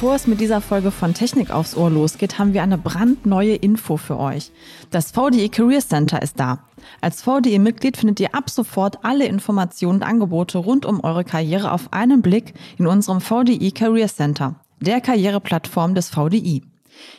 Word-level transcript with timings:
Bevor 0.00 0.14
es 0.14 0.28
mit 0.28 0.40
dieser 0.40 0.60
Folge 0.60 0.92
von 0.92 1.12
Technik 1.12 1.50
aufs 1.50 1.76
Ohr 1.76 1.90
losgeht, 1.90 2.38
haben 2.38 2.54
wir 2.54 2.62
eine 2.62 2.78
brandneue 2.78 3.56
Info 3.56 3.96
für 3.96 4.16
euch. 4.16 4.52
Das 4.92 5.10
VDE 5.10 5.48
Career 5.48 5.80
Center 5.80 6.22
ist 6.22 6.38
da. 6.38 6.60
Als 7.00 7.20
VDE-Mitglied 7.22 7.96
findet 7.96 8.20
ihr 8.20 8.32
ab 8.32 8.48
sofort 8.48 9.04
alle 9.04 9.26
Informationen 9.26 9.96
und 9.96 10.02
Angebote 10.04 10.58
rund 10.58 10.86
um 10.86 11.02
eure 11.02 11.24
Karriere 11.24 11.72
auf 11.72 11.92
einen 11.92 12.22
Blick 12.22 12.54
in 12.78 12.86
unserem 12.86 13.20
VDE 13.20 13.72
Career 13.72 14.06
Center, 14.06 14.54
der 14.78 15.00
Karriereplattform 15.00 15.96
des 15.96 16.10
VDI. 16.10 16.62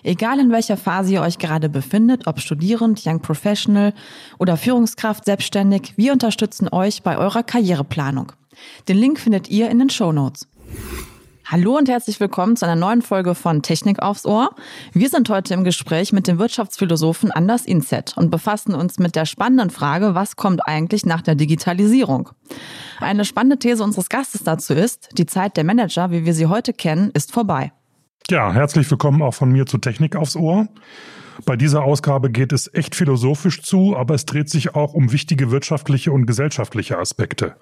Egal 0.04 0.40
in 0.40 0.50
welcher 0.50 0.78
Phase 0.78 1.12
ihr 1.12 1.22
euch 1.22 1.38
gerade 1.38 1.68
befindet, 1.68 2.28
ob 2.28 2.40
Studierend, 2.40 3.06
Young 3.06 3.20
Professional 3.20 3.94
oder 4.38 4.56
Führungskraft 4.56 5.26
selbstständig, 5.26 5.96
wir 5.98 6.14
unterstützen 6.14 6.70
euch 6.72 7.04
bei 7.04 7.18
eurer 7.18 7.44
Karriereplanung. 7.44 8.32
Den 8.88 8.96
Link 8.96 9.20
findet 9.20 9.50
ihr 9.50 9.70
in 9.70 9.80
den 9.80 9.90
Show 9.90 10.14
Notes. 10.14 10.48
Hallo 11.52 11.76
und 11.76 11.90
herzlich 11.90 12.20
willkommen 12.20 12.56
zu 12.58 12.66
einer 12.66 12.76
neuen 12.76 13.02
Folge 13.02 13.34
von 13.34 13.64
Technik 13.64 14.04
aufs 14.04 14.28
Ohr. 14.28 14.52
Wir 14.94 15.10
sind 15.10 15.32
heute 15.32 15.56
im 15.56 15.64
Gespräch 15.64 16.14
mit 16.14 16.28
dem 16.28 16.38
Wirtschaftsphilosophen 16.38 17.32
Anders 17.32 17.66
Inset 17.66 18.16
und 18.16 18.30
befassen 18.30 18.76
uns 18.76 19.00
mit 19.00 19.16
der 19.16 19.26
spannenden 19.26 19.72
Frage, 19.72 20.14
was 20.14 20.36
kommt 20.36 20.68
eigentlich 20.68 21.08
nach 21.08 21.24
der 21.24 21.34
Digitalisierung? 21.34 22.30
Eine 23.00 23.26
spannende 23.26 23.58
These 23.58 23.84
unseres 23.84 24.10
Gastes 24.10 24.44
dazu 24.44 24.76
ist, 24.76 25.10
die 25.18 25.26
Zeit 25.26 25.58
der 25.58 25.64
Manager, 25.64 26.12
wie 26.12 26.24
wir 26.24 26.36
sie 26.36 26.46
heute 26.46 26.72
kennen, 26.72 27.10
ist 27.16 27.32
vorbei. 27.32 27.72
Ja, 28.30 28.54
herzlich 28.54 28.92
willkommen 28.92 29.24
auch 29.24 29.34
von 29.34 29.52
mir 29.52 29.66
zu 29.66 29.80
Technik 29.80 30.16
aufs 30.16 30.36
Ohr. 30.36 30.68
Bei 31.46 31.56
dieser 31.56 31.84
Ausgabe 31.84 32.30
geht 32.30 32.54
es 32.54 32.72
echt 32.76 32.94
philosophisch 32.94 33.64
zu, 33.64 33.98
aber 33.98 34.14
es 34.14 34.28
dreht 34.28 34.52
sich 34.52 34.76
auch 34.76 34.94
um 34.94 35.12
wichtige 35.12 35.50
wirtschaftliche 35.50 36.12
und 36.12 36.28
gesellschaftliche 36.28 37.00
Aspekte. 37.00 37.56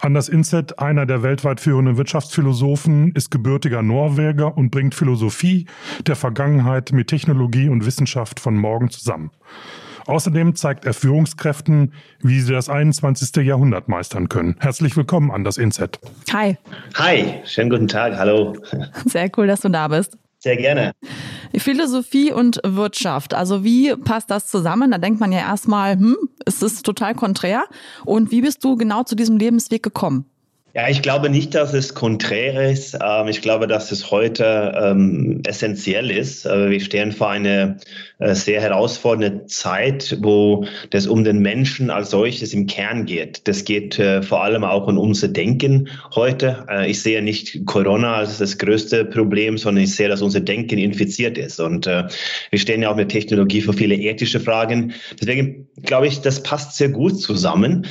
Anders 0.00 0.28
Inset, 0.28 0.78
einer 0.78 1.06
der 1.06 1.24
weltweit 1.24 1.60
führenden 1.60 1.96
Wirtschaftsphilosophen, 1.96 3.12
ist 3.16 3.30
gebürtiger 3.30 3.82
Norweger 3.82 4.56
und 4.56 4.70
bringt 4.70 4.94
Philosophie 4.94 5.66
der 6.06 6.14
Vergangenheit 6.14 6.92
mit 6.92 7.08
Technologie 7.08 7.68
und 7.68 7.84
Wissenschaft 7.84 8.38
von 8.38 8.56
morgen 8.56 8.90
zusammen. 8.90 9.32
Außerdem 10.06 10.54
zeigt 10.54 10.86
er 10.86 10.94
Führungskräften, 10.94 11.92
wie 12.20 12.40
sie 12.40 12.52
das 12.52 12.68
21. 12.68 13.44
Jahrhundert 13.44 13.88
meistern 13.88 14.28
können. 14.28 14.54
Herzlich 14.60 14.96
willkommen, 14.96 15.30
Anders 15.30 15.58
Inset. 15.58 15.98
Hi. 16.32 16.56
Hi, 16.94 17.34
schönen 17.44 17.68
guten 17.68 17.88
Tag, 17.88 18.16
hallo. 18.16 18.56
Sehr 19.04 19.28
cool, 19.36 19.48
dass 19.48 19.60
du 19.60 19.68
da 19.68 19.88
bist. 19.88 20.16
Sehr 20.38 20.56
gerne. 20.56 20.92
Philosophie 21.56 22.32
und 22.32 22.60
Wirtschaft. 22.64 23.34
Also 23.34 23.64
wie 23.64 23.96
passt 23.96 24.30
das 24.30 24.46
zusammen? 24.46 24.92
Da 24.92 24.98
denkt 24.98 25.18
man 25.18 25.32
ja 25.32 25.40
erstmal, 25.40 25.96
hm, 25.96 26.16
es 26.48 26.62
ist 26.62 26.84
total 26.84 27.14
konträr. 27.14 27.64
Und 28.04 28.30
wie 28.30 28.40
bist 28.40 28.64
du 28.64 28.76
genau 28.76 29.04
zu 29.04 29.14
diesem 29.14 29.36
Lebensweg 29.36 29.82
gekommen? 29.82 30.24
Ja, 30.74 30.86
ich 30.86 31.00
glaube 31.00 31.30
nicht, 31.30 31.54
dass 31.54 31.72
es 31.72 31.94
konträr 31.94 32.70
ist. 32.70 32.94
Ähm, 33.02 33.28
ich 33.28 33.40
glaube, 33.40 33.66
dass 33.66 33.90
es 33.90 34.10
heute 34.10 34.74
ähm, 34.78 35.40
essentiell 35.46 36.10
ist. 36.10 36.44
Äh, 36.44 36.68
wir 36.70 36.80
stehen 36.80 37.12
vor 37.12 37.30
einer 37.30 37.78
äh, 38.18 38.34
sehr 38.34 38.60
herausfordernden 38.60 39.48
Zeit, 39.48 40.18
wo 40.20 40.66
das 40.90 41.06
um 41.06 41.24
den 41.24 41.38
Menschen 41.38 41.88
als 41.88 42.10
solches 42.10 42.52
im 42.52 42.66
Kern 42.66 43.06
geht. 43.06 43.48
Das 43.48 43.64
geht 43.64 43.98
äh, 43.98 44.22
vor 44.22 44.44
allem 44.44 44.62
auch 44.62 44.86
um 44.88 44.98
unser 44.98 45.28
Denken 45.28 45.88
heute. 46.14 46.66
Ich 46.86 47.02
sehe 47.02 47.22
nicht 47.22 47.64
Corona 47.64 48.16
als 48.16 48.38
das 48.38 48.58
größte 48.58 49.06
Problem, 49.06 49.56
sondern 49.56 49.84
ich 49.84 49.96
sehe, 49.96 50.08
dass 50.08 50.20
unser 50.20 50.40
Denken 50.40 50.78
infiziert 50.78 51.38
ist. 51.38 51.60
Und 51.60 51.86
wir 51.86 52.58
stehen 52.58 52.82
ja 52.82 52.90
auch 52.90 52.96
mit 52.96 53.08
Technologie 53.08 53.60
für 53.60 53.72
viele 53.72 53.94
ethische 53.94 54.40
Fragen. 54.40 54.92
Deswegen 55.20 55.68
glaube 55.82 56.08
ich, 56.08 56.20
das 56.20 56.42
passt 56.42 56.76
sehr 56.76 56.90
gut 56.90 57.20
zusammen. 57.20 57.86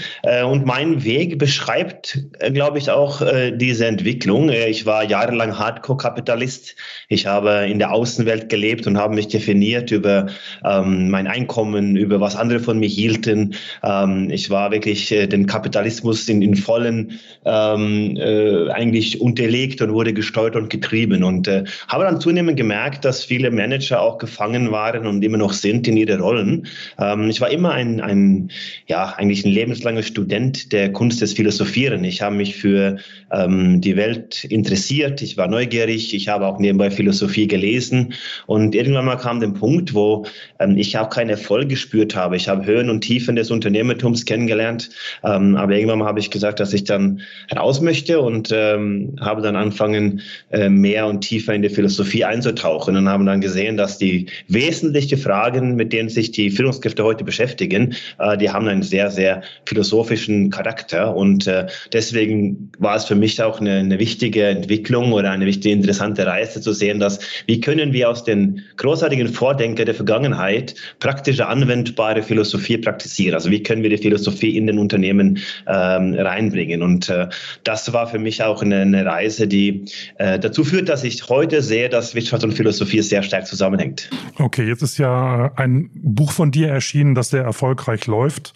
Und 0.45 0.65
mein 0.65 1.03
Weg 1.03 1.37
beschreibt, 1.37 2.19
glaube 2.53 2.66
glaube 2.67 2.79
ich, 2.79 2.89
auch 2.89 3.21
äh, 3.21 3.51
diese 3.55 3.85
Entwicklung. 3.85 4.49
Äh, 4.49 4.67
ich 4.67 4.85
war 4.85 5.05
jahrelang 5.05 5.57
Hardcore-Kapitalist. 5.57 6.75
Ich 7.07 7.25
habe 7.25 7.65
in 7.65 7.79
der 7.79 7.93
Außenwelt 7.93 8.49
gelebt 8.49 8.87
und 8.87 8.97
habe 8.97 9.15
mich 9.15 9.29
definiert 9.29 9.89
über 9.89 10.27
ähm, 10.65 11.09
mein 11.09 11.27
Einkommen, 11.27 11.95
über 11.95 12.19
was 12.19 12.35
andere 12.35 12.59
von 12.59 12.77
mir 12.77 12.89
hielten. 12.89 13.55
Ähm, 13.83 14.29
ich 14.31 14.49
war 14.49 14.71
wirklich 14.71 15.13
äh, 15.13 15.27
den 15.27 15.45
Kapitalismus 15.45 16.27
in, 16.27 16.41
in 16.41 16.57
vollen 16.57 17.21
ähm, 17.45 18.17
äh, 18.17 18.69
eigentlich 18.71 19.21
unterlegt 19.21 19.81
und 19.81 19.93
wurde 19.93 20.11
gesteuert 20.11 20.57
und 20.57 20.69
getrieben. 20.69 21.23
Und 21.23 21.47
äh, 21.47 21.63
habe 21.87 22.03
dann 22.03 22.19
zunehmend 22.19 22.57
gemerkt, 22.57 23.05
dass 23.05 23.23
viele 23.23 23.49
Manager 23.49 24.01
auch 24.01 24.17
gefangen 24.17 24.71
waren 24.71 25.07
und 25.07 25.23
immer 25.23 25.37
noch 25.37 25.53
sind 25.53 25.87
in 25.87 25.95
ihre 25.95 26.19
Rollen. 26.19 26.67
Ähm, 26.99 27.29
ich 27.29 27.39
war 27.39 27.49
immer 27.49 27.71
ein, 27.71 28.01
ein, 28.01 28.51
ja, 28.87 29.13
eigentlich 29.15 29.45
ein 29.45 29.51
lebenslanger 29.51 30.03
Student 30.03 30.73
der 30.73 30.91
Kunst 30.91 31.21
des 31.21 31.31
Philosophieren. 31.31 32.03
Ich 32.03 32.21
habe 32.21 32.35
mich 32.35 32.56
für 32.57 32.97
ähm, 33.31 33.81
die 33.81 33.95
Welt 33.95 34.43
interessiert. 34.45 35.21
Ich 35.21 35.37
war 35.37 35.47
neugierig. 35.47 36.13
Ich 36.13 36.27
habe 36.27 36.45
auch 36.45 36.59
nebenbei 36.59 36.91
Philosophie 36.91 37.47
gelesen. 37.47 38.13
Und 38.45 38.75
irgendwann 38.75 39.05
mal 39.05 39.17
kam 39.17 39.39
der 39.39 39.49
Punkt, 39.49 39.93
wo 39.93 40.25
ähm, 40.59 40.77
ich 40.77 40.97
auch 40.97 41.09
keinen 41.09 41.29
Erfolg 41.29 41.69
gespürt 41.69 42.15
habe. 42.15 42.35
Ich 42.35 42.47
habe 42.47 42.65
Höhen 42.65 42.89
und 42.89 43.01
Tiefen 43.01 43.35
des 43.35 43.51
Unternehmertums 43.51 44.25
kennengelernt. 44.25 44.89
Ähm, 45.23 45.55
aber 45.55 45.73
irgendwann 45.73 45.99
mal 45.99 46.07
habe 46.07 46.19
ich 46.19 46.31
gesagt, 46.31 46.59
dass 46.59 46.73
ich 46.73 46.83
dann 46.83 47.21
raus 47.55 47.81
möchte 47.81 48.21
und 48.21 48.49
ähm, 48.53 49.15
habe 49.19 49.41
dann 49.41 49.55
angefangen, 49.55 50.21
äh, 50.51 50.69
mehr 50.69 51.07
und 51.07 51.21
tiefer 51.21 51.53
in 51.53 51.61
die 51.61 51.69
Philosophie 51.69 52.23
einzutauchen 52.23 52.95
und 52.95 53.09
haben 53.09 53.25
dann 53.25 53.41
gesehen, 53.41 53.77
dass 53.77 53.97
die 53.97 54.27
wesentlichen 54.47 55.17
Fragen, 55.17 55.75
mit 55.75 55.93
denen 55.93 56.09
sich 56.09 56.31
die 56.31 56.49
Führungskräfte 56.49 57.03
heute 57.03 57.23
beschäftigen, 57.23 57.95
äh, 58.19 58.37
die 58.37 58.49
haben 58.49 58.67
einen 58.67 58.83
sehr, 58.83 59.11
sehr 59.11 59.43
philosophischen 59.65 60.49
Charakter. 60.49 61.15
Und 61.15 61.47
äh, 61.47 61.67
deswegen 61.93 62.46
war 62.79 62.95
es 62.95 63.05
für 63.05 63.15
mich 63.15 63.41
auch 63.41 63.59
eine, 63.59 63.79
eine 63.79 63.99
wichtige 63.99 64.45
Entwicklung 64.45 65.11
oder 65.11 65.31
eine 65.31 65.45
wichtige, 65.45 65.73
interessante 65.73 66.25
Reise 66.25 66.61
zu 66.61 66.73
sehen, 66.73 66.99
dass 66.99 67.19
wie 67.45 67.59
können 67.59 67.93
wir 67.93 68.09
aus 68.09 68.23
den 68.23 68.63
großartigen 68.77 69.27
Vordenker 69.29 69.85
der 69.85 69.95
Vergangenheit 69.95 70.75
praktische, 70.99 71.47
anwendbare 71.47 72.21
Philosophie 72.23 72.77
praktizieren. 72.77 73.33
Also 73.33 73.49
wie 73.51 73.63
können 73.63 73.83
wir 73.83 73.89
die 73.89 73.97
Philosophie 73.97 74.55
in 74.55 74.67
den 74.67 74.79
Unternehmen 74.79 75.39
ähm, 75.67 76.13
reinbringen. 76.13 76.81
Und 76.81 77.09
äh, 77.09 77.27
das 77.63 77.91
war 77.93 78.07
für 78.07 78.19
mich 78.19 78.43
auch 78.43 78.61
eine, 78.61 78.81
eine 78.81 79.05
Reise, 79.05 79.47
die 79.47 79.85
äh, 80.17 80.39
dazu 80.39 80.63
führt, 80.63 80.89
dass 80.89 81.03
ich 81.03 81.27
heute 81.29 81.61
sehe, 81.61 81.89
dass 81.89 82.15
Wirtschaft 82.15 82.43
und 82.43 82.53
Philosophie 82.53 83.01
sehr 83.01 83.23
stark 83.23 83.47
zusammenhängt. 83.47 84.09
Okay, 84.37 84.67
jetzt 84.67 84.81
ist 84.81 84.97
ja 84.97 85.51
ein 85.55 85.89
Buch 85.93 86.31
von 86.31 86.51
dir 86.51 86.69
erschienen, 86.69 87.15
das 87.15 87.29
sehr 87.29 87.43
erfolgreich 87.43 88.07
läuft. 88.07 88.53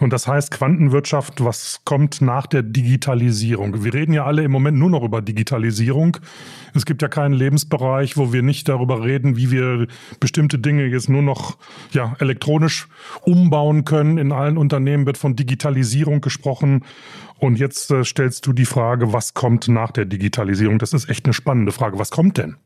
Und 0.00 0.14
das 0.14 0.26
heißt 0.26 0.50
Quantenwirtschaft, 0.50 1.44
was 1.44 1.82
kommt 1.84 2.22
nach 2.22 2.46
der 2.46 2.62
Digitalisierung? 2.62 3.84
Wir 3.84 3.92
reden 3.92 4.14
ja 4.14 4.24
alle 4.24 4.42
im 4.42 4.50
Moment 4.50 4.78
nur 4.78 4.88
noch 4.88 5.04
über 5.04 5.20
Digitalisierung. 5.20 6.16
Es 6.74 6.86
gibt 6.86 7.02
ja 7.02 7.08
keinen 7.08 7.34
Lebensbereich, 7.34 8.16
wo 8.16 8.32
wir 8.32 8.42
nicht 8.42 8.68
darüber 8.68 9.04
reden, 9.04 9.36
wie 9.36 9.50
wir 9.50 9.86
bestimmte 10.18 10.58
Dinge 10.58 10.86
jetzt 10.86 11.10
nur 11.10 11.22
noch 11.22 11.58
ja, 11.92 12.16
elektronisch 12.18 12.88
umbauen 13.22 13.84
können. 13.84 14.16
In 14.16 14.32
allen 14.32 14.56
Unternehmen 14.56 15.04
wird 15.04 15.18
von 15.18 15.36
Digitalisierung 15.36 16.22
gesprochen. 16.22 16.84
Und 17.38 17.58
jetzt 17.58 17.90
äh, 17.90 18.04
stellst 18.04 18.46
du 18.46 18.54
die 18.54 18.66
Frage, 18.66 19.12
was 19.12 19.34
kommt 19.34 19.68
nach 19.68 19.90
der 19.90 20.06
Digitalisierung? 20.06 20.78
Das 20.78 20.94
ist 20.94 21.10
echt 21.10 21.26
eine 21.26 21.34
spannende 21.34 21.72
Frage. 21.72 21.98
Was 21.98 22.10
kommt 22.10 22.38
denn? 22.38 22.56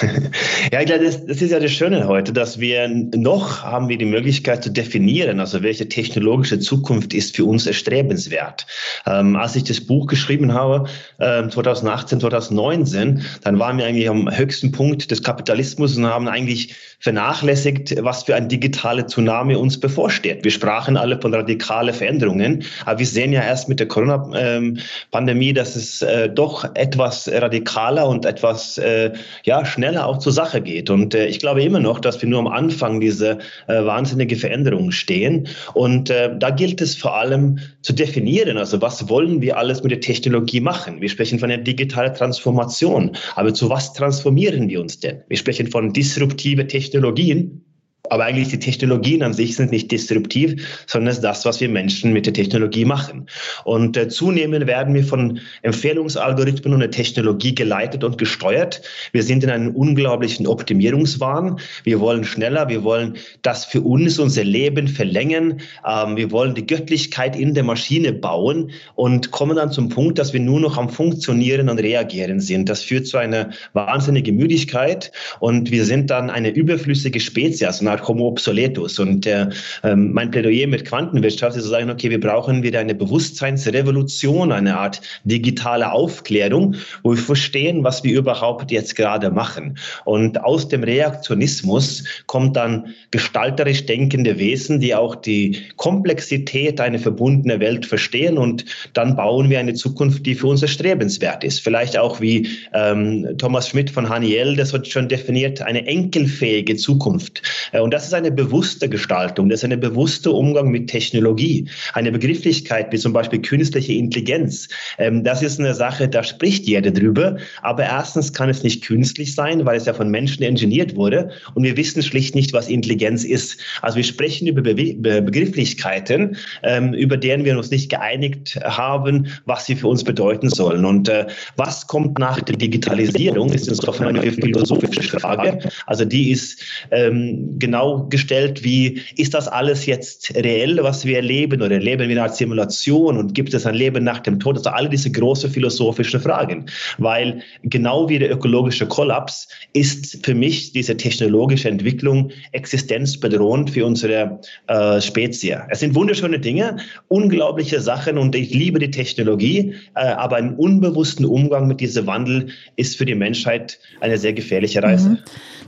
ja, 0.72 0.80
ich 0.80 0.86
glaube, 0.86 1.04
das, 1.04 1.16
ist 1.16 1.50
ja 1.50 1.60
das 1.60 1.70
Schöne 1.70 2.08
heute, 2.08 2.32
dass 2.32 2.58
wir 2.58 2.88
noch 2.88 3.62
haben 3.62 3.88
wir 3.88 3.96
die 3.96 4.04
Möglichkeit 4.04 4.64
zu 4.64 4.70
definieren, 4.70 5.40
also 5.40 5.62
welche 5.62 5.88
technologische 5.88 6.58
Zukunft 6.58 7.14
ist 7.14 7.36
für 7.36 7.44
uns 7.44 7.66
erstrebenswert. 7.66 8.66
Ähm, 9.06 9.36
als 9.36 9.54
ich 9.56 9.64
das 9.64 9.80
Buch 9.80 10.06
geschrieben 10.06 10.52
habe, 10.52 10.88
äh, 11.18 11.48
2018, 11.48 12.20
2019, 12.20 13.22
dann 13.42 13.58
waren 13.58 13.78
wir 13.78 13.86
eigentlich 13.86 14.08
am 14.08 14.30
höchsten 14.34 14.72
Punkt 14.72 15.10
des 15.10 15.22
Kapitalismus 15.22 15.96
und 15.96 16.06
haben 16.06 16.28
eigentlich 16.28 16.74
vernachlässigt, 16.98 18.02
was 18.02 18.24
für 18.24 18.34
ein 18.34 18.48
digitale 18.48 19.06
Tsunami 19.06 19.54
uns 19.54 19.78
bevorsteht. 19.78 20.42
Wir 20.42 20.50
sprachen 20.50 20.96
alle 20.96 21.20
von 21.20 21.34
radikale 21.34 21.92
Veränderungen, 21.92 22.64
aber 22.84 22.98
wir 22.98 23.06
sehen 23.06 23.32
ja 23.32 23.42
erst 23.42 23.68
mit 23.68 23.78
der 23.78 23.88
Corona-Pandemie, 23.88 25.48
ähm, 25.50 25.54
dass 25.54 25.76
es 25.76 26.02
äh, 26.02 26.28
doch 26.28 26.64
etwas 26.74 27.28
radikaler 27.30 28.08
und 28.08 28.24
etwas 28.24 28.78
äh, 28.78 29.12
ja, 29.44 29.64
schneller 29.64 29.83
schneller 29.84 30.06
auch 30.06 30.18
zur 30.18 30.32
Sache 30.32 30.62
geht. 30.62 30.88
Und 30.88 31.14
äh, 31.14 31.26
ich 31.26 31.38
glaube 31.38 31.62
immer 31.62 31.78
noch, 31.78 32.00
dass 32.00 32.20
wir 32.22 32.28
nur 32.28 32.38
am 32.38 32.46
Anfang 32.46 33.00
dieser 33.00 33.38
äh, 33.66 33.84
wahnsinnige 33.84 34.36
Veränderungen 34.36 34.92
stehen. 34.92 35.46
Und 35.74 36.08
äh, 36.08 36.34
da 36.38 36.48
gilt 36.48 36.80
es 36.80 36.96
vor 36.96 37.16
allem 37.16 37.58
zu 37.82 37.92
definieren, 37.92 38.56
also 38.56 38.80
was 38.80 39.10
wollen 39.10 39.42
wir 39.42 39.58
alles 39.58 39.82
mit 39.82 39.92
der 39.92 40.00
Technologie 40.00 40.60
machen? 40.60 41.02
Wir 41.02 41.10
sprechen 41.10 41.38
von 41.38 41.50
einer 41.50 41.62
digitalen 41.62 42.14
Transformation. 42.14 43.10
Aber 43.36 43.52
zu 43.52 43.68
was 43.68 43.92
transformieren 43.92 44.70
wir 44.70 44.80
uns 44.80 45.00
denn? 45.00 45.22
Wir 45.28 45.36
sprechen 45.36 45.66
von 45.66 45.92
disruptive 45.92 46.66
Technologien. 46.66 47.63
Aber 48.10 48.24
eigentlich 48.24 48.48
die 48.48 48.58
Technologien 48.58 49.22
an 49.22 49.32
sich 49.32 49.56
sind 49.56 49.70
nicht 49.70 49.90
disruptiv, 49.90 50.84
sondern 50.86 51.08
es 51.08 51.16
ist 51.16 51.24
das, 51.24 51.46
was 51.46 51.60
wir 51.62 51.70
Menschen 51.70 52.12
mit 52.12 52.26
der 52.26 52.34
Technologie 52.34 52.84
machen. 52.84 53.26
Und 53.64 53.96
äh, 53.96 54.08
zunehmend 54.08 54.66
werden 54.66 54.92
wir 54.92 55.04
von 55.04 55.40
Empfehlungsalgorithmen 55.62 56.74
und 56.74 56.80
der 56.80 56.90
Technologie 56.90 57.54
geleitet 57.54 58.04
und 58.04 58.18
gesteuert. 58.18 58.82
Wir 59.12 59.22
sind 59.22 59.42
in 59.42 59.48
einem 59.48 59.74
unglaublichen 59.74 60.46
Optimierungswahn. 60.46 61.58
Wir 61.84 61.98
wollen 61.98 62.24
schneller, 62.24 62.68
wir 62.68 62.84
wollen 62.84 63.16
das 63.40 63.64
für 63.64 63.80
uns, 63.80 64.18
unser 64.18 64.44
Leben 64.44 64.86
verlängern. 64.86 65.62
Ähm, 65.88 66.18
wir 66.18 66.30
wollen 66.30 66.54
die 66.54 66.66
Göttlichkeit 66.66 67.34
in 67.34 67.54
der 67.54 67.64
Maschine 67.64 68.12
bauen 68.12 68.70
und 68.96 69.30
kommen 69.30 69.56
dann 69.56 69.70
zum 69.70 69.88
Punkt, 69.88 70.18
dass 70.18 70.34
wir 70.34 70.40
nur 70.40 70.60
noch 70.60 70.76
am 70.76 70.90
Funktionieren 70.90 71.70
und 71.70 71.78
Reagieren 71.78 72.40
sind. 72.40 72.68
Das 72.68 72.82
führt 72.82 73.06
zu 73.06 73.16
einer 73.16 73.48
wahnsinnigen 73.72 74.36
Müdigkeit 74.36 75.10
und 75.40 75.70
wir 75.70 75.86
sind 75.86 76.10
dann 76.10 76.28
eine 76.28 76.50
überflüssige 76.50 77.18
Spezies, 77.18 77.80
eine 77.80 77.93
Art 77.94 78.08
Homo 78.08 78.28
obsoletus. 78.28 78.98
Und 78.98 79.26
äh, 79.26 79.46
mein 79.94 80.30
Plädoyer 80.30 80.66
mit 80.66 80.84
Quantenwirtschaft 80.84 81.56
ist 81.56 81.64
zu 81.64 81.70
sagen, 81.70 81.90
okay, 81.90 82.10
wir 82.10 82.20
brauchen 82.20 82.62
wieder 82.62 82.80
eine 82.80 82.94
Bewusstseinsrevolution, 82.94 84.52
eine 84.52 84.76
Art 84.76 85.00
digitale 85.24 85.92
Aufklärung, 85.92 86.76
wo 87.02 87.10
wir 87.10 87.22
verstehen, 87.22 87.84
was 87.84 88.02
wir 88.04 88.18
überhaupt 88.18 88.70
jetzt 88.70 88.96
gerade 88.96 89.30
machen. 89.30 89.78
Und 90.04 90.42
aus 90.42 90.68
dem 90.68 90.82
Reaktionismus 90.82 92.04
kommt 92.26 92.56
dann 92.56 92.94
gestalterisch 93.10 93.86
denkende 93.86 94.38
Wesen, 94.38 94.80
die 94.80 94.94
auch 94.94 95.14
die 95.14 95.62
Komplexität 95.76 96.80
einer 96.80 96.98
verbundenen 96.98 97.60
Welt 97.60 97.86
verstehen 97.86 98.38
und 98.38 98.64
dann 98.92 99.16
bauen 99.16 99.50
wir 99.50 99.58
eine 99.58 99.74
Zukunft, 99.74 100.26
die 100.26 100.34
für 100.34 100.48
uns 100.48 100.62
erstrebenswert 100.62 101.44
ist. 101.44 101.60
Vielleicht 101.60 101.96
auch 101.96 102.20
wie 102.20 102.48
ähm, 102.72 103.36
Thomas 103.38 103.68
Schmidt 103.68 103.90
von 103.90 104.08
Haniel 104.08 104.56
das 104.56 104.72
hat 104.72 104.86
schon 104.88 105.08
definiert, 105.08 105.62
eine 105.62 105.86
enkelfähige 105.86 106.76
Zukunft. 106.76 107.42
Äh, 107.72 107.80
und 107.84 107.92
das 107.92 108.06
ist 108.06 108.14
eine 108.14 108.32
bewusste 108.32 108.88
Gestaltung, 108.88 109.50
das 109.50 109.62
ist 109.62 109.70
ein 109.70 109.78
bewusster 109.78 110.32
Umgang 110.32 110.70
mit 110.70 110.88
Technologie. 110.88 111.68
Eine 111.92 112.12
Begrifflichkeit 112.12 112.90
wie 112.92 112.96
zum 112.96 113.12
Beispiel 113.12 113.42
künstliche 113.42 113.92
Intelligenz. 113.92 114.68
Ähm, 114.96 115.22
das 115.22 115.42
ist 115.42 115.60
eine 115.60 115.74
Sache, 115.74 116.08
da 116.08 116.22
spricht 116.22 116.64
jeder 116.64 116.90
drüber. 116.92 117.36
Aber 117.60 117.82
erstens 117.82 118.32
kann 118.32 118.48
es 118.48 118.62
nicht 118.62 118.82
künstlich 118.82 119.34
sein, 119.34 119.66
weil 119.66 119.76
es 119.76 119.84
ja 119.84 119.92
von 119.92 120.08
Menschen 120.08 120.42
ingeniert 120.42 120.96
wurde. 120.96 121.28
Und 121.52 121.64
wir 121.64 121.76
wissen 121.76 122.02
schlicht 122.02 122.34
nicht, 122.34 122.54
was 122.54 122.68
Intelligenz 122.68 123.22
ist. 123.22 123.60
Also 123.82 123.96
wir 123.96 124.04
sprechen 124.04 124.48
über 124.48 124.62
Begrifflichkeiten, 124.62 126.38
ähm, 126.62 126.94
über 126.94 127.18
deren 127.18 127.44
wir 127.44 127.54
uns 127.54 127.70
nicht 127.70 127.90
geeinigt 127.90 128.58
haben, 128.64 129.26
was 129.44 129.66
sie 129.66 129.76
für 129.76 129.88
uns 129.88 130.04
bedeuten 130.04 130.48
sollen. 130.48 130.86
Und 130.86 131.10
äh, 131.10 131.26
was 131.56 131.86
kommt 131.86 132.18
nach 132.18 132.40
der 132.40 132.56
Digitalisierung, 132.56 133.52
ist 133.52 133.68
insofern 133.68 134.16
eine 134.16 134.32
philosophische 134.32 135.20
Frage. 135.20 135.58
Also 135.84 136.06
die 136.06 136.30
ist 136.30 136.62
ähm, 136.90 137.58
genau 137.58 137.73
gestellt, 138.08 138.64
wie 138.64 139.02
ist 139.16 139.34
das 139.34 139.48
alles 139.48 139.86
jetzt 139.86 140.34
reell, 140.34 140.78
was 140.82 141.04
wir 141.04 141.16
erleben 141.16 141.62
oder 141.62 141.72
erleben 141.74 142.08
wir 142.08 142.22
eine 142.22 142.32
Simulation 142.32 143.16
und 143.16 143.34
gibt 143.34 143.54
es 143.54 143.66
ein 143.66 143.74
Leben 143.74 144.04
nach 144.04 144.20
dem 144.20 144.38
Tod? 144.40 144.56
Also 144.56 144.70
alle 144.70 144.88
diese 144.88 145.10
große 145.10 145.48
philosophische 145.48 146.20
Fragen, 146.20 146.66
weil 146.98 147.42
genau 147.62 148.08
wie 148.08 148.18
der 148.18 148.30
ökologische 148.30 148.86
Kollaps 148.86 149.48
ist 149.72 150.24
für 150.24 150.34
mich 150.34 150.72
diese 150.72 150.96
technologische 150.96 151.68
Entwicklung 151.68 152.30
existenzbedrohend 152.52 153.70
für 153.70 153.84
unsere 153.84 154.40
äh, 154.68 155.00
Spezies. 155.00 155.56
Es 155.68 155.80
sind 155.80 155.94
wunderschöne 155.94 156.38
Dinge, 156.38 156.76
unglaubliche 157.08 157.80
Sachen 157.80 158.18
und 158.18 158.34
ich 158.34 158.54
liebe 158.54 158.78
die 158.78 158.90
Technologie, 158.90 159.74
äh, 159.94 160.00
aber 160.00 160.36
einen 160.36 160.54
unbewussten 160.54 161.24
Umgang 161.24 161.66
mit 161.66 161.80
diesem 161.80 162.06
Wandel 162.06 162.48
ist 162.76 162.96
für 162.96 163.04
die 163.04 163.14
Menschheit 163.14 163.78
eine 164.00 164.18
sehr 164.18 164.32
gefährliche 164.32 164.82
Reise. 164.82 165.10
Mhm. 165.10 165.18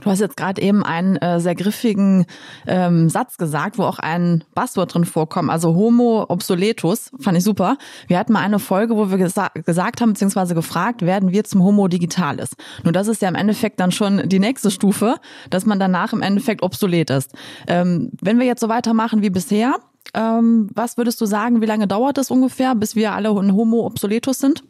Du 0.01 0.11
hast 0.11 0.21
jetzt 0.21 0.37
gerade 0.37 0.61
eben 0.61 0.83
einen 0.83 1.17
äh, 1.17 1.39
sehr 1.39 1.55
griffigen 1.55 1.96
ähm, 2.65 3.09
Satz 3.09 3.37
gesagt, 3.37 3.77
wo 3.77 3.83
auch 3.83 3.99
ein 3.99 4.43
Buzzword 4.55 4.93
drin 4.93 5.05
vorkommt, 5.05 5.49
also 5.49 5.75
Homo 5.75 6.25
obsoletus, 6.27 7.11
fand 7.19 7.37
ich 7.37 7.43
super. 7.43 7.77
Wir 8.07 8.19
hatten 8.19 8.33
mal 8.33 8.41
eine 8.41 8.59
Folge, 8.59 8.95
wo 8.95 9.09
wir 9.09 9.17
gesa 9.17 9.49
gesagt 9.53 10.01
haben, 10.01 10.13
beziehungsweise 10.13 10.55
gefragt, 10.55 11.01
werden 11.01 11.31
wir 11.31 11.43
zum 11.43 11.63
Homo 11.63 11.87
digitalis. 11.87 12.51
Nur 12.83 12.93
das 12.93 13.07
ist 13.07 13.21
ja 13.21 13.29
im 13.29 13.35
Endeffekt 13.35 13.79
dann 13.79 13.91
schon 13.91 14.27
die 14.29 14.39
nächste 14.39 14.71
Stufe, 14.71 15.15
dass 15.49 15.65
man 15.65 15.79
danach 15.79 16.13
im 16.13 16.21
Endeffekt 16.21 16.63
obsolet 16.63 17.09
ist. 17.09 17.33
Ähm, 17.67 18.11
wenn 18.21 18.39
wir 18.39 18.45
jetzt 18.45 18.61
so 18.61 18.69
weitermachen 18.69 19.21
wie 19.21 19.29
bisher, 19.29 19.75
ähm, 20.13 20.69
was 20.73 20.97
würdest 20.97 21.19
du 21.21 21.25
sagen, 21.25 21.61
wie 21.61 21.65
lange 21.65 21.87
dauert 21.87 22.17
es 22.17 22.31
ungefähr, 22.31 22.75
bis 22.75 22.95
wir 22.95 23.13
alle 23.13 23.29
ein 23.29 23.53
Homo 23.53 23.85
obsoletus 23.85 24.39
sind? 24.39 24.63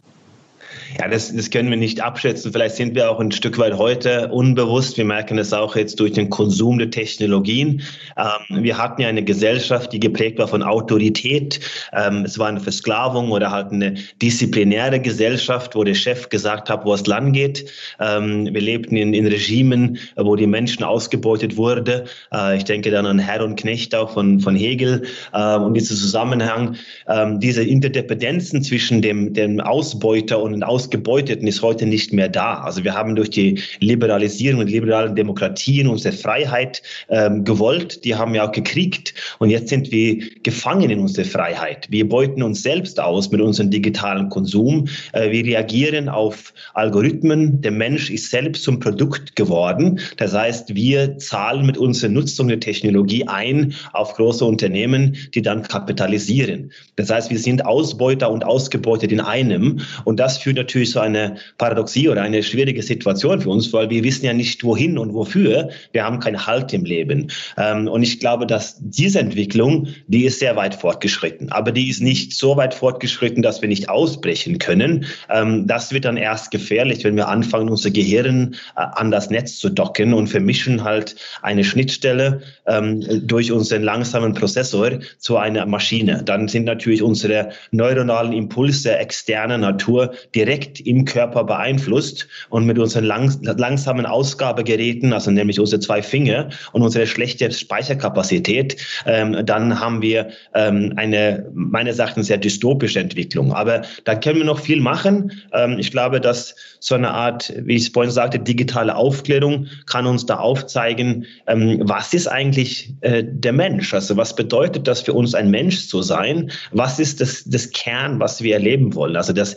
Ja, 0.99 1.07
das, 1.07 1.35
das 1.35 1.49
können 1.49 1.69
wir 1.69 1.77
nicht 1.77 2.01
abschätzen. 2.01 2.51
Vielleicht 2.51 2.75
sind 2.75 2.95
wir 2.95 3.11
auch 3.11 3.19
ein 3.19 3.31
Stück 3.31 3.57
weit 3.57 3.77
heute 3.77 4.29
unbewusst. 4.29 4.97
Wir 4.97 5.05
merken 5.05 5.37
es 5.37 5.51
auch 5.53 5.75
jetzt 5.75 5.99
durch 5.99 6.13
den 6.13 6.29
Konsum 6.29 6.77
der 6.77 6.89
Technologien. 6.89 7.83
Ähm, 8.17 8.63
wir 8.63 8.77
hatten 8.77 9.01
ja 9.01 9.09
eine 9.09 9.23
Gesellschaft, 9.23 9.91
die 9.91 9.99
geprägt 9.99 10.39
war 10.39 10.47
von 10.47 10.63
Autorität. 10.63 11.59
Ähm, 11.93 12.23
es 12.23 12.39
war 12.39 12.47
eine 12.47 12.61
Versklavung 12.61 13.31
oder 13.31 13.51
halt 13.51 13.71
eine 13.71 13.95
disziplinäre 14.21 14.99
Gesellschaft, 14.99 15.75
wo 15.75 15.83
der 15.83 15.93
Chef 15.93 16.29
gesagt 16.29 16.69
hat, 16.69 16.85
wo 16.85 16.93
es 16.93 17.05
lang 17.05 17.33
geht. 17.33 17.65
Ähm, 17.99 18.47
wir 18.51 18.61
lebten 18.61 18.95
in, 18.95 19.13
in 19.13 19.27
Regimen, 19.27 19.99
wo 20.15 20.35
die 20.35 20.47
Menschen 20.47 20.83
ausgebeutet 20.83 21.57
wurden. 21.57 22.03
Äh, 22.33 22.57
ich 22.57 22.63
denke 22.63 22.91
dann 22.91 23.05
an 23.05 23.19
Herr 23.19 23.43
und 23.43 23.57
Knecht 23.57 23.93
auch 23.93 24.13
von, 24.13 24.39
von 24.39 24.55
Hegel. 24.55 25.03
Äh, 25.33 25.57
und 25.57 25.73
dieser 25.73 25.95
Zusammenhang, 25.95 26.75
äh, 27.07 27.25
diese 27.37 27.63
Interdependenzen 27.63 28.63
zwischen 28.63 29.01
dem, 29.01 29.33
dem 29.33 29.59
Ausbeuter 29.59 30.41
und 30.41 30.63
Ausgebeuteten 30.77 31.47
ist 31.47 31.63
heute 31.63 31.87
nicht 31.87 32.13
mehr 32.13 32.29
da. 32.29 32.59
Also 32.59 32.83
wir 32.83 32.93
haben 32.93 33.15
durch 33.15 33.31
die 33.31 33.59
Liberalisierung 33.79 34.59
und 34.59 34.69
liberalen 34.69 35.15
Demokratien 35.15 35.87
unsere 35.87 36.15
Freiheit 36.15 36.83
ähm, 37.09 37.43
gewollt. 37.43 38.05
Die 38.05 38.13
haben 38.13 38.35
ja 38.35 38.47
auch 38.47 38.51
gekriegt. 38.51 39.15
Und 39.39 39.49
jetzt 39.49 39.69
sind 39.69 39.91
wir 39.91 40.19
gefangen 40.43 40.91
in 40.91 40.99
unserer 40.99 41.25
Freiheit. 41.25 41.87
Wir 41.89 42.07
beuten 42.07 42.43
uns 42.43 42.61
selbst 42.61 42.99
aus 42.99 43.31
mit 43.31 43.41
unserem 43.41 43.71
digitalen 43.71 44.29
Konsum. 44.29 44.87
Äh, 45.13 45.31
wir 45.31 45.45
reagieren 45.45 46.09
auf 46.09 46.53
Algorithmen. 46.75 47.59
Der 47.61 47.71
Mensch 47.71 48.11
ist 48.11 48.29
selbst 48.29 48.61
zum 48.61 48.79
Produkt 48.79 49.35
geworden. 49.35 49.99
Das 50.17 50.35
heißt, 50.35 50.75
wir 50.75 51.17
zahlen 51.17 51.65
mit 51.65 51.79
unserer 51.79 52.11
Nutzung 52.11 52.49
der 52.49 52.59
Technologie 52.59 53.27
ein 53.27 53.73
auf 53.93 54.13
große 54.13 54.45
Unternehmen, 54.45 55.17
die 55.33 55.41
dann 55.41 55.63
kapitalisieren. 55.63 56.71
Das 56.97 57.09
heißt, 57.09 57.31
wir 57.31 57.39
sind 57.39 57.65
Ausbeuter 57.65 58.29
und 58.29 58.45
ausgebeutet 58.45 59.11
in 59.11 59.21
einem. 59.21 59.79
Und 60.05 60.19
das 60.19 60.37
führt 60.37 60.59
natürlich 60.67 60.91
so 60.91 60.99
eine 60.99 61.37
Paradoxie 61.57 62.09
oder 62.09 62.21
eine 62.21 62.43
schwierige 62.43 62.83
Situation 62.83 63.39
für 63.39 63.49
uns, 63.49 63.71
weil 63.71 63.89
wir 63.89 64.03
wissen 64.03 64.25
ja 64.25 64.33
nicht 64.33 64.63
wohin 64.63 64.97
und 64.97 65.13
wofür. 65.13 65.69
Wir 65.93 66.03
haben 66.03 66.19
keinen 66.19 66.45
Halt 66.45 66.73
im 66.73 66.83
Leben. 66.83 67.31
Ähm, 67.57 67.87
und 67.87 68.03
ich 68.03 68.19
glaube, 68.19 68.45
dass 68.45 68.77
diese 68.79 69.19
Entwicklung, 69.19 69.87
die 70.07 70.25
ist 70.25 70.39
sehr 70.39 70.55
weit 70.57 70.75
fortgeschritten. 70.75 71.51
Aber 71.51 71.71
die 71.71 71.89
ist 71.89 72.01
nicht 72.01 72.33
so 72.33 72.57
weit 72.57 72.73
fortgeschritten, 72.73 73.41
dass 73.41 73.61
wir 73.61 73.69
nicht 73.69 73.89
ausbrechen 73.89 74.59
können. 74.59 75.05
Ähm, 75.29 75.67
das 75.67 75.93
wird 75.93 76.03
dann 76.03 76.17
erst 76.17 76.51
gefährlich, 76.51 77.03
wenn 77.05 77.15
wir 77.15 77.29
anfangen, 77.29 77.69
unser 77.69 77.91
Gehirn 77.91 78.55
äh, 78.75 78.81
an 78.81 79.09
das 79.09 79.29
Netz 79.29 79.59
zu 79.59 79.69
docken 79.69 80.13
und 80.13 80.27
vermischen 80.27 80.83
halt 80.83 81.15
eine 81.41 81.63
Schnittstelle 81.63 82.41
ähm, 82.65 83.03
durch 83.25 83.53
unseren 83.53 83.83
langsamen 83.83 84.33
Prozessor 84.33 84.99
zu 85.17 85.37
einer 85.37 85.65
Maschine. 85.65 86.23
Dann 86.25 86.49
sind 86.49 86.65
natürlich 86.65 87.01
unsere 87.01 87.51
neuronalen 87.71 88.33
Impulse 88.33 88.97
externer 88.97 89.57
Natur 89.57 90.13
direkt 90.35 90.56
im 90.85 91.05
Körper 91.05 91.43
beeinflusst 91.43 92.27
und 92.49 92.65
mit 92.65 92.79
unseren 92.79 93.05
lang 93.05 93.37
langsamen 93.41 94.05
Ausgabegeräten, 94.05 95.13
also 95.13 95.31
nämlich 95.31 95.59
unsere 95.59 95.79
zwei 95.79 96.01
Finger 96.01 96.49
und 96.71 96.81
unsere 96.81 97.07
schlechte 97.07 97.51
Speicherkapazität, 97.51 98.77
ähm, 99.05 99.45
dann 99.45 99.79
haben 99.79 100.01
wir 100.01 100.29
ähm, 100.53 100.93
eine 100.95 101.49
meines 101.53 101.99
Erachtens 101.99 102.27
sehr 102.27 102.37
dystopische 102.37 102.99
Entwicklung. 102.99 103.53
Aber 103.53 103.81
da 104.03 104.15
können 104.15 104.39
wir 104.39 104.45
noch 104.45 104.59
viel 104.59 104.81
machen. 104.81 105.31
Ähm, 105.53 105.79
ich 105.79 105.91
glaube, 105.91 106.21
dass 106.21 106.55
so 106.79 106.95
eine 106.95 107.11
Art, 107.11 107.53
wie 107.57 107.75
ich 107.75 107.83
es 107.83 107.89
vorhin 107.89 108.11
sagte, 108.11 108.39
digitale 108.39 108.95
Aufklärung 108.95 109.67
kann 109.85 110.05
uns 110.05 110.25
da 110.25 110.37
aufzeigen, 110.37 111.25
ähm, 111.47 111.81
was 111.83 112.13
ist 112.13 112.27
eigentlich 112.27 112.93
äh, 113.01 113.23
der 113.25 113.53
Mensch? 113.53 113.93
Also 113.93 114.17
was 114.17 114.35
bedeutet 114.35 114.87
das 114.87 115.01
für 115.01 115.13
uns, 115.13 115.33
ein 115.33 115.49
Mensch 115.49 115.87
zu 115.87 116.01
sein? 116.01 116.51
Was 116.71 116.99
ist 116.99 117.21
das, 117.21 117.43
das 117.45 117.71
Kern, 117.71 118.19
was 118.19 118.41
wir 118.41 118.53
erleben 118.53 118.95
wollen? 118.95 119.15
Also 119.15 119.33
das 119.33 119.55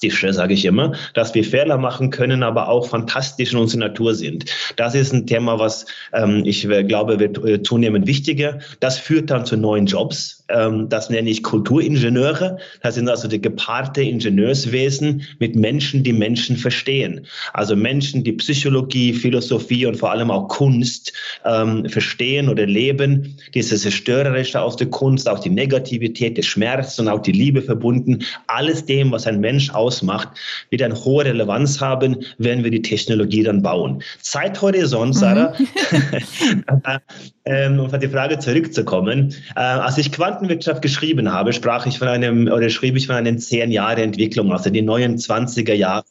Fantastische, 0.00 0.32
sage 0.32 0.54
ich 0.54 0.64
immer, 0.64 0.92
dass 1.12 1.34
wir 1.34 1.44
Fehler 1.44 1.76
machen 1.76 2.08
können, 2.10 2.42
aber 2.42 2.68
auch 2.68 2.88
fantastisch 2.88 3.52
in 3.52 3.58
unserer 3.58 3.88
Natur 3.88 4.14
sind. 4.14 4.46
Das 4.76 4.94
ist 4.94 5.12
ein 5.12 5.26
Thema, 5.26 5.58
was 5.58 5.84
ähm, 6.14 6.42
ich 6.46 6.62
glaube, 6.62 7.18
wird 7.18 7.36
äh, 7.44 7.62
zunehmend 7.62 8.06
wichtiger. 8.06 8.60
Das 8.80 8.98
führt 8.98 9.30
dann 9.30 9.44
zu 9.44 9.58
neuen 9.58 9.84
Jobs. 9.84 10.39
Ähm, 10.52 10.88
das 10.88 11.10
nenne 11.10 11.30
ich 11.30 11.42
Kulturingenieure. 11.42 12.58
Das 12.82 12.94
sind 12.94 13.08
also 13.08 13.28
die 13.28 13.40
gepaarte 13.40 14.02
Ingenieurswesen 14.02 15.22
mit 15.38 15.56
Menschen, 15.56 16.02
die 16.02 16.12
Menschen 16.12 16.56
verstehen. 16.56 17.26
Also 17.52 17.76
Menschen, 17.76 18.24
die 18.24 18.32
Psychologie, 18.32 19.12
Philosophie 19.12 19.86
und 19.86 19.96
vor 19.96 20.10
allem 20.10 20.30
auch 20.30 20.48
Kunst 20.48 21.12
ähm, 21.44 21.88
verstehen 21.88 22.48
oder 22.48 22.66
leben. 22.66 23.36
Dieses 23.54 23.82
Zerstörerische 23.82 24.60
aus 24.60 24.76
der 24.76 24.88
Kunst, 24.88 25.28
auch 25.28 25.38
die 25.38 25.50
Negativität, 25.50 26.36
der 26.36 26.42
Schmerz 26.42 26.98
und 26.98 27.08
auch 27.08 27.22
die 27.22 27.32
Liebe 27.32 27.62
verbunden. 27.62 28.24
Alles 28.46 28.84
dem, 28.84 29.12
was 29.12 29.26
ein 29.26 29.40
Mensch 29.40 29.70
ausmacht, 29.70 30.28
wird 30.70 30.82
eine 30.82 30.94
hohe 31.04 31.24
Relevanz 31.24 31.80
haben, 31.80 32.16
wenn 32.38 32.64
wir 32.64 32.70
die 32.70 32.82
Technologie 32.82 33.42
dann 33.42 33.62
bauen. 33.62 34.02
Zeithorizont, 34.20 35.14
Sarah, 35.14 35.54
mhm. 35.58 36.64
ähm, 37.44 37.80
um 37.80 37.86
auf 37.86 37.98
die 37.98 38.08
Frage 38.08 38.38
zurückzukommen. 38.38 39.34
Äh, 39.56 39.60
als 39.60 39.98
ich 39.98 40.12
Quantenwirtschaft 40.12 40.82
geschrieben 40.82 41.32
habe, 41.32 41.52
sprach 41.52 41.86
ich 41.86 41.98
von 41.98 42.08
einem 42.08 42.48
oder 42.48 42.68
schrieb 42.70 42.96
ich 42.96 43.06
von 43.06 43.16
einer 43.16 43.36
zehn 43.38 43.70
Jahre 43.70 44.02
Entwicklung, 44.02 44.52
also 44.52 44.70
die 44.70 44.82
neuen 44.82 45.16
20er 45.16 45.74
Jahre 45.74 46.04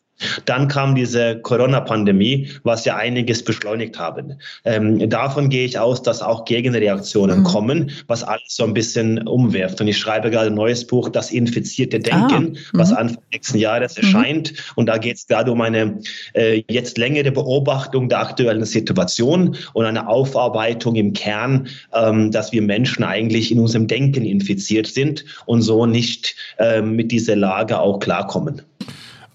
dann 0.46 0.68
kam 0.68 0.96
diese 0.96 1.40
Corona-Pandemie, 1.40 2.50
was 2.64 2.86
ja 2.86 2.96
einiges 2.96 3.44
beschleunigt 3.44 3.98
haben. 3.98 4.36
Ähm, 4.66 5.10
davon 5.10 5.50
gehe 5.50 5.66
ich 5.66 5.80
aus, 5.80 6.02
dass 6.02 6.22
auch 6.22 6.46
Gegenreaktionen 6.46 7.40
mhm. 7.40 7.44
kommen, 7.44 7.92
was 8.08 8.24
alles 8.24 8.56
so 8.56 8.64
ein 8.64 8.74
bisschen 8.74 9.28
umwirft. 9.28 9.80
Und 9.82 9.88
ich 9.88 9.98
schreibe 9.98 10.30
gerade 10.30 10.48
ein 10.48 10.56
neues 10.56 10.86
Buch, 10.86 11.10
Das 11.10 11.32
infizierte 11.32 12.00
Denken, 12.00 12.58
ah. 12.58 12.70
was 12.74 12.92
mhm. 12.92 12.98
Anfang 12.98 13.24
nächsten 13.32 13.58
Jahres 13.58 13.98
mhm. 13.98 14.04
erscheint. 14.04 14.54
Und 14.76 14.88
da 14.88 14.98
geht 14.98 15.18
es 15.18 15.28
gerade 15.28 15.52
um 15.52 15.62
eine 15.62 16.00
äh, 16.34 16.64
jetzt 16.70 16.98
längere 16.98 17.32
Beobachtung 17.32 18.10
der 18.10 18.20
aktuellen 18.20 18.66
Situation 18.66 19.56
und 19.74 19.86
eine 19.86 20.08
Aufarbeitung 20.08 20.96
im 20.96 21.14
Kern, 21.14 21.68
ähm, 21.94 22.32
dass 22.32 22.52
wir 22.52 22.62
Menschen 22.62 23.04
eigentlich 23.04 23.52
in 23.52 23.60
unserem 23.60 23.88
Denken 23.88 24.26
infiziert 24.26 24.88
sind 24.88 25.26
und 25.46 25.62
so 25.62 25.86
nicht 25.86 26.36
äh, 26.58 26.82
mit 26.82 27.12
dieser 27.12 27.36
Lage 27.36 27.80
auch 27.80 28.00
klarkommen. 28.00 28.62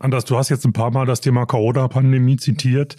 Anders, 0.05 0.27
du 0.27 0.37
hast 0.37 0.51
jetzt 0.51 0.67
ein 0.67 0.75
paar 0.75 0.91
Mal 0.91 1.07
das 1.07 1.23
Thema 1.23 1.47
Corona-Pandemie 1.47 2.37
zitiert. 2.37 2.97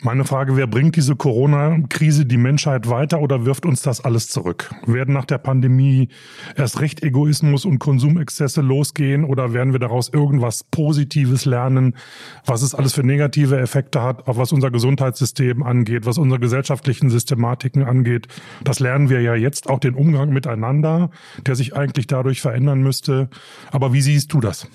Meine 0.00 0.24
Frage, 0.24 0.56
wer 0.56 0.66
bringt 0.66 0.96
diese 0.96 1.16
Corona-Krise 1.16 2.24
die 2.24 2.38
Menschheit 2.38 2.88
weiter 2.88 3.20
oder 3.20 3.44
wirft 3.44 3.66
uns 3.66 3.82
das 3.82 4.00
alles 4.00 4.28
zurück? 4.28 4.74
Werden 4.86 5.12
nach 5.12 5.26
der 5.26 5.36
Pandemie 5.36 6.08
erst 6.56 6.80
recht 6.80 7.02
Egoismus 7.02 7.66
und 7.66 7.78
Konsumexzesse 7.78 8.62
losgehen 8.62 9.24
oder 9.24 9.52
werden 9.52 9.74
wir 9.74 9.80
daraus 9.80 10.08
irgendwas 10.08 10.64
Positives 10.64 11.44
lernen, 11.44 11.94
was 12.46 12.62
es 12.62 12.74
alles 12.74 12.94
für 12.94 13.02
negative 13.02 13.58
Effekte 13.58 14.00
hat, 14.00 14.26
auch 14.26 14.38
was 14.38 14.50
unser 14.50 14.70
Gesundheitssystem 14.70 15.62
angeht, 15.62 16.06
was 16.06 16.16
unsere 16.16 16.40
gesellschaftlichen 16.40 17.10
Systematiken 17.10 17.82
angeht? 17.82 18.28
Das 18.62 18.80
lernen 18.80 19.10
wir 19.10 19.20
ja 19.20 19.34
jetzt, 19.34 19.68
auch 19.68 19.78
den 19.78 19.92
Umgang 19.92 20.30
miteinander, 20.30 21.10
der 21.44 21.54
sich 21.54 21.76
eigentlich 21.76 22.06
dadurch 22.06 22.40
verändern 22.40 22.80
müsste. 22.80 23.28
Aber 23.70 23.92
wie 23.92 24.00
siehst 24.00 24.32
du 24.32 24.40
das? 24.40 24.66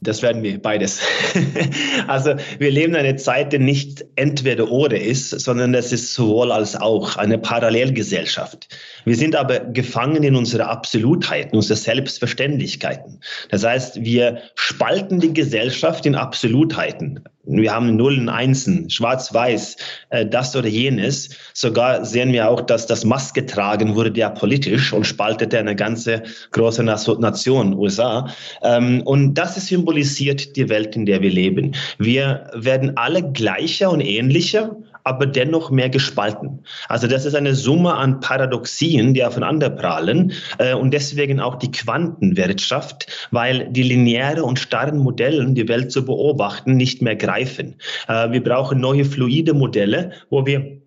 Das 0.00 0.22
werden 0.22 0.44
wir 0.44 0.62
beides. 0.62 1.00
also 2.06 2.34
wir 2.58 2.70
leben 2.70 2.94
eine 2.94 3.16
Zeit, 3.16 3.52
die 3.52 3.58
nicht 3.58 4.04
entweder 4.14 4.70
oder 4.70 5.00
ist, 5.00 5.30
sondern 5.30 5.74
es 5.74 5.92
ist 5.92 6.14
sowohl 6.14 6.52
als 6.52 6.76
auch 6.76 7.16
eine 7.16 7.36
Parallelgesellschaft. 7.36 8.68
Wir 9.04 9.16
sind 9.16 9.34
aber 9.34 9.58
gefangen 9.58 10.22
in 10.22 10.36
unserer 10.36 10.68
Absolutheit, 10.68 11.52
in 11.52 11.56
unsere 11.56 11.76
Selbstverständlichkeiten. 11.76 13.20
Das 13.50 13.64
heißt, 13.64 14.04
wir 14.04 14.42
spalten 14.54 15.18
die 15.18 15.34
Gesellschaft 15.34 16.06
in 16.06 16.14
Absolutheiten. 16.14 17.24
Wir 17.48 17.74
haben 17.74 17.96
Nullen, 17.96 18.28
Einsen, 18.28 18.90
Schwarz-Weiß, 18.90 19.76
äh, 20.10 20.26
das 20.26 20.54
oder 20.54 20.68
jenes. 20.68 21.30
Sogar 21.54 22.04
sehen 22.04 22.32
wir 22.32 22.48
auch, 22.48 22.60
dass 22.60 22.86
das 22.86 23.04
Maske 23.04 23.46
tragen 23.46 23.94
wurde 23.94 24.18
ja 24.18 24.28
politisch 24.28 24.92
und 24.92 25.06
spaltete 25.06 25.58
eine 25.58 25.74
ganze 25.74 26.22
große 26.52 26.82
Nation, 26.84 27.74
USA. 27.74 28.28
Ähm, 28.62 29.02
und 29.02 29.34
das 29.34 29.54
symbolisiert 29.66 30.56
die 30.56 30.68
Welt, 30.68 30.94
in 30.94 31.06
der 31.06 31.22
wir 31.22 31.30
leben. 31.30 31.74
Wir 31.98 32.50
werden 32.54 32.96
alle 32.96 33.32
gleicher 33.32 33.90
und 33.90 34.00
ähnlicher, 34.00 34.76
aber 35.08 35.24
dennoch 35.24 35.70
mehr 35.70 35.88
gespalten. 35.88 36.60
Also 36.88 37.06
das 37.06 37.24
ist 37.24 37.34
eine 37.34 37.54
Summe 37.54 37.94
an 37.94 38.20
Paradoxien, 38.20 39.14
die 39.14 39.24
aufeinander 39.24 39.70
prallen 39.70 40.32
äh, 40.58 40.74
und 40.74 40.92
deswegen 40.92 41.40
auch 41.40 41.56
die 41.56 41.70
Quantenwirtschaft, 41.70 43.28
weil 43.30 43.68
die 43.70 43.82
lineare 43.82 44.44
und 44.44 44.58
starren 44.58 44.98
Modellen, 44.98 45.54
die 45.54 45.66
Welt 45.66 45.90
zu 45.90 46.04
beobachten, 46.04 46.76
nicht 46.76 47.00
mehr 47.00 47.16
greifen. 47.16 47.76
Äh, 48.06 48.32
wir 48.32 48.44
brauchen 48.44 48.80
neue 48.80 49.06
fluide 49.06 49.54
Modelle, 49.54 50.12
wo 50.28 50.44
wir 50.44 50.78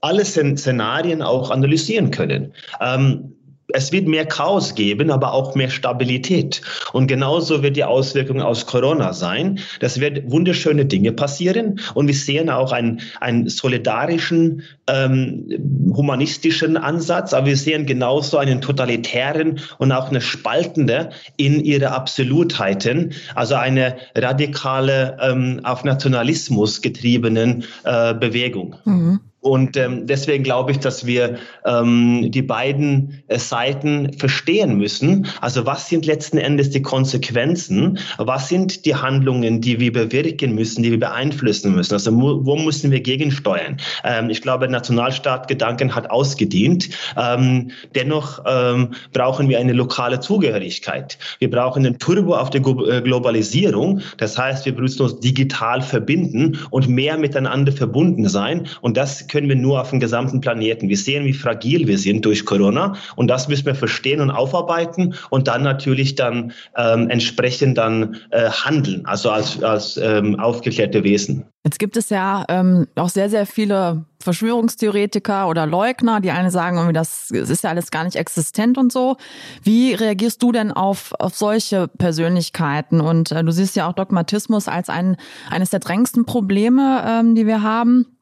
alle 0.00 0.24
Szenarien 0.24 1.20
auch 1.20 1.50
analysieren 1.50 2.10
können. 2.10 2.54
Ähm, 2.80 3.35
es 3.68 3.92
wird 3.92 4.06
mehr 4.06 4.26
Chaos 4.26 4.74
geben, 4.74 5.10
aber 5.10 5.32
auch 5.32 5.54
mehr 5.54 5.70
Stabilität. 5.70 6.62
Und 6.92 7.06
genauso 7.08 7.62
wird 7.62 7.76
die 7.76 7.84
Auswirkung 7.84 8.40
aus 8.40 8.66
Corona 8.66 9.12
sein. 9.12 9.58
Das 9.80 10.00
wird 10.00 10.30
wunderschöne 10.30 10.86
Dinge 10.86 11.12
passieren. 11.12 11.80
Und 11.94 12.06
wir 12.06 12.14
sehen 12.14 12.50
auch 12.50 12.72
einen, 12.72 13.00
einen 13.20 13.48
solidarischen, 13.48 14.62
ähm, 14.86 15.92
humanistischen 15.94 16.76
Ansatz, 16.76 17.32
aber 17.32 17.46
wir 17.46 17.56
sehen 17.56 17.86
genauso 17.86 18.38
einen 18.38 18.60
totalitären 18.60 19.60
und 19.78 19.92
auch 19.92 20.08
eine 20.08 20.20
spaltende 20.20 21.10
in 21.36 21.60
ihre 21.60 21.90
Absolutheiten, 21.90 23.14
also 23.34 23.56
eine 23.56 23.96
radikale, 24.14 25.16
ähm, 25.20 25.60
auf 25.64 25.84
Nationalismus 25.84 26.82
getriebenen 26.82 27.64
äh, 27.84 28.14
Bewegung. 28.14 28.76
Mhm. 28.84 29.20
Und 29.46 29.76
ähm, 29.76 30.06
deswegen 30.06 30.42
glaube 30.42 30.72
ich, 30.72 30.80
dass 30.80 31.06
wir 31.06 31.38
ähm, 31.64 32.30
die 32.32 32.42
beiden 32.42 33.22
äh, 33.28 33.38
Seiten 33.38 34.12
verstehen 34.14 34.76
müssen. 34.76 35.28
Also 35.40 35.66
was 35.66 35.88
sind 35.88 36.04
letzten 36.04 36.38
Endes 36.38 36.70
die 36.70 36.82
Konsequenzen? 36.82 37.98
Was 38.18 38.48
sind 38.48 38.84
die 38.86 38.96
Handlungen, 38.96 39.60
die 39.60 39.78
wir 39.78 39.92
bewirken 39.92 40.54
müssen, 40.56 40.82
die 40.82 40.90
wir 40.90 40.98
beeinflussen 40.98 41.74
müssen? 41.74 41.94
Also 41.94 42.12
wo, 42.12 42.56
müssen 42.56 42.90
wir 42.90 43.00
gegensteuern? 43.00 43.76
Ähm, 44.02 44.30
ich 44.30 44.42
glaube, 44.42 44.68
Nationalstaatgedanken 44.68 45.94
hat 45.94 46.10
ausgedient. 46.10 46.88
Ähm, 47.16 47.70
dennoch 47.94 48.40
ähm, 48.46 48.94
brauchen 49.12 49.48
wir 49.48 49.60
eine 49.60 49.74
lokale 49.74 50.18
Zugehörigkeit. 50.18 51.18
Wir 51.38 51.50
brauchen 51.50 51.86
einen 51.86 52.00
Turbo 52.00 52.34
auf 52.34 52.50
der 52.50 52.62
äh, 52.62 53.00
Globalisierung. 53.00 54.00
Das 54.16 54.36
heißt, 54.36 54.66
wir 54.66 54.72
müssen 54.72 55.02
uns 55.02 55.20
digital 55.20 55.82
verbinden 55.82 56.58
und 56.70 56.88
mehr 56.88 57.16
miteinander 57.16 57.70
verbunden 57.70 58.28
sein. 58.28 58.66
Und 58.80 58.96
das 58.96 59.28
können 59.36 59.50
wir 59.50 59.56
nur 59.56 59.82
auf 59.82 59.90
dem 59.90 60.00
gesamten 60.00 60.40
Planeten. 60.40 60.88
Wir 60.88 60.96
sehen, 60.96 61.26
wie 61.26 61.34
fragil 61.34 61.86
wir 61.86 61.98
sind 61.98 62.24
durch 62.24 62.46
Corona 62.46 62.94
und 63.16 63.28
das 63.28 63.48
müssen 63.48 63.66
wir 63.66 63.74
verstehen 63.74 64.22
und 64.22 64.30
aufarbeiten 64.30 65.14
und 65.28 65.46
dann 65.46 65.62
natürlich 65.62 66.14
dann 66.14 66.52
ähm, 66.74 67.10
entsprechend 67.10 67.76
dann 67.76 68.16
äh, 68.30 68.48
handeln, 68.48 69.04
also 69.04 69.28
als, 69.28 69.62
als 69.62 69.98
ähm, 69.98 70.40
aufgeklärte 70.40 71.04
Wesen. 71.04 71.44
Jetzt 71.66 71.78
gibt 71.78 71.98
es 71.98 72.08
ja 72.08 72.46
ähm, 72.48 72.86
auch 72.94 73.10
sehr, 73.10 73.28
sehr 73.28 73.44
viele 73.44 74.06
Verschwörungstheoretiker 74.22 75.48
oder 75.48 75.66
Leugner, 75.66 76.22
die 76.22 76.30
eine 76.30 76.50
sagen, 76.50 76.78
irgendwie, 76.78 76.94
das 76.94 77.30
ist 77.30 77.62
ja 77.62 77.68
alles 77.70 77.90
gar 77.90 78.04
nicht 78.04 78.16
existent 78.16 78.78
und 78.78 78.90
so. 78.90 79.16
Wie 79.62 79.92
reagierst 79.92 80.42
du 80.42 80.50
denn 80.50 80.72
auf, 80.72 81.12
auf 81.18 81.34
solche 81.36 81.88
Persönlichkeiten? 81.88 83.02
Und 83.02 83.32
äh, 83.32 83.44
du 83.44 83.52
siehst 83.52 83.76
ja 83.76 83.86
auch 83.86 83.92
Dogmatismus 83.92 84.66
als 84.66 84.88
ein, 84.88 85.18
eines 85.50 85.68
der 85.68 85.80
drängendsten 85.80 86.24
Probleme, 86.24 87.04
ähm, 87.06 87.34
die 87.34 87.46
wir 87.46 87.62
haben. 87.62 88.15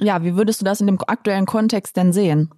Ja, 0.00 0.22
wie 0.22 0.36
würdest 0.36 0.60
du 0.60 0.64
das 0.64 0.80
in 0.80 0.86
dem 0.86 0.98
aktuellen 1.06 1.46
Kontext 1.46 1.96
denn 1.96 2.12
sehen? 2.12 2.50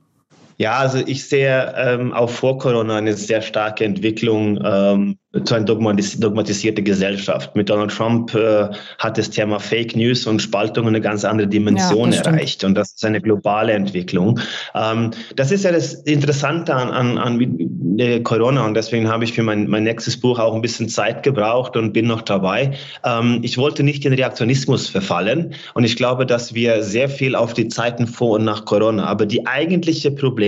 Ja, 0.59 0.79
also 0.79 0.99
ich 0.99 1.25
sehe 1.25 1.73
ähm, 1.77 2.13
auch 2.13 2.31
vor 2.31 2.59
Corona 2.59 2.97
eine 2.97 3.15
sehr 3.15 3.43
starke 3.43 3.85
Entwicklung 3.85 4.59
ähm, 4.65 5.17
zu 5.45 5.55
einer 5.55 5.65
dogmatis 5.65 6.19
dogmatisierten 6.19 6.85
Gesellschaft. 6.85 7.55
Mit 7.55 7.69
Donald 7.69 7.93
Trump 7.93 8.35
äh, 8.35 8.69
hat 8.99 9.19
das 9.19 9.31
Thema 9.31 9.61
Fake 9.61 9.95
News 9.95 10.27
und 10.27 10.43
Spaltung 10.43 10.89
eine 10.89 11.01
ganz 11.01 11.25
andere 11.25 11.47
Dimension 11.47 12.11
ja, 12.11 12.23
erreicht. 12.23 12.65
Und 12.65 12.75
das 12.75 12.93
ist 12.93 13.05
eine 13.05 13.21
globale 13.21 13.73
Entwicklung. 13.73 14.41
Ähm, 14.75 15.13
das 15.37 15.53
ist 15.53 15.65
ja 15.65 15.71
das 15.71 15.95
Interessante 15.95 16.75
an, 16.75 16.91
an, 16.91 17.19
an 17.19 17.99
äh, 17.99 18.21
Corona 18.21 18.65
und 18.65 18.75
deswegen 18.75 19.09
habe 19.09 19.25
ich 19.25 19.35
für 19.35 19.43
mein, 19.43 19.69
mein 19.69 19.85
nächstes 19.85 20.19
Buch 20.19 20.39
auch 20.39 20.55
ein 20.55 20.63
bisschen 20.63 20.89
Zeit 20.89 21.23
gebraucht 21.23 21.77
und 21.77 21.93
bin 21.93 22.07
noch 22.07 22.23
dabei. 22.23 22.73
Ähm, 23.05 23.41
ich 23.43 23.59
wollte 23.59 23.83
nicht 23.83 24.05
in 24.07 24.15
Reaktionismus 24.15 24.89
verfallen 24.89 25.53
und 25.75 25.85
ich 25.85 25.97
glaube, 25.97 26.25
dass 26.25 26.55
wir 26.55 26.83
sehr 26.83 27.09
viel 27.09 27.35
auf 27.35 27.53
die 27.53 27.69
Zeiten 27.69 28.07
vor 28.07 28.37
und 28.37 28.45
nach 28.45 28.65
Corona, 28.65 29.05
aber 29.05 29.27
die 29.27 29.47
eigentliche 29.47 30.11
Probleme, 30.11 30.48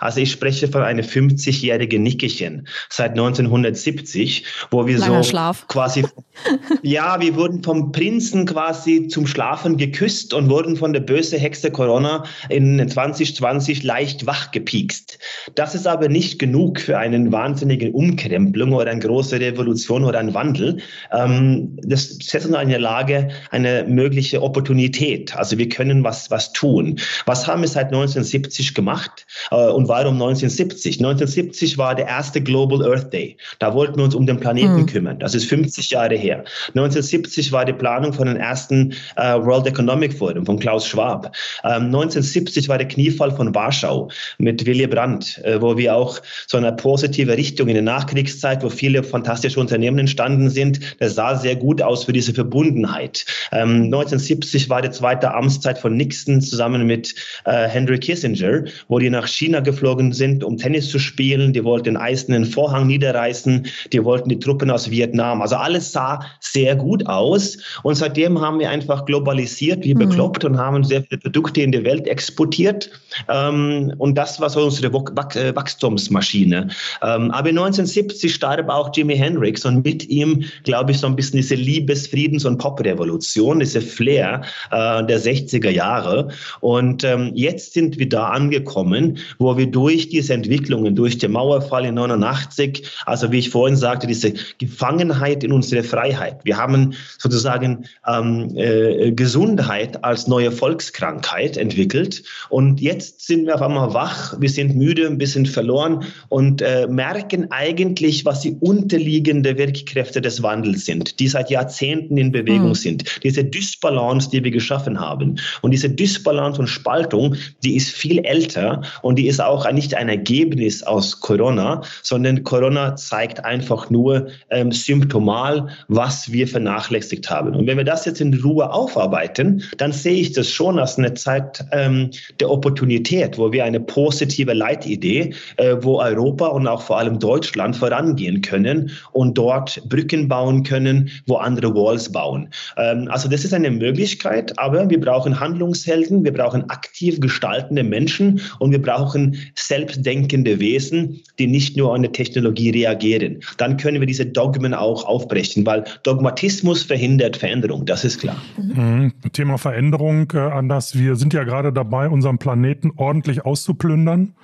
also 0.00 0.20
ich 0.20 0.32
spreche 0.32 0.68
von 0.68 0.82
einem 0.82 1.04
50-jährigen 1.04 2.02
Nickerchen 2.02 2.68
seit 2.88 3.12
1970, 3.12 3.68
1970, 3.78 4.44
wo 4.70 4.86
wir 4.86 4.98
Langer 4.98 5.22
so 5.22 5.30
Schlaf. 5.30 5.66
quasi, 5.68 6.04
ja, 6.82 7.20
wir 7.20 7.36
wurden 7.36 7.62
vom 7.62 7.92
Prinzen 7.92 8.46
quasi 8.46 9.08
zum 9.08 9.26
Schlafen 9.26 9.76
geküsst 9.76 10.34
und 10.34 10.48
wurden 10.50 10.76
von 10.76 10.92
der 10.92 11.00
böse 11.00 11.38
Hexe 11.38 11.70
Corona 11.70 12.24
in 12.48 12.88
2020 12.88 13.82
leicht 13.82 14.26
wach 14.26 14.50
gepiekst. 14.50 15.18
Das 15.54 15.74
ist 15.74 15.86
aber 15.86 16.08
nicht 16.08 16.38
genug 16.38 16.80
für 16.80 16.98
einen 16.98 17.32
wahnsinnigen 17.32 17.92
Umkrempelung 17.92 18.72
oder 18.72 18.90
eine 18.90 19.00
große 19.00 19.40
Revolution 19.40 20.04
oder 20.04 20.18
einen 20.18 20.34
Wandel. 20.34 20.78
Ähm, 21.12 21.78
das 21.82 22.08
setzt 22.08 22.46
uns 22.46 22.56
in 22.58 22.68
der 22.68 22.78
Lage, 22.78 23.28
eine 23.50 23.84
mögliche 23.84 24.42
Opportunität. 24.42 25.36
Also 25.36 25.58
wir 25.58 25.68
können 25.68 26.04
was, 26.04 26.30
was 26.30 26.52
tun. 26.52 26.98
Was 27.26 27.46
haben 27.46 27.62
wir 27.62 27.68
seit 27.68 27.86
1970 27.86 28.74
gemacht? 28.74 29.26
Äh, 29.50 29.68
und 29.68 29.88
warum 29.88 30.14
1970? 30.14 30.98
1970 30.98 31.78
war 31.78 31.94
der 31.94 32.06
erste 32.06 32.40
Global 32.40 32.84
Earth 32.84 33.12
Day. 33.12 33.36
Da 33.58 33.74
wollten 33.74 33.96
wir 33.96 34.04
uns 34.04 34.14
um 34.14 34.26
den 34.26 34.40
Planeten 34.40 34.82
mhm. 34.82 34.86
kümmern. 34.86 35.18
Das 35.18 35.34
ist 35.34 35.46
50 35.46 35.90
Jahre 35.90 36.14
her. 36.14 36.44
1970 36.68 37.52
war 37.52 37.64
die 37.64 37.72
Planung 37.72 38.12
von 38.12 38.26
dem 38.26 38.36
ersten 38.36 38.92
äh, 39.16 39.34
World 39.34 39.66
Economic 39.66 40.12
Forum 40.12 40.46
von 40.46 40.58
Klaus 40.58 40.86
Schwab. 40.86 41.34
Ähm, 41.64 41.86
1970 41.86 42.68
war 42.68 42.78
der 42.78 42.88
Kniefall 42.88 43.30
von 43.30 43.54
Warschau 43.54 44.10
mit 44.38 44.66
Willy 44.66 44.86
Brandt, 44.86 45.38
äh, 45.44 45.60
wo 45.60 45.76
wir 45.76 45.94
auch 45.94 46.20
so 46.46 46.56
eine 46.56 46.72
positive 46.72 47.36
Richtung 47.36 47.68
in 47.68 47.74
der 47.74 47.82
Nachkriegszeit, 47.82 48.62
wo 48.62 48.68
viele 48.68 49.02
fantastische 49.02 49.60
Unternehmen 49.60 49.98
entstanden 49.98 50.50
sind, 50.50 50.80
das 50.98 51.14
sah 51.14 51.36
sehr 51.36 51.56
gut 51.56 51.82
aus 51.82 52.04
für 52.04 52.12
diese 52.12 52.34
Verbundenheit. 52.34 53.24
Ähm, 53.52 53.84
1970 53.84 54.68
war 54.68 54.82
die 54.82 54.90
zweite 54.90 55.34
Amtszeit 55.34 55.78
von 55.78 55.96
Nixon 55.96 56.40
zusammen 56.40 56.86
mit 56.86 57.14
äh, 57.44 57.68
Henry 57.68 57.98
Kissinger, 57.98 58.64
wo 58.88 58.98
die 58.98 59.10
nach 59.10 59.27
China 59.28 59.60
geflogen 59.60 60.12
sind, 60.12 60.44
um 60.44 60.56
Tennis 60.56 60.90
zu 60.90 60.98
spielen. 60.98 61.52
Die 61.52 61.64
wollten 61.64 61.84
den 61.84 61.96
eisernen 61.96 62.44
Vorhang 62.44 62.86
niederreißen. 62.86 63.66
Die 63.92 64.04
wollten 64.04 64.28
die 64.28 64.38
Truppen 64.38 64.70
aus 64.70 64.90
Vietnam. 64.90 65.42
Also 65.42 65.56
alles 65.56 65.92
sah 65.92 66.20
sehr 66.40 66.76
gut 66.76 67.06
aus. 67.06 67.58
Und 67.82 67.94
seitdem 67.94 68.40
haben 68.40 68.58
wir 68.58 68.70
einfach 68.70 69.04
globalisiert 69.04 69.84
wie 69.84 69.94
mhm. 69.94 70.00
bekloppt 70.00 70.44
mhm. 70.44 70.50
und 70.50 70.58
haben 70.58 70.84
sehr 70.84 71.02
viele 71.02 71.20
Produkte 71.20 71.62
in 71.62 71.72
die 71.72 71.84
Welt 71.84 72.06
exportiert. 72.06 72.90
Ähm, 73.28 73.92
und 73.98 74.16
das 74.16 74.40
war 74.40 74.50
so 74.50 74.64
unsere 74.64 74.88
äh, 74.88 75.56
Wachstumsmaschine. 75.56 76.68
Ähm, 77.02 77.30
aber 77.30 77.48
1970 77.48 78.34
starb 78.34 78.68
auch 78.68 78.90
Jimi 78.94 79.16
Hendrix 79.16 79.64
und 79.64 79.84
mit 79.84 80.08
ihm, 80.08 80.44
glaube 80.64 80.92
ich, 80.92 80.98
so 80.98 81.06
ein 81.06 81.16
bisschen 81.16 81.38
diese 81.38 81.54
Liebes-, 81.54 82.06
Friedens- 82.08 82.44
und 82.44 82.58
Pop-Revolution, 82.58 83.60
diese 83.60 83.80
Flair 83.80 84.42
äh, 84.70 85.04
der 85.04 85.20
60er 85.20 85.70
Jahre. 85.70 86.28
Und 86.60 87.04
ähm, 87.04 87.32
jetzt 87.34 87.74
sind 87.74 87.98
wir 87.98 88.08
da 88.08 88.28
angekommen, 88.28 89.17
wo 89.38 89.56
wir 89.56 89.66
durch 89.66 90.08
diese 90.08 90.34
Entwicklungen, 90.34 90.94
durch 90.94 91.18
den 91.18 91.32
Mauerfall 91.32 91.84
in 91.84 91.94
89, 91.94 92.82
also 93.06 93.32
wie 93.32 93.38
ich 93.38 93.50
vorhin 93.50 93.76
sagte, 93.76 94.06
diese 94.06 94.32
Gefangenheit 94.58 95.44
in 95.44 95.52
unsere 95.52 95.82
Freiheit. 95.82 96.40
Wir 96.44 96.56
haben 96.56 96.94
sozusagen 97.18 97.84
ähm, 98.06 98.52
äh, 98.56 99.12
Gesundheit 99.12 100.04
als 100.04 100.26
neue 100.26 100.52
Volkskrankheit 100.52 101.56
entwickelt. 101.56 102.22
Und 102.48 102.80
jetzt 102.80 103.26
sind 103.26 103.46
wir 103.46 103.54
auf 103.54 103.62
einmal 103.62 103.94
wach, 103.94 104.40
wir 104.40 104.50
sind 104.50 104.76
müde, 104.76 105.06
ein 105.06 105.18
bisschen 105.18 105.46
verloren 105.46 106.04
und 106.28 106.62
äh, 106.62 106.86
merken 106.86 107.50
eigentlich, 107.50 108.24
was 108.24 108.40
die 108.40 108.56
unterliegende 108.60 109.56
Wirkkräfte 109.56 110.20
des 110.20 110.42
Wandels 110.42 110.84
sind, 110.84 111.20
die 111.20 111.28
seit 111.28 111.50
Jahrzehnten 111.50 112.16
in 112.16 112.32
Bewegung 112.32 112.70
mhm. 112.70 112.74
sind. 112.74 113.04
Diese 113.22 113.44
Dysbalance, 113.44 114.30
die 114.30 114.42
wir 114.44 114.50
geschaffen 114.50 115.00
haben. 115.00 115.38
Und 115.62 115.70
diese 115.70 115.90
Dysbalance 115.90 116.60
und 116.60 116.68
Spaltung, 116.68 117.36
die 117.64 117.76
ist 117.76 117.90
viel 117.90 118.24
älter 118.24 118.82
und 119.02 119.18
die 119.18 119.26
ist 119.26 119.40
auch 119.40 119.70
nicht 119.72 119.94
ein 119.94 120.08
Ergebnis 120.08 120.82
aus 120.82 121.20
Corona, 121.20 121.82
sondern 122.02 122.44
Corona 122.44 122.96
zeigt 122.96 123.44
einfach 123.44 123.90
nur 123.90 124.28
ähm, 124.50 124.72
symptomal, 124.72 125.68
was 125.88 126.32
wir 126.32 126.48
vernachlässigt 126.48 127.30
haben. 127.30 127.54
Und 127.54 127.66
wenn 127.66 127.76
wir 127.76 127.84
das 127.84 128.04
jetzt 128.04 128.20
in 128.20 128.34
Ruhe 128.34 128.72
aufarbeiten, 128.72 129.62
dann 129.76 129.92
sehe 129.92 130.20
ich 130.20 130.32
das 130.32 130.50
schon 130.50 130.78
als 130.78 130.98
eine 130.98 131.14
Zeit 131.14 131.64
ähm, 131.72 132.10
der 132.40 132.50
Opportunität, 132.50 133.38
wo 133.38 133.52
wir 133.52 133.64
eine 133.64 133.80
positive 133.80 134.52
Leitidee, 134.52 135.34
äh, 135.56 135.76
wo 135.80 136.00
Europa 136.00 136.46
und 136.46 136.66
auch 136.66 136.82
vor 136.82 136.98
allem 136.98 137.18
Deutschland 137.18 137.76
vorangehen 137.76 138.40
können 138.40 138.90
und 139.12 139.36
dort 139.36 139.82
Brücken 139.88 140.28
bauen 140.28 140.62
können, 140.62 141.10
wo 141.26 141.36
andere 141.36 141.74
Walls 141.74 142.10
bauen. 142.10 142.48
Ähm, 142.76 143.08
also 143.10 143.28
das 143.28 143.44
ist 143.44 143.54
eine 143.54 143.70
Möglichkeit, 143.70 144.58
aber 144.58 144.88
wir 144.88 145.00
brauchen 145.00 145.38
Handlungshelden, 145.38 146.24
wir 146.24 146.32
brauchen 146.32 146.68
aktiv 146.70 147.20
gestaltende 147.20 147.82
Menschen 147.82 148.40
und 148.58 148.72
wir 148.72 148.82
brauchen 148.88 149.36
selbstdenkende 149.54 150.58
Wesen, 150.60 151.20
die 151.38 151.46
nicht 151.46 151.76
nur 151.76 151.94
an 151.94 152.02
die 152.02 152.08
Technologie 152.08 152.70
reagieren. 152.70 153.40
Dann 153.58 153.76
können 153.76 154.00
wir 154.00 154.06
diese 154.06 154.24
Dogmen 154.26 154.72
auch 154.72 155.04
aufbrechen, 155.04 155.66
weil 155.66 155.84
Dogmatismus 156.04 156.82
verhindert 156.82 157.36
Veränderung, 157.36 157.84
das 157.84 158.04
ist 158.04 158.20
klar. 158.20 158.40
Mhm. 158.56 159.12
Thema 159.32 159.58
Veränderung, 159.58 160.32
äh, 160.34 160.38
Anders. 160.38 160.98
Wir 160.98 161.16
sind 161.16 161.34
ja 161.34 161.44
gerade 161.44 161.72
dabei, 161.72 162.08
unseren 162.08 162.38
Planeten 162.38 162.90
ordentlich 162.96 163.44
auszuplündern. 163.44 164.34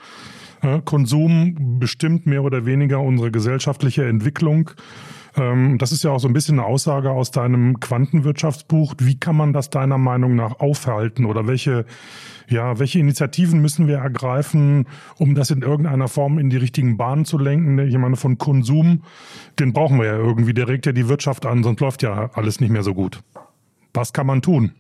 Konsum 0.85 1.79
bestimmt 1.79 2.25
mehr 2.25 2.43
oder 2.43 2.65
weniger 2.65 3.01
unsere 3.01 3.31
gesellschaftliche 3.31 4.07
Entwicklung. 4.07 4.71
Ähm, 5.37 5.79
das 5.79 5.93
ist 5.93 6.05
ja 6.05 6.11
auch 6.11 6.19
so 6.19 6.29
ein 6.29 6.33
bisschen 6.33 6.59
eine 6.59 6.69
Aussage 6.69 7.11
aus 7.11 7.31
deinem 7.31 7.81
Quantenwirtschaftsbuch. 7.81 8.95
Wie 8.99 9.19
kann 9.19 9.37
man 9.37 9.53
das 9.53 9.71
deiner 9.71 9.99
Meinung 9.99 10.37
nach 10.37 10.61
aufhalten 10.61 11.25
oder 11.25 11.47
welche, 11.47 11.85
ja, 12.49 12.79
welche 12.79 12.99
Initiativen 12.99 13.61
müssen 13.61 13.89
wir 13.89 13.99
ergreifen, 13.99 14.87
um 15.19 15.35
das 15.35 15.51
in 15.51 15.63
irgendeiner 15.63 16.09
Form 16.09 16.39
in 16.39 16.51
die 16.51 16.57
richtigen 16.57 16.97
Bahnen 16.97 17.25
zu 17.25 17.39
lenken? 17.39 17.79
Ich 17.79 17.97
meine, 17.99 18.17
von 18.17 18.39
Konsum, 18.39 19.03
den 19.59 19.73
brauchen 19.73 19.99
wir 19.99 20.07
ja 20.07 20.17
irgendwie, 20.17 20.55
der 20.55 20.69
regt 20.69 20.87
ja 20.87 20.93
die 20.93 21.09
Wirtschaft 21.09 21.47
an, 21.47 21.63
sonst 21.63 21.81
läuft 21.81 22.03
ja 22.03 22.31
alles 22.35 22.61
nicht 22.61 22.71
mehr 22.71 22.83
so 22.83 22.95
gut. 22.95 23.23
Was 23.93 24.13
kann 24.13 24.27
man 24.27 24.43
tun? 24.43 24.73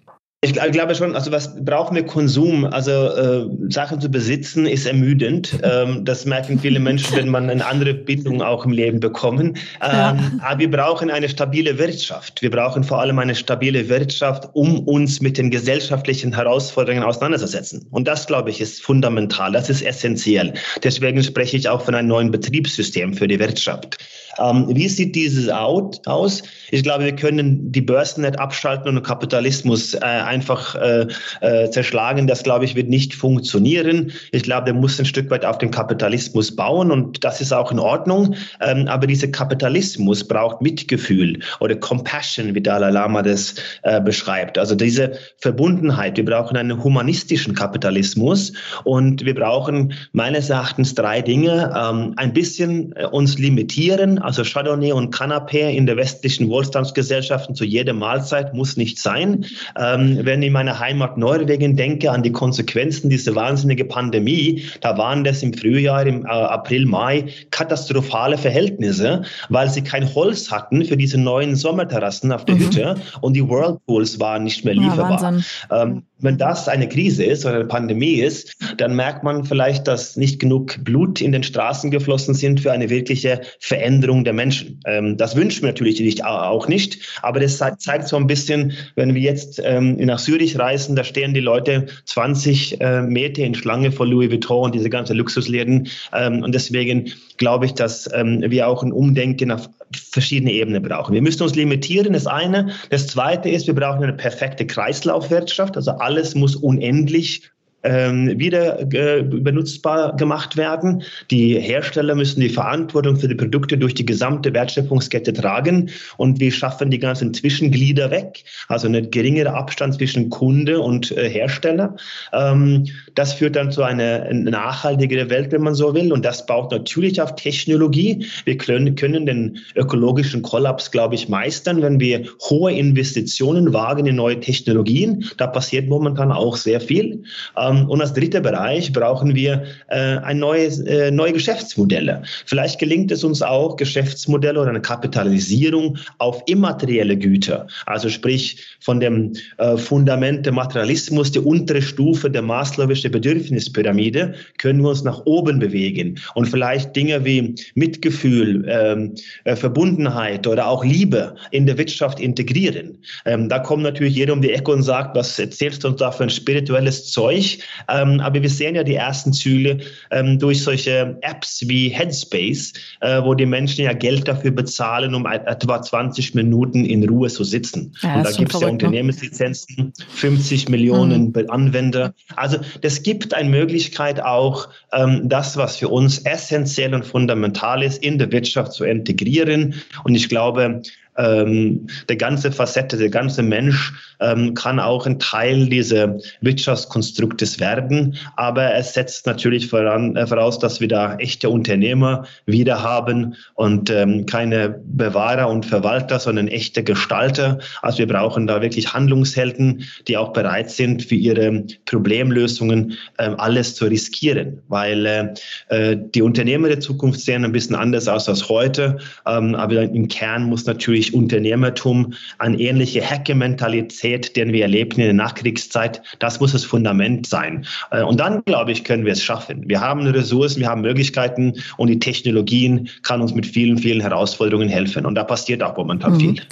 Ich 0.45 0.53
glaube 0.53 0.95
schon, 0.95 1.15
also 1.17 1.33
was 1.33 1.57
brauchen 1.65 1.97
wir 1.97 2.05
Konsum? 2.05 2.67
Also 2.67 2.91
äh, 2.91 3.47
Sachen 3.71 3.99
zu 3.99 4.11
besitzen 4.11 4.67
ist 4.67 4.87
ermüdend. 4.87 5.59
Ähm, 5.65 6.05
das 6.05 6.27
merken 6.27 6.59
viele 6.59 6.79
Menschen, 6.79 7.17
wenn 7.17 7.29
man 7.29 7.49
eine 7.49 7.65
andere 7.65 7.95
Bindung 7.95 8.43
auch 8.43 8.67
im 8.67 8.73
Leben 8.73 9.01
bekommen. 9.01 9.57
Ähm, 9.81 9.93
ja. 9.93 10.19
Aber 10.41 10.59
wir 10.59 10.71
brauchen 10.71 11.11
eine 11.11 11.27
stabile 11.27 11.79
Wirtschaft. 11.79 12.43
Wir 12.43 12.51
brauchen 12.51 12.85
vor 12.85 13.01
allem 13.01 13.19
eine 13.19 13.35
stabile 13.35 13.89
Wirtschaft, 13.89 14.51
um 14.53 14.81
uns 14.81 15.23
mit 15.23 15.39
den 15.39 15.51
gesellschaftlichen 15.51 16.35
Herausforderungen 16.35 17.03
auseinanderzusetzen. 17.03 17.87
Und 17.91 18.07
das, 18.07 18.27
glaube 18.27 18.51
ich, 18.51 18.61
ist 18.61 18.83
fundamental. 18.83 19.53
Das 19.53 19.71
ist 19.71 19.81
essentiell. 19.81 20.53
Deswegen 20.83 21.23
spreche 21.23 21.57
ich 21.57 21.69
auch 21.71 21.81
von 21.81 21.95
einem 21.95 22.09
neuen 22.09 22.31
Betriebssystem 22.31 23.15
für 23.15 23.27
die 23.27 23.39
Wirtschaft. 23.39 23.97
Ähm, 24.39 24.67
wie 24.69 24.89
sieht 24.89 25.15
dieses 25.15 25.49
out 25.49 26.01
aus? 26.07 26.43
Ich 26.71 26.83
glaube, 26.83 27.05
wir 27.05 27.17
können 27.17 27.71
die 27.71 27.81
Börsen 27.81 28.23
nicht 28.23 28.39
abschalten 28.39 28.89
und 28.89 28.97
den 28.97 29.03
Kapitalismus 29.03 29.95
äh, 29.95 30.01
einfach 30.01 30.75
äh, 30.75 31.07
äh, 31.41 31.71
zerschlagen. 31.71 32.27
Das, 32.27 32.43
glaube 32.43 32.65
ich, 32.65 32.75
wird 32.75 32.89
nicht 32.89 33.15
funktionieren. 33.15 34.13
Ich 34.33 34.43
glaube, 34.43 34.65
der 34.67 34.75
muss 34.75 34.99
ein 34.99 35.07
Stück 35.07 35.31
weit 35.31 35.45
auf 35.45 35.59
den 35.59 35.71
Kapitalismus 35.71 36.55
bauen 36.55 36.91
und 36.91 37.25
das 37.25 37.41
ist 37.41 37.53
auch 37.53 37.71
in 37.71 37.79
Ordnung. 37.79 38.35
Ähm, 38.61 38.89
aber 38.89 39.07
dieser 39.07 39.29
Kapitalismus 39.29 40.27
braucht 40.27 40.61
Mitgefühl 40.61 41.39
oder 41.61 41.77
Compassion, 41.77 42.55
wie 42.55 42.61
Dalai 42.61 42.91
Lama 42.91 43.23
das 43.23 43.55
äh, 43.83 44.01
beschreibt. 44.01 44.59
Also 44.59 44.75
diese 44.75 45.13
Verbundenheit. 45.39 46.17
Wir 46.17 46.25
brauchen 46.25 46.57
einen 46.57 46.83
humanistischen 46.83 47.55
Kapitalismus 47.55 48.53
und 48.85 49.25
wir 49.25 49.35
brauchen 49.35 49.95
meines 50.13 50.51
Erachtens 50.51 50.95
drei 50.95 51.23
Dinge. 51.23 51.73
Ähm, 51.77 52.15
ein 52.17 52.33
bisschen 52.33 52.93
äh, 52.97 53.07
uns 53.07 53.39
limitieren, 53.39 54.19
also 54.25 54.43
Chardonnay 54.43 54.93
und 54.93 55.15
Canapé 55.15 55.69
in 55.71 55.87
der 55.87 55.97
westlichen 55.97 56.49
Wohlstandsgesellschaften 56.49 57.55
zu 57.55 57.65
jeder 57.65 57.93
Mahlzeit 57.93 58.55
muss 58.55 58.77
nicht 58.77 58.99
sein. 58.99 59.45
Ähm, 59.79 60.21
wenn 60.23 60.41
ich 60.43 60.49
in 60.49 60.53
meine 60.53 60.79
Heimat 60.79 61.19
Norwegen 61.19 61.77
denke, 61.77 62.11
an 62.11 62.23
die 62.23 62.33
Konsequenzen 62.33 63.11
dieser 63.11 63.35
wahnsinnigen 63.35 63.89
Pandemie, 63.89 64.65
da 64.81 64.97
waren 64.97 65.25
das 65.25 65.43
im 65.43 65.53
Frühjahr, 65.53 66.07
im 66.07 66.25
äh, 66.25 66.29
April, 66.29 66.87
Mai 66.87 67.27
katastrophale 67.51 68.39
Verhältnisse, 68.39 69.23
weil 69.49 69.69
sie 69.69 69.83
kein 69.83 70.15
Holz 70.15 70.51
hatten 70.51 70.85
für 70.85 70.97
diese 70.97 71.19
neuen 71.19 71.57
Sommerterrassen 71.57 72.33
auf 72.33 72.45
der 72.45 72.57
mhm. 72.57 72.61
Hütte 72.61 72.97
und 73.21 73.35
die 73.35 73.47
Whirlpools 73.47 74.21
waren 74.21 74.45
nicht 74.45 74.65
mehr 74.65 74.75
lieferbar. 74.75 75.43
Ja, 75.71 76.01
wenn 76.25 76.39
das 76.39 76.69
eine 76.69 76.89
Krise 76.89 77.25
ist 77.25 77.45
oder 77.45 77.57
eine 77.57 77.65
Pandemie 77.67 78.15
ist, 78.15 78.57
dann 78.79 78.97
merkt 78.97 79.23
man 79.23 79.45
vielleicht, 79.45 79.87
dass 79.87 80.17
nicht 80.17 80.41
genug 80.41 80.83
Blut 80.83 81.21
in 81.21 81.33
den 81.33 81.43
Straßen 81.43 81.91
geflossen 81.91 82.35
sind 82.35 82.61
für 82.61 82.73
eine 82.73 82.91
wirkliche 82.91 83.43
Veränderung 83.61 84.25
der 84.25 84.33
Menschen. 84.33 84.81
Ähm, 84.87 85.17
das 85.17 85.37
wünschen 85.37 85.63
wir 85.63 85.69
natürlich 85.69 86.01
nicht, 86.01 86.25
auch 86.25 86.67
nicht, 86.67 87.19
aber 87.23 87.41
das 87.41 87.59
zeigt 87.59 88.09
so 88.09 88.17
ein 88.17 88.27
bisschen, 88.27 88.73
wenn 88.97 89.15
wir 89.15 89.21
jetzt 89.21 89.61
ähm, 89.63 89.97
nach 89.97 90.21
Zürich 90.21 90.59
reisen, 90.59 90.97
da 90.97 91.05
stehen 91.05 91.35
die 91.35 91.41
Leute 91.41 91.87
20 92.07 92.81
äh, 92.81 93.03
Meter 93.03 93.43
in 93.43 93.55
Schlange 93.55 93.93
vor 93.93 94.07
Louis 94.07 94.31
Vuitton 94.31 94.65
und 94.67 94.75
diese 94.75 94.91
ganzen 94.91 95.17
Luxusläden. 95.17 95.89
Ähm, 96.13 96.43
und 96.43 96.55
deswegen 96.55 97.13
glaube 97.37 97.67
ich, 97.67 97.75
dass 97.75 98.11
ähm, 98.13 98.43
wir 98.47 98.69
auch 98.69 98.83
ein 98.83 98.93
Umdenken 98.93 99.51
auf 99.51 99.69
verschiedene 99.93 100.53
Ebenen 100.53 100.83
brauchen. 100.83 101.15
Wir 101.15 101.23
müssen 101.23 101.43
uns 101.43 101.55
limitieren, 101.55 102.15
das 102.15 102.27
eine. 102.27 102.71
Das 102.91 103.07
zweite 103.07 103.49
ist, 103.49 103.67
wir 103.67 103.75
brauchen 103.75 104.03
eine 104.03 104.15
perfekte 104.15 104.67
Kreislaufwirtschaft, 104.67 105.77
also 105.77 105.93
alle 105.93 106.15
alles 106.15 106.35
muss 106.37 106.55
unendlich 106.55 107.51
ähm, 107.85 108.39
wieder 108.39 108.81
äh, 108.93 109.23
benutzbar 109.23 110.17
gemacht 110.17 110.57
werden. 110.57 111.03
Die 111.31 111.59
Hersteller 111.61 112.15
müssen 112.15 112.41
die 112.41 112.49
Verantwortung 112.49 113.17
für 113.17 113.29
die 113.29 113.35
Produkte 113.35 113.79
durch 113.79 113.95
die 113.95 114.07
gesamte 114.07 114.53
Wertschöpfungskette 114.53 115.33
tragen 115.33 115.91
und 116.17 116.41
wir 116.41 116.51
schaffen 116.51 116.91
die 116.91 116.99
ganzen 116.99 117.35
Zwischenglieder 117.35 118.11
weg, 118.11 118.45
also 118.69 118.89
ein 118.89 119.11
geringerer 119.11 119.55
Abstand 119.55 119.95
zwischen 119.95 120.31
Kunde 120.31 120.81
und 120.81 121.13
äh, 121.13 121.29
Hersteller. 121.29 121.97
Ähm, 122.33 122.87
das 123.15 123.35
führt 123.35 123.57
dann 123.57 123.71
zu 123.71 123.83
einer 123.83 124.33
nachhaltigeren 124.33 125.31
Welt, 125.31 125.53
wenn 125.53 125.63
man 125.63 125.75
so 125.75 125.95
will 125.95 126.13
und 126.13 126.25
das 126.25 126.47
baut 126.47 126.73
natürlich 126.73 127.21
auf 127.21 127.37
Technologie. 127.37 128.27
Wir 128.45 128.57
können, 128.57 128.95
können 128.95 129.27
den 129.27 129.59
ökologischen 129.77 130.43
Kollaps, 130.43 130.91
glaube 130.91 131.15
ich, 131.15 131.29
meistern, 131.29 131.83
wenn 131.83 132.01
wir 132.01 132.25
hohe 132.49 132.73
Investitionen 132.73 133.73
wagen 133.73 134.07
in 134.07 134.17
neue 134.17 134.41
Technologien. 134.41 135.25
Da 135.37 135.47
passiert 135.47 135.89
momentan 135.89 136.33
auch 136.33 136.57
sehr 136.57 136.81
viel. 136.81 137.25
Ähm, 137.57 137.74
und 137.83 138.01
als 138.01 138.13
dritter 138.13 138.41
Bereich 138.41 138.93
brauchen 138.93 139.35
wir 139.35 139.65
äh, 139.89 140.17
ein 140.19 140.39
neues, 140.39 140.81
äh, 140.81 141.11
neue 141.11 141.33
Geschäftsmodelle. 141.33 142.23
Vielleicht 142.47 142.79
gelingt 142.79 143.11
es 143.11 143.25
uns 143.25 143.43
auch, 143.43 143.77
Geschäftsmodelle 143.77 144.61
oder 144.61 144.71
eine 144.71 144.81
Kapitalisierung 144.81 145.99
auf 146.19 146.43
immaterielle 146.47 147.17
Güter, 147.17 147.67
also 147.87 148.09
sprich 148.09 148.65
von 148.81 149.01
dem 149.01 149.33
äh, 149.59 149.77
Fundament 149.77 150.47
der 150.47 150.53
Materialismus, 150.53 151.33
die 151.33 151.41
untere 151.41 151.83
Stufe 151.83 152.31
der 152.31 152.43
Maslow'sche 152.43 153.11
Bedürfnispyramide, 153.11 154.35
können 154.59 154.83
wir 154.83 154.91
uns 154.91 155.05
nach 155.05 155.25
oben 155.27 155.59
bewegen 155.59 156.21
und 156.35 156.47
vielleicht 156.47 156.95
Dinge 156.97 157.25
wie 157.25 157.55
Mitgefühl, 157.75 158.65
ähm, 158.69 159.15
äh, 159.45 159.57
Verbundenheit 159.57 160.47
oder 160.47 160.69
auch 160.69 160.85
Liebe 160.85 161.35
in 161.51 161.67
der 161.67 161.79
Wirtschaft 161.79 162.21
integrieren. 162.21 162.99
Ähm, 163.25 163.49
da 163.49 163.59
kommt 163.59 163.83
natürlich 163.83 164.15
jeder 164.15 164.33
um 164.33 164.43
die 164.43 164.53
Ecke 164.53 164.73
und 164.73 164.83
sagt, 164.83 165.17
was 165.17 165.39
erzählst 165.39 165.85
du 165.85 165.89
uns 165.89 165.99
da 165.99 166.11
für 166.11 166.25
ein 166.25 166.31
spirituelles 166.31 167.11
Zeug? 167.11 167.59
Ähm, 167.89 168.21
aber 168.21 168.43
wir 168.43 168.51
sehen 168.51 168.75
ja 168.75 168.85
die 168.85 168.95
ersten 168.95 169.33
Züge 169.33 169.79
ähm, 170.11 170.39
durch 170.39 170.63
solche 170.63 171.17
Apps 171.23 171.65
wie 171.67 171.89
Headspace, 171.89 172.73
äh, 173.01 173.23
wo 173.23 173.35
die 173.35 173.47
Menschen 173.47 173.85
ja 173.85 173.93
Geld 173.93 174.29
dafür 174.29 174.51
bezahlen, 174.51 175.15
um 175.15 175.27
etwa 175.27 175.83
20 175.83 176.35
Minuten 176.35 176.85
in 176.85 177.09
Ruhe 177.09 177.29
zu 177.29 177.45
sitzen. 177.45 177.95
Ja, 178.03 178.17
und 178.17 178.25
da 178.25 178.31
gibt 178.31 178.55
es 178.55 178.61
ja 178.61 178.67
ne? 178.67 178.73
Unternehmenslizenzen, 178.73 179.93
50 180.15 180.69
Millionen 180.69 181.33
mhm. 181.35 181.51
Anwender. 181.51 182.15
Also 182.37 182.59
das 182.81 183.03
gibt 183.03 183.35
eine 183.35 183.49
Möglichkeit 183.49 184.23
auch, 184.23 184.69
ähm, 184.93 185.29
das, 185.29 185.57
was 185.57 185.77
für 185.77 185.89
uns 185.89 186.19
essentiell 186.19 186.95
und 186.95 187.05
fundamental 187.05 187.83
ist, 187.83 188.03
in 188.03 188.19
der 188.19 188.31
Wirtschaft 188.33 188.73
zu 188.73 188.85
integrieren. 188.85 189.75
Und 190.05 190.15
ich 190.15 190.29
glaube, 190.29 190.83
ähm, 191.17 191.87
der 192.09 192.17
ganze 192.17 192.53
Facette, 192.53 192.97
der 192.97 193.11
ganze 193.11 193.43
Mensch 193.43 193.93
ähm, 194.21 194.55
kann 194.55 194.81
auch 194.81 195.07
ein 195.07 195.19
Teil 195.19 195.69
dieser 195.69 196.19
Wirtschaftskonstruktes 196.41 197.61
werden. 197.61 198.17
Aber 198.37 198.75
es 198.75 198.95
setzt 198.95 199.27
natürlich 199.27 199.69
voran, 199.69 200.17
äh, 200.17 200.27
voraus, 200.27 200.59
dass 200.59 200.81
wir 200.81 200.89
da 200.89 201.17
echte 201.17 201.51
Unternehmer 201.51 202.27
wieder 202.47 202.83
haben 202.83 203.37
und 203.55 203.91
ähm, 203.91 204.27
keine 204.27 204.81
Bewahrer 204.85 205.49
und 205.49 205.67
Verwalter, 205.67 206.19
sondern 206.19 206.49
echte 206.49 206.83
Gestalter. 206.83 207.59
Also 207.83 207.99
wir 207.99 208.09
brauchen 208.09 208.47
da 208.47 208.63
wirklich 208.63 208.93
Handlungshelden, 208.93 209.85
die 210.09 210.17
auch 210.17 210.33
bereit 210.33 210.71
sind, 210.71 211.03
für 211.03 211.15
ihre 211.15 211.65
Problemlösungen 211.85 212.97
äh, 213.19 213.31
alles 213.37 213.75
zu 213.75 213.87
riskieren. 213.87 214.63
Weil 214.69 215.07
äh, 215.07 215.35
äh, 215.69 215.97
die 215.97 216.23
Unternehmer 216.23 216.69
der 216.69 216.81
Zukunft 216.81 217.21
sehen 217.21 217.45
ein 217.45 217.53
bisschen 217.53 217.77
anders 217.77 218.09
aus 218.09 218.29
als 218.29 218.49
heute. 218.49 218.99
Ähm, 219.27 219.55
aber 219.55 219.83
im 219.83 220.09
Kern 220.09 220.45
muss 220.45 220.67
natürlich 220.67 221.04
durch 221.05 221.15
Unternehmertum 221.15 222.15
an 222.39 222.59
ähnliche 222.59 223.03
Hacke-Mentalität, 223.03 224.37
den 224.37 224.53
wir 224.53 224.63
erlebten 224.63 225.01
in 225.01 225.07
der 225.07 225.15
Nachkriegszeit. 225.15 226.03
Das 226.19 226.41
muss 226.41 226.53
das 226.53 226.65
Fundament 226.65 227.27
sein. 227.27 227.67
Äh, 227.91 228.03
und 228.03 228.21
dann, 228.21 228.43
glaube 228.45 228.73
ich, 228.73 228.85
können 228.85 229.05
wir 229.05 229.13
es 229.13 229.23
schaffen. 229.23 229.65
Wir 229.67 229.81
haben 229.81 230.07
Ressourcen, 230.07 230.61
wir 230.61 230.69
haben 230.69 230.83
Möglichkeiten 230.83 231.55
und 231.77 231.89
die 231.89 231.99
Technologien 231.99 232.89
kann 233.03 233.21
uns 233.21 233.35
mit 233.35 233.47
vielen, 233.47 233.79
vielen 233.79 234.01
Herausforderungen 234.01 234.69
helfen. 234.69 235.07
Und 235.07 235.15
da 235.15 235.25
passiert 235.25 235.63
auch 235.63 235.77
momentan 235.77 236.15
mhm. 236.15 236.21
viel. 236.21 236.43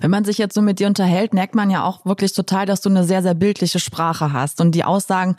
Wenn 0.00 0.10
man 0.10 0.24
sich 0.24 0.38
jetzt 0.38 0.54
so 0.54 0.62
mit 0.62 0.78
dir 0.78 0.86
unterhält, 0.86 1.34
merkt 1.34 1.54
man 1.54 1.70
ja 1.70 1.84
auch 1.84 2.04
wirklich 2.06 2.32
total, 2.32 2.66
dass 2.66 2.80
du 2.80 2.88
eine 2.88 3.04
sehr, 3.04 3.22
sehr 3.22 3.34
bildliche 3.34 3.80
Sprache 3.80 4.32
hast 4.32 4.60
und 4.60 4.74
die 4.74 4.84
Aussagen 4.84 5.36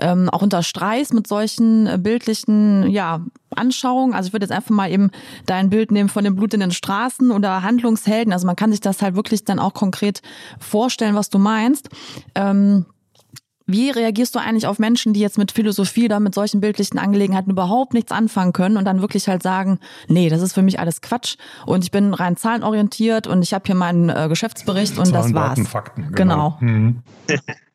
ähm, 0.00 0.30
auch 0.30 0.42
unterstreichst 0.42 1.12
mit 1.12 1.26
solchen 1.26 1.86
äh, 1.86 1.98
bildlichen, 1.98 2.88
ja, 2.90 3.20
Anschauungen. 3.56 4.14
Also 4.14 4.28
ich 4.28 4.32
würde 4.32 4.44
jetzt 4.44 4.52
einfach 4.52 4.70
mal 4.70 4.90
eben 4.90 5.10
dein 5.46 5.70
Bild 5.70 5.90
nehmen 5.90 6.08
von 6.08 6.24
den 6.24 6.36
blutenden 6.36 6.70
Straßen 6.70 7.30
oder 7.30 7.62
Handlungshelden. 7.62 8.32
Also 8.32 8.46
man 8.46 8.56
kann 8.56 8.70
sich 8.70 8.80
das 8.80 9.02
halt 9.02 9.14
wirklich 9.14 9.44
dann 9.44 9.58
auch 9.58 9.74
konkret 9.74 10.22
vorstellen, 10.58 11.14
was 11.14 11.30
du 11.30 11.38
meinst. 11.38 11.88
Ähm, 12.34 12.86
wie 13.66 13.90
reagierst 13.90 14.34
du 14.34 14.38
eigentlich 14.38 14.66
auf 14.66 14.78
Menschen, 14.78 15.12
die 15.12 15.20
jetzt 15.20 15.38
mit 15.38 15.50
Philosophie 15.50 16.04
oder 16.04 16.20
mit 16.20 16.34
solchen 16.34 16.60
bildlichen 16.60 16.98
Angelegenheiten 16.98 17.50
überhaupt 17.50 17.94
nichts 17.94 18.12
anfangen 18.12 18.52
können 18.52 18.76
und 18.76 18.84
dann 18.84 19.00
wirklich 19.00 19.26
halt 19.26 19.42
sagen, 19.42 19.80
nee, 20.06 20.28
das 20.28 20.40
ist 20.40 20.52
für 20.52 20.62
mich 20.62 20.78
alles 20.78 21.00
Quatsch 21.00 21.36
und 21.66 21.82
ich 21.82 21.90
bin 21.90 22.14
rein 22.14 22.36
zahlenorientiert 22.36 23.26
und 23.26 23.42
ich 23.42 23.52
habe 23.52 23.64
hier 23.66 23.74
meinen 23.74 24.08
äh, 24.08 24.28
Geschäftsbericht 24.28 24.98
und 24.98 25.06
Zahlen, 25.06 25.14
das 25.14 25.34
war's. 25.34 25.48
Daten, 25.56 25.66
Fakten, 25.66 26.12
genau. 26.12 26.56
genau. 26.60 26.72
Mhm. 26.72 27.02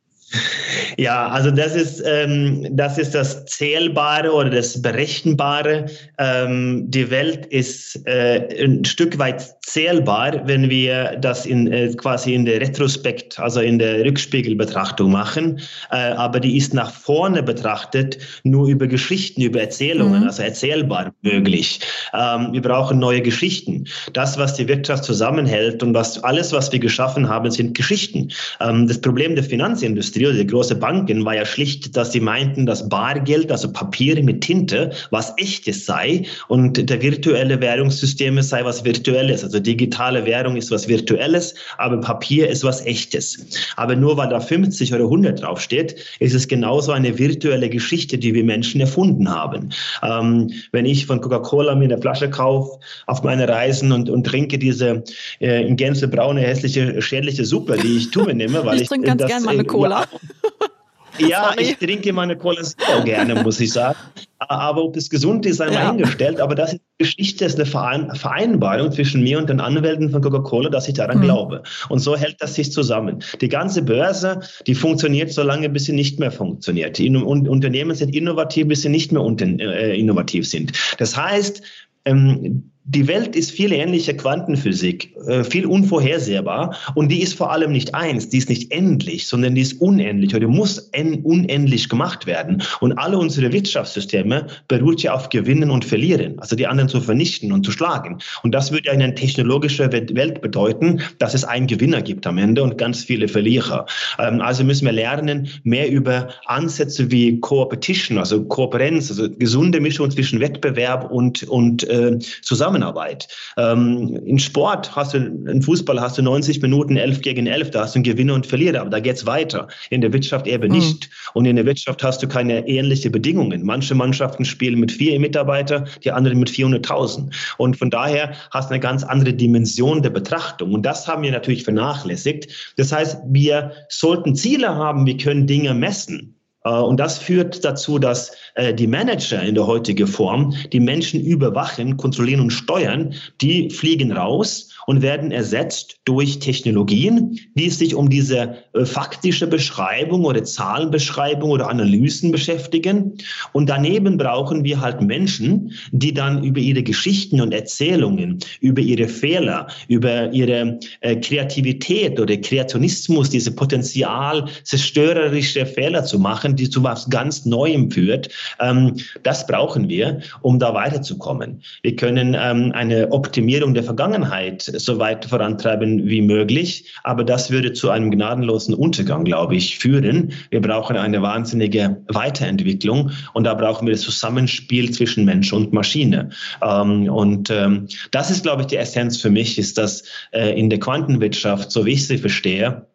Ja, 0.98 1.28
also 1.28 1.52
das 1.52 1.76
ist, 1.76 2.04
ähm, 2.06 2.67
das 2.72 2.98
ist 2.98 3.15
das 3.15 3.46
Zählbare 3.46 4.32
oder 4.32 4.50
das 4.50 4.82
Berechenbare. 4.82 5.86
Ähm, 6.17 6.89
die 6.89 7.10
Welt 7.10 7.46
ist 7.48 8.02
äh, 8.06 8.63
ein 8.63 8.86
Stück 8.86 9.17
weit 9.17 9.56
zählbar, 9.62 10.48
wenn 10.48 10.70
wir 10.70 11.17
das 11.20 11.46
in, 11.46 11.72
äh, 11.72 11.91
quasi 11.96 12.34
in 12.34 12.46
der 12.46 12.62
Retrospekt, 12.62 13.39
also 13.39 13.62
in 13.62 13.80
der 13.80 14.06
Rückspiegelbetrachtung 14.06 15.12
machen. 15.12 15.60
Äh, 15.91 16.12
aber 16.13 16.39
die 16.39 16.58
ist 16.58 16.74
nach 16.74 16.91
vorne 16.91 17.44
betrachtet 17.44 18.17
nur 18.44 18.67
über 18.67 18.88
Geschichten, 18.88 19.41
über 19.41 19.62
Erzählungen, 19.62 20.22
mhm. 20.22 20.28
also 20.28 20.44
erzählbar 20.44 21.13
möglich. 21.22 21.80
Ähm, 22.13 22.54
wir 22.54 22.62
brauchen 22.62 23.00
neue 23.00 23.22
Geschichten. 23.22 23.86
Das, 24.13 24.38
was 24.38 24.56
die 24.56 24.67
Wirtschaft 24.67 25.04
zusammenhält 25.04 25.84
und 25.84 25.94
was 25.94 26.24
alles, 26.24 26.52
was 26.52 26.72
wir 26.72 26.80
geschaffen 26.80 27.28
haben, 27.28 27.50
sind 27.52 27.76
Geschichten. 27.76 28.30
Ähm, 28.60 28.88
das 28.88 29.00
Problem 29.00 29.36
der 29.36 29.44
Finanzindustrie 29.44 30.21
Die 30.22 30.48
großen 30.48 30.80
Banken 30.80 31.26
war 31.26 31.36
ja 31.36 31.46
schlicht, 31.46 31.98
dass 31.98 32.12
sie 32.12 32.20
meinten, 32.20 32.66
dass 32.66 32.88
Bargeld, 32.88 33.52
also 33.52 33.72
Papier 33.72 34.22
mit 34.24 34.42
Tinte, 34.42 34.92
was 35.10 35.34
echtes 35.38 35.86
sei 35.86 36.24
und 36.48 36.90
der 36.90 37.02
virtuelle 37.02 37.60
Währungssysteme 37.60 38.44
sei 38.44 38.64
was 38.64 38.86
virtuelles. 38.86 39.44
Also 39.44 39.60
digitale 39.60 40.26
Währung 40.26 40.56
ist 40.56 40.70
was 40.70 40.88
virtuelles, 40.88 41.56
aber 41.78 42.00
Papier 42.00 42.50
ist 42.50 42.64
was 42.64 42.86
echtes. 42.86 43.46
Aber 43.78 43.96
nur 43.96 44.18
weil 44.18 44.30
da 44.30 44.40
50 44.40 44.94
oder 44.94 45.06
100 45.06 45.42
draufsteht, 45.42 45.96
ist 46.20 46.36
es 46.36 46.48
genauso 46.48 46.92
eine 46.92 47.18
virtuelle 47.18 47.70
Geschichte, 47.70 48.18
die 48.18 48.34
wir 48.34 48.44
Menschen 48.44 48.82
erfunden 48.82 49.30
haben. 49.30 49.70
Ähm, 50.04 50.52
wenn 50.72 50.86
ich 50.86 51.06
von 51.06 51.22
Coca-Cola 51.22 51.76
mir 51.76 51.86
eine 51.86 51.98
Flasche 52.00 52.30
kaufe 52.30 52.80
auf 53.08 53.24
meine 53.24 53.48
Reisen 53.48 53.92
und, 53.92 54.10
und 54.10 54.26
trinke 54.26 54.60
diese 54.60 55.04
äh, 55.40 55.66
in 55.66 55.76
Gänse 55.78 56.08
braune, 56.08 56.42
hässliche, 56.42 57.02
schädliche 57.02 57.46
Suppe, 57.46 57.78
die 57.78 57.98
ich 57.98 58.12
tue 58.12 58.26
mir 58.26 58.36
nehme, 58.36 58.66
weil 58.66 58.76
ich, 58.76 58.84
ich 58.84 58.88
trinke 58.90 59.08
ganz 59.08 59.26
gerne 59.26 59.46
mal 59.46 59.54
eine 59.54 59.66
Cola. 59.66 60.08
Ja, 61.17 61.54
ich 61.58 61.78
trinke 61.78 62.13
meine 62.13 62.36
Cola 62.38 62.63
sehr 62.63 63.02
gerne, 63.04 63.36
muss 63.43 63.60
ich 63.60 63.74
sagen. 63.74 63.97
Aber 64.39 64.84
ob 64.84 64.95
es 64.95 65.10
gesund 65.10 65.45
ist, 65.45 65.62
einmal 65.62 65.84
ja. 65.84 65.89
hingestellt. 65.91 66.39
Aber 66.39 66.56
das 66.56 66.74
ist 66.74 66.82
Geschichte, 66.97 67.45
ist 67.45 67.60
eine 67.60 68.15
Vereinbarung 68.15 68.91
zwischen 68.91 69.21
mir 69.21 69.38
und 69.38 69.50
den 69.50 69.60
Anwälten 69.60 70.10
von 70.10 70.21
Coca-Cola, 70.21 70.69
dass 70.69 70.88
ich 70.88 70.95
daran 70.95 71.19
mhm. 71.19 71.24
glaube. 71.24 71.63
Und 71.89 72.00
so 72.00 72.15
hält 72.15 72.38
das 72.39 72.56
sich 72.56 72.71
zusammen. 72.71 73.24
Die 73.39 73.50
ganze 73.50 73.84
Börse, 73.84 74.39
die 74.65 74.76
funktioniert 74.76 75.32
so 75.32 75.43
lange, 75.43 75.69
bis 75.69 75.86
sie 75.86 75.93
nicht 75.93 76.19
mehr 76.19 76.32
funktioniert. 76.32 76.97
Die 76.97 77.10
Unternehmen 77.10 77.95
sind 77.95 78.15
innovativ, 78.15 78.67
bis 78.67 78.82
sie 78.82 78.89
nicht 78.89 79.12
mehr 79.12 79.21
äh, 79.21 80.00
innovativ 80.00 80.47
sind. 80.47 80.71
Das 80.97 81.15
heißt, 81.15 81.62
ähm, 82.06 82.71
die 82.84 83.08
Welt 83.08 83.36
ist 83.36 83.52
viel 83.52 83.72
ähnlicher 83.74 84.13
Quantenphysik, 84.13 85.15
äh, 85.28 85.44
viel 85.44 85.67
unvorhersehbar 85.67 86.76
und 86.96 87.12
die 87.12 87.22
ist 87.22 87.36
vor 87.36 87.52
allem 87.52 87.72
nicht 87.72 87.94
eins, 87.94 88.30
die 88.30 88.39
ist 88.39 88.50
nicht 88.50 88.72
endlich, 88.72 89.28
sondern 89.28 89.54
die 89.54 89.62
ist 89.62 89.80
unendlich 89.80 90.36
oder 90.36 90.48
muss 90.48 90.89
unendlich 91.24 91.89
gemacht 91.89 92.26
werden. 92.26 92.63
Und 92.80 92.94
alle 92.94 93.20
unsere 93.20 93.54
Wirtschaftssysteme 93.54 94.48
beruht 94.67 95.04
ja 95.04 95.13
auf 95.13 95.30
Gewinnen 95.30 95.70
und 95.70 95.86
Verlieren, 95.86 96.39
also 96.39 96.56
die 96.56 96.65
anderen 96.65 96.89
zu 96.89 97.02
vernichten 97.02 97.52
und 97.52 97.65
zu 97.65 97.72
schlagen. 97.72 98.17
Und 98.41 98.54
das 98.54 98.72
würde 98.72 98.91
eine 98.91 99.13
technologische 99.13 99.91
Welt 99.91 100.41
bedeuten, 100.41 101.02
dass 101.20 101.34
es 101.34 101.44
einen 101.44 101.67
Gewinner 101.67 102.02
gibt 102.02 102.26
am 102.26 102.39
Ende 102.39 102.63
und 102.63 102.78
ganz 102.78 103.04
viele 103.04 103.28
Verlierer. 103.28 103.86
Ähm, 104.17 104.41
also 104.41 104.63
müssen 104.63 104.86
wir 104.86 104.91
lernen, 104.91 105.50
mehr 105.63 105.89
über 105.91 106.30
Ansätze 106.46 107.12
wie 107.12 107.39
Competition, 107.39 108.17
also 108.17 108.44
Kooperenz, 108.44 109.12
also 109.12 109.30
gesunde 109.30 109.80
Mischung 109.80 110.10
zwischen 110.10 110.39
Wettbewerb 110.39 111.12
und, 111.12 111.44
und 111.44 111.88
äh, 111.88 112.17
Zusammenarbeit 112.41 112.71
Zusammenarbeit. 112.72 113.28
Ähm, 113.58 114.20
in 114.26 114.40
Sport 114.40 114.96
hast 114.96 115.14
du, 115.14 115.18
in 115.18 115.62
Fußball 115.62 116.00
hast 116.00 116.18
du 116.18 116.22
90 116.22 116.62
Minuten 116.62 116.96
11 116.96 117.22
gegen 117.22 117.48
11, 117.48 117.72
da 117.72 117.82
hast 117.82 117.96
du 117.96 117.98
einen 117.98 118.04
Gewinner 118.04 118.34
und 118.34 118.48
Verlierer, 118.48 118.82
aber 118.82 118.90
da 118.90 119.00
geht's 119.00 119.26
weiter. 119.26 119.68
In 119.90 120.02
der 120.02 120.14
Wirtschaft 120.14 120.48
eben 120.48 120.72
mhm. 120.72 120.78
nicht. 120.78 121.10
Und 121.34 121.46
in 121.46 121.56
der 121.56 121.66
Wirtschaft 121.66 122.04
hast 122.04 122.24
du 122.24 122.28
keine 122.28 122.68
ähnlichen 122.68 123.12
Bedingungen. 123.12 123.66
Manche 123.66 123.96
Mannschaften 123.96 124.46
spielen 124.46 124.80
mit 124.80 124.92
vier 124.92 125.20
Mitarbeiter, 125.20 125.86
die 126.04 126.12
anderen 126.12 126.40
mit 126.40 126.50
400.000. 126.50 127.34
Und 127.58 127.78
von 127.78 127.90
daher 127.90 128.34
hast 128.52 128.70
du 128.70 128.74
eine 128.74 128.80
ganz 128.80 129.04
andere 129.04 129.34
Dimension 129.34 130.02
der 130.02 130.12
Betrachtung. 130.12 130.74
Und 130.74 130.84
das 130.84 131.08
haben 131.08 131.24
wir 131.24 131.32
natürlich 131.32 131.64
vernachlässigt. 131.64 132.74
Das 132.78 132.92
heißt, 132.92 133.20
wir 133.28 133.72
sollten 133.90 134.36
Ziele 134.36 134.76
haben, 134.76 135.06
wir 135.06 135.18
können 135.18 135.48
Dinge 135.48 135.74
messen. 135.74 136.36
Äh, 136.63 136.69
und 136.69 137.00
das 137.00 137.17
führt 137.17 137.63
dazu, 137.63 138.00
dass 138.00 138.32
äh, 138.56 138.74
die 138.74 138.88
Manager 138.88 139.41
in 139.41 139.56
der 139.56 139.67
heutigen 139.67 140.08
Form 140.08 140.54
die 140.71 140.80
Menschen 140.80 141.21
überwachen, 141.21 141.97
kontrollieren 141.97 142.41
und 142.41 142.52
steuern. 142.52 143.13
Die 143.41 143.69
fliegen 143.69 144.12
raus 144.12 144.69
und 144.88 145.02
werden 145.02 145.32
ersetzt 145.32 145.98
durch 146.06 146.39
Technologien, 146.39 147.39
die 147.56 147.70
sich 147.70 147.96
um 147.96 148.10
diese 148.10 148.56
äh, 148.74 148.86
faktische 148.86 149.48
Beschreibung 149.48 150.26
oder 150.26 150.44
Zahlenbeschreibung 150.44 151.52
oder 151.52 151.70
Analysen 151.70 152.32
beschäftigen. 152.32 153.17
Und 153.54 153.70
daneben 153.70 154.17
brauchen 154.17 154.63
wir 154.63 154.82
halt 154.82 155.02
Menschen, 155.02 155.74
die 155.91 156.13
dann 156.13 156.44
über 156.44 156.60
ihre 156.60 156.84
Geschichten 156.84 157.41
und 157.41 157.54
Erzählungen, 157.54 158.39
über 158.60 158.82
ihre 158.82 159.08
Fehler, 159.08 159.67
über 159.88 160.32
ihre 160.32 160.80
äh, 161.02 161.15
Kreativität 161.17 162.20
oder 162.20 162.38
Kreationismus, 162.38 163.30
diese 163.30 163.52
Potenzial, 163.52 164.46
zerstörerische 164.63 165.65
Fehler 165.65 166.04
zu 166.04 166.20
machen, 166.20 166.56
die 166.56 166.70
zu 166.70 166.84
was 166.84 167.10
ganz 167.10 167.46
Neuem 167.46 167.91
führt. 167.91 168.30
Ähm, 168.60 168.96
das 169.24 169.46
brauchen 169.48 169.89
wir, 169.89 170.22
um 170.41 170.60
da 170.60 170.74
weiterzukommen. 170.74 171.62
Wir 171.82 171.96
können 171.96 172.36
ähm, 172.39 172.72
eine 172.74 173.12
Optimierung 173.12 173.74
der 173.74 173.84
Vergangenheit 173.84 174.71
so 174.80 175.00
weit 175.00 175.26
vorantreiben 175.26 176.08
wie 176.08 176.22
möglich, 176.22 176.94
aber 177.04 177.24
das 177.24 177.52
würde 177.52 177.74
zu 177.74 177.90
einem 177.90 178.12
gnadenlosen 178.12 178.74
Untergang, 178.74 179.24
glaube 179.24 179.56
ich, 179.56 179.80
führen. 179.80 180.34
Wir 180.50 180.62
brauchen 180.62 180.98
eine 180.98 181.22
wahnsinnige 181.22 182.02
Weiterentwicklung 182.08 183.12
und 183.34 183.44
da 183.44 183.54
brauchen 183.54 183.88
wir 183.88 183.94
das 183.94 184.02
Zusammenspiel 184.02 184.92
zwischen 184.92 185.26
Mensch 185.26 185.54
und 185.54 185.74
Maschine. 185.74 186.30
Ähm, 186.62 187.10
und 187.10 187.50
ähm, 187.50 187.88
das 188.12 188.32
ist, 188.32 188.44
glaube 188.44 188.62
ich, 188.62 188.68
die 188.68 188.78
Essenz 188.78 189.18
für 189.18 189.30
mich, 189.30 189.58
ist, 189.58 189.78
dass 189.78 190.04
äh, 190.32 190.58
in 190.60 190.70
der 190.70 190.80
Quantenwirtschaft, 190.80 191.72
so 191.72 191.86
wie 191.86 191.92
ich 191.92 192.08
sie 192.08 192.18
verstehe, 192.18 192.86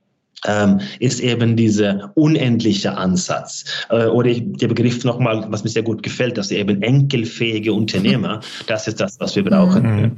ähm, 0.46 0.80
ist 1.00 1.20
eben 1.20 1.56
dieser 1.56 2.12
unendliche 2.14 2.96
Ansatz. 2.96 3.64
Äh, 3.90 4.06
oder 4.06 4.32
der 4.34 4.68
Begriff 4.68 5.04
nochmal, 5.04 5.46
was 5.50 5.64
mir 5.64 5.70
sehr 5.70 5.82
gut 5.82 6.02
gefällt, 6.02 6.36
dass 6.38 6.50
eben 6.50 6.82
enkelfähige 6.82 7.72
Unternehmer, 7.72 8.40
das 8.66 8.86
ist 8.86 9.00
das, 9.00 9.18
was 9.20 9.36
wir 9.36 9.44
brauchen. 9.44 9.82
Mhm. 9.82 10.12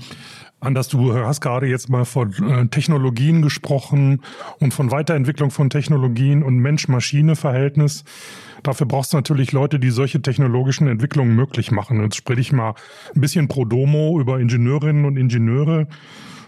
Anders, 0.60 0.88
du 0.88 1.14
hast 1.14 1.40
gerade 1.40 1.68
jetzt 1.68 1.88
mal 1.88 2.04
von 2.04 2.32
äh, 2.32 2.66
Technologien 2.66 3.42
gesprochen 3.42 4.22
und 4.58 4.74
von 4.74 4.90
Weiterentwicklung 4.90 5.52
von 5.52 5.70
Technologien 5.70 6.42
und 6.42 6.56
Mensch-Maschine-Verhältnis. 6.58 8.04
Dafür 8.64 8.86
brauchst 8.86 9.12
du 9.12 9.18
natürlich 9.18 9.52
Leute, 9.52 9.78
die 9.78 9.90
solche 9.90 10.20
technologischen 10.20 10.88
Entwicklungen 10.88 11.36
möglich 11.36 11.70
machen. 11.70 12.02
Jetzt 12.02 12.16
spreche 12.16 12.40
ich 12.40 12.52
mal 12.52 12.74
ein 13.14 13.20
bisschen 13.20 13.46
pro 13.46 13.64
Domo 13.64 14.18
über 14.18 14.40
Ingenieurinnen 14.40 15.04
und 15.04 15.16
Ingenieure. 15.16 15.86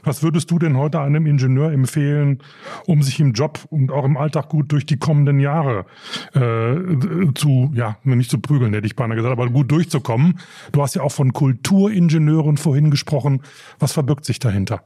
Was 0.02 0.22
würdest 0.22 0.50
du 0.50 0.58
denn 0.58 0.76
heute 0.76 1.00
einem 1.00 1.26
Ingenieur 1.26 1.72
empfehlen, 1.72 2.38
um 2.86 3.02
sich 3.02 3.20
im 3.20 3.32
Job 3.32 3.60
und 3.70 3.90
auch 3.90 4.04
im 4.04 4.16
Alltag 4.16 4.48
gut 4.48 4.72
durch 4.72 4.86
die 4.86 4.98
kommenden 4.98 5.40
Jahre 5.40 5.86
äh, 6.34 7.32
zu, 7.34 7.70
ja, 7.74 7.96
nicht 8.04 8.30
zu 8.30 8.38
prügeln, 8.38 8.72
hätte 8.74 8.86
ich 8.86 8.96
beinahe 8.96 9.16
gesagt, 9.16 9.32
aber 9.32 9.48
gut 9.48 9.70
durchzukommen? 9.70 10.38
Du 10.72 10.82
hast 10.82 10.94
ja 10.94 11.02
auch 11.02 11.12
von 11.12 11.32
Kulturingenieuren 11.32 12.56
vorhin 12.56 12.90
gesprochen. 12.90 13.42
Was 13.78 13.92
verbirgt 13.92 14.24
sich 14.24 14.38
dahinter? 14.38 14.82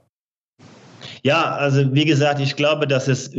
Ja, 1.26 1.54
also 1.54 1.94
wie 1.94 2.04
gesagt, 2.04 2.38
ich 2.38 2.54
glaube, 2.54 2.86
dass 2.86 3.08
es 3.08 3.30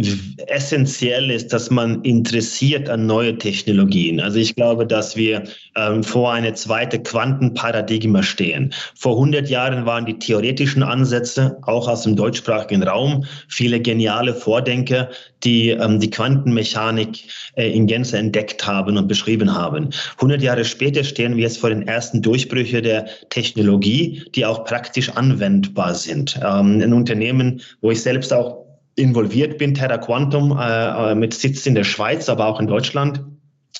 essentiell 0.47 1.29
ist, 1.29 1.53
dass 1.53 1.69
man 1.69 2.01
interessiert 2.01 2.89
an 2.89 3.05
neue 3.05 3.37
Technologien. 3.37 4.19
Also 4.19 4.39
ich 4.39 4.55
glaube, 4.55 4.87
dass 4.87 5.15
wir 5.15 5.43
ähm, 5.75 6.03
vor 6.03 6.33
eine 6.33 6.55
zweite 6.55 6.97
Quantenparadigma 6.97 8.23
stehen. 8.23 8.73
Vor 8.95 9.13
100 9.17 9.51
Jahren 9.51 9.85
waren 9.85 10.07
die 10.07 10.17
theoretischen 10.17 10.81
Ansätze 10.81 11.59
auch 11.61 11.87
aus 11.87 12.01
dem 12.01 12.15
deutschsprachigen 12.15 12.81
Raum 12.81 13.23
viele 13.49 13.79
geniale 13.79 14.33
Vordenker, 14.33 15.09
die 15.43 15.69
ähm, 15.69 15.99
die 15.99 16.09
Quantenmechanik 16.09 17.19
äh, 17.55 17.69
in 17.71 17.85
Gänze 17.85 18.17
entdeckt 18.17 18.65
haben 18.65 18.97
und 18.97 19.07
beschrieben 19.07 19.53
haben. 19.53 19.91
100 20.15 20.41
Jahre 20.41 20.65
später 20.65 21.03
stehen 21.03 21.35
wir 21.35 21.43
jetzt 21.43 21.59
vor 21.59 21.69
den 21.69 21.87
ersten 21.87 22.23
Durchbrüchen 22.23 22.81
der 22.81 23.05
Technologie, 23.29 24.23
die 24.33 24.43
auch 24.43 24.65
praktisch 24.65 25.09
anwendbar 25.09 25.93
sind. 25.93 26.39
Ähm, 26.43 26.81
ein 26.81 26.91
Unternehmen 26.91 27.61
wo 27.81 27.91
ich 27.91 28.01
selbst 28.01 28.33
auch 28.33 28.65
involviert 28.95 29.57
bin, 29.57 29.73
Terra 29.73 29.97
Quantum, 29.97 30.57
äh, 30.57 31.11
äh, 31.11 31.15
mit 31.15 31.33
Sitz 31.33 31.65
in 31.65 31.75
der 31.75 31.83
Schweiz, 31.83 32.29
aber 32.29 32.47
auch 32.47 32.59
in 32.59 32.67
Deutschland 32.67 33.21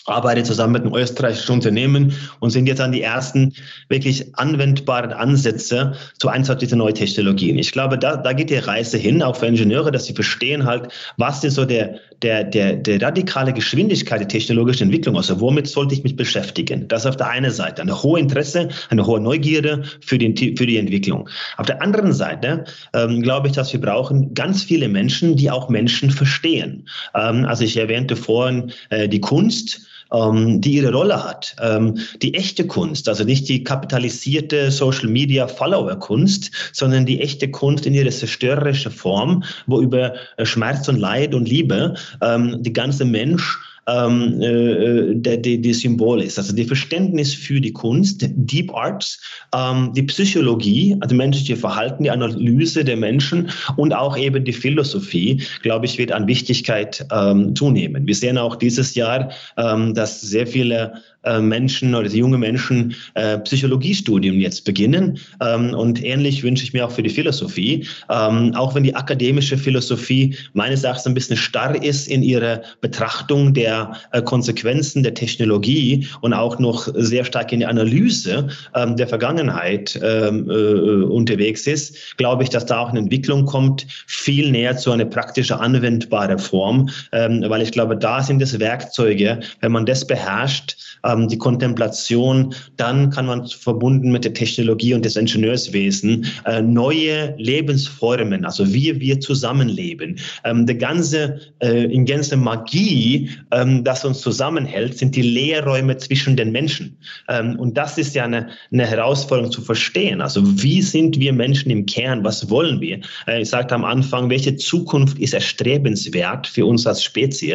arbeite 0.06 0.44
zusammen 0.44 0.74
mit 0.74 0.84
einem 0.84 0.96
österreichischen 0.96 1.54
Unternehmen 1.54 2.14
und 2.40 2.52
sind 2.52 2.68
jetzt 2.68 2.82
an 2.82 2.92
die 2.92 3.02
ersten 3.02 3.54
wirklich 3.90 4.38
anwendbaren 4.38 5.12
Ansätze 5.12 5.94
zu 6.20 6.30
Einsatz 6.30 6.60
dieser 6.60 6.76
neuen 6.76 6.96
Technologien. 6.96 7.58
Ich 7.58 7.72
glaube, 7.72 7.98
da, 7.98 8.18
da 8.18 8.34
geht 8.34 8.50
die 8.50 8.58
Reise 8.58 8.98
hin, 8.98 9.24
auch 9.24 9.36
für 9.36 9.48
Ingenieure, 9.48 9.92
dass 9.92 10.06
sie 10.06 10.14
verstehen 10.14 10.66
halt, 10.66 10.90
was 11.18 11.44
ist 11.44 11.56
so 11.56 11.66
der, 11.66 12.00
der, 12.22 12.44
der, 12.44 12.76
der 12.76 13.02
radikale 13.02 13.54
Geschwindigkeit 13.54 14.20
der 14.20 14.28
technologischen 14.28 14.84
Entwicklung, 14.84 15.18
also 15.18 15.40
womit 15.40 15.68
sollte 15.68 15.96
ich 15.96 16.04
mich 16.04 16.16
beschäftigen? 16.16 16.88
Das 16.88 17.06
auf 17.06 17.18
der 17.18 17.30
einen 17.30 17.52
Seite, 17.52 17.82
eine 17.82 18.02
hohe 18.04 18.20
Interesse, 18.20 18.70
eine 18.90 19.06
hohe 19.06 19.20
Neugierde 19.20 19.84
für, 20.02 20.18
den, 20.18 20.36
für 20.38 20.66
die 20.66 20.78
Entwicklung. 20.78 21.30
Auf 21.58 21.66
der 21.66 21.82
anderen 21.82 22.14
Seite 22.14 22.66
ähm, 22.94 23.22
glaube 23.22 23.48
ich, 23.48 23.54
dass 23.54 23.74
wir 23.74 23.82
brauchen 23.82 24.34
ganz 24.34 24.64
viele 24.64 24.88
Menschen, 24.88 25.36
die 25.36 25.50
auch 25.50 25.70
Menschen 25.70 26.12
verstehen. 26.12 26.88
Ähm, 27.16 27.46
also 27.46 27.64
ich 27.64 27.78
erwähnte 27.78 28.16
vorhin 28.16 28.72
äh, 28.90 29.10
die 29.10 29.22
Kunst, 29.22 29.82
ähm, 30.16 30.62
die 30.62 30.76
ihre 30.76 30.94
Rolle 30.94 31.24
hat. 31.24 31.56
Ähm, 31.62 32.00
die 32.22 32.34
echte 32.34 32.66
Kunst, 32.68 33.10
also 33.10 33.24
nicht 33.24 33.50
die 33.50 33.64
kapitalisierte 33.64 34.72
Social 34.72 35.08
Media 35.08 35.48
Follower 35.48 35.96
Kunst, 35.98 36.52
sondern 36.74 37.06
die 37.06 37.22
echte 37.22 37.50
Kunst 37.50 37.86
in 37.86 37.94
ihrer 37.94 38.10
zerstörerischen 38.10 38.92
Form, 38.92 39.44
wo 39.68 39.82
über 39.82 40.14
Schmerz 40.44 40.88
und 40.88 40.98
Leid 40.98 41.34
und 41.34 41.50
Liebe 41.50 41.96
ähm, 42.22 42.62
die 42.62 42.74
ganze 42.74 43.06
Mensch 43.06 43.60
ähm, 43.88 44.42
äh, 44.42 45.16
der, 45.16 45.38
der, 45.38 45.58
der 45.58 45.74
Symbol 45.74 46.22
ist. 46.22 46.38
Also 46.38 46.56
die 46.56 46.66
Verständnis 46.66 47.34
für 47.34 47.62
die 47.62 47.74
Kunst, 47.74 48.26
Deep 48.36 48.74
Arts, 48.74 49.22
ähm, 49.54 49.92
die 49.96 50.04
Psychologie, 50.04 50.98
also 51.02 51.16
menschliche 51.16 51.56
Verhalten, 51.56 52.04
die 52.04 52.12
Analyse 52.12 52.84
der 52.84 52.98
Menschen 52.98 53.50
und 53.78 53.94
auch 53.94 54.18
eben 54.18 54.44
die 54.44 54.54
Philosophie, 54.54 55.42
glaube 55.62 55.86
ich, 55.86 55.98
wird 55.98 56.12
an 56.12 56.28
Wichtigkeit 56.28 57.06
ähm, 57.12 57.56
zunehmen. 57.56 58.08
Wir 58.08 58.16
sehen 58.16 58.38
auch 58.38 58.56
dieses 58.56 58.96
Jahr, 58.96 59.32
ähm, 59.58 59.94
dass 59.94 60.22
sehr 60.22 60.48
viele 60.48 60.94
äh, 61.26 61.40
Menschen 61.40 61.96
oder 61.96 62.08
junge 62.08 62.38
Menschen 62.38 62.96
äh, 63.16 63.38
Psychologiestudium 63.40 64.40
jetzt 64.40 64.66
beginnen. 64.66 65.20
Ähm, 65.42 65.74
und 65.74 66.04
ähnlich 66.04 66.44
wünsche 66.44 66.64
ich 66.64 66.74
mir 66.74 66.86
auch 66.86 66.92
für 66.92 67.04
die 67.04 67.10
Philosophie. 67.10 67.86
Ähm, 68.10 68.54
auch 68.56 68.76
wenn 68.76 68.84
die 68.84 68.96
akademische 68.96 69.58
Philosophie 69.58 70.36
meines 70.54 70.84
Erachtens 70.84 71.08
ein 71.08 71.14
bisschen 71.14 71.38
starr 71.38 71.82
ist 71.84 72.08
in 72.08 72.24
ihrer 72.24 72.62
Betrachtung 72.82 73.54
der 73.54 73.94
äh, 74.12 74.22
Konsequenzen 74.22 75.04
der 75.04 75.14
Technologie 75.14 76.08
und 76.22 76.34
auch 76.34 76.60
noch 76.60 76.88
sehr 76.96 77.26
stark 77.26 77.52
in 77.52 77.60
die 77.60 77.66
Analyse 77.66 78.48
ähm, 78.76 78.96
der 78.96 79.08
Vergangenheit 79.08 80.00
ähm, 80.04 80.50
äh, 80.50 81.04
unterwegs 81.06 81.68
ist, 81.68 82.18
glaube 82.18 82.44
ich, 82.44 82.50
dass 82.50 82.66
da 82.66 82.80
auch 82.80 82.90
eine 82.90 83.00
Entwicklung 83.00 83.46
kommt, 83.46 83.88
viel 84.08 84.52
näher 84.52 84.78
zu 84.78 84.92
einer 84.92 85.06
praktischen 85.06 85.58
anwendbaren 85.58 86.40
Form, 86.40 86.90
ähm, 87.12 87.44
weil 87.48 87.62
ich 87.62 87.72
glaube, 87.72 87.98
da 87.98 88.22
sind 88.22 88.42
es 88.42 88.60
Werkzeuge, 88.60 89.40
wenn 89.62 89.72
man 89.72 89.86
das 89.86 90.06
beherrscht, 90.06 90.78
ähm, 91.16 91.28
die 91.28 91.38
Kontemplation, 91.38 92.54
dann 92.78 93.10
kann 93.10 93.26
man 93.26 93.48
verbunden 93.48 94.12
mit 94.12 94.26
der 94.26 94.34
Technologie 94.34 94.94
und 94.94 95.06
des 95.06 95.16
Ingenieurswesen 95.16 96.26
äh, 96.46 96.62
neue 96.62 97.36
Lebensformen, 97.38 98.46
also 98.46 98.74
wie 98.74 99.00
wir 99.00 99.20
zusammenleben. 99.20 100.20
Ähm, 100.44 100.66
der 100.66 100.76
ganze, 100.76 101.40
äh, 101.60 101.86
in 101.86 102.06
ganze 102.06 102.38
Magie, 102.38 103.30
ähm, 103.52 103.84
das 103.84 104.06
uns 104.06 104.22
zusammenhält, 104.22 104.98
sind 104.98 105.16
die 105.16 105.22
Leerräume 105.22 105.98
zwischen 105.98 106.36
den 106.36 106.52
Menschen. 106.52 106.98
Ähm, 107.30 107.58
und 107.60 107.78
das 107.78 107.98
ist 107.98 108.16
ja 108.16 108.26
eine, 108.26 108.50
eine 108.72 108.86
Herausforderung 108.86 109.52
zu 109.52 109.62
verstehen. 109.62 110.22
Also 110.22 110.42
wie 110.62 110.82
sind 110.82 111.20
wir 111.20 111.34
Menschen 111.34 111.72
im 111.72 111.86
Kern? 111.86 112.24
Was 112.24 112.50
wollen 112.50 112.82
wir? 112.82 113.00
Äh, 113.28 113.42
ich 113.42 113.50
sagte 113.50 113.76
am 113.76 113.86
Anfang, 113.86 114.30
welche 114.30 114.56
Zukunft 114.56 115.20
ist 115.20 115.34
erstrebenswert 115.34 116.48
für 116.48 116.66
uns 116.66 116.86
als 116.88 117.04
Spezies? 117.04 117.46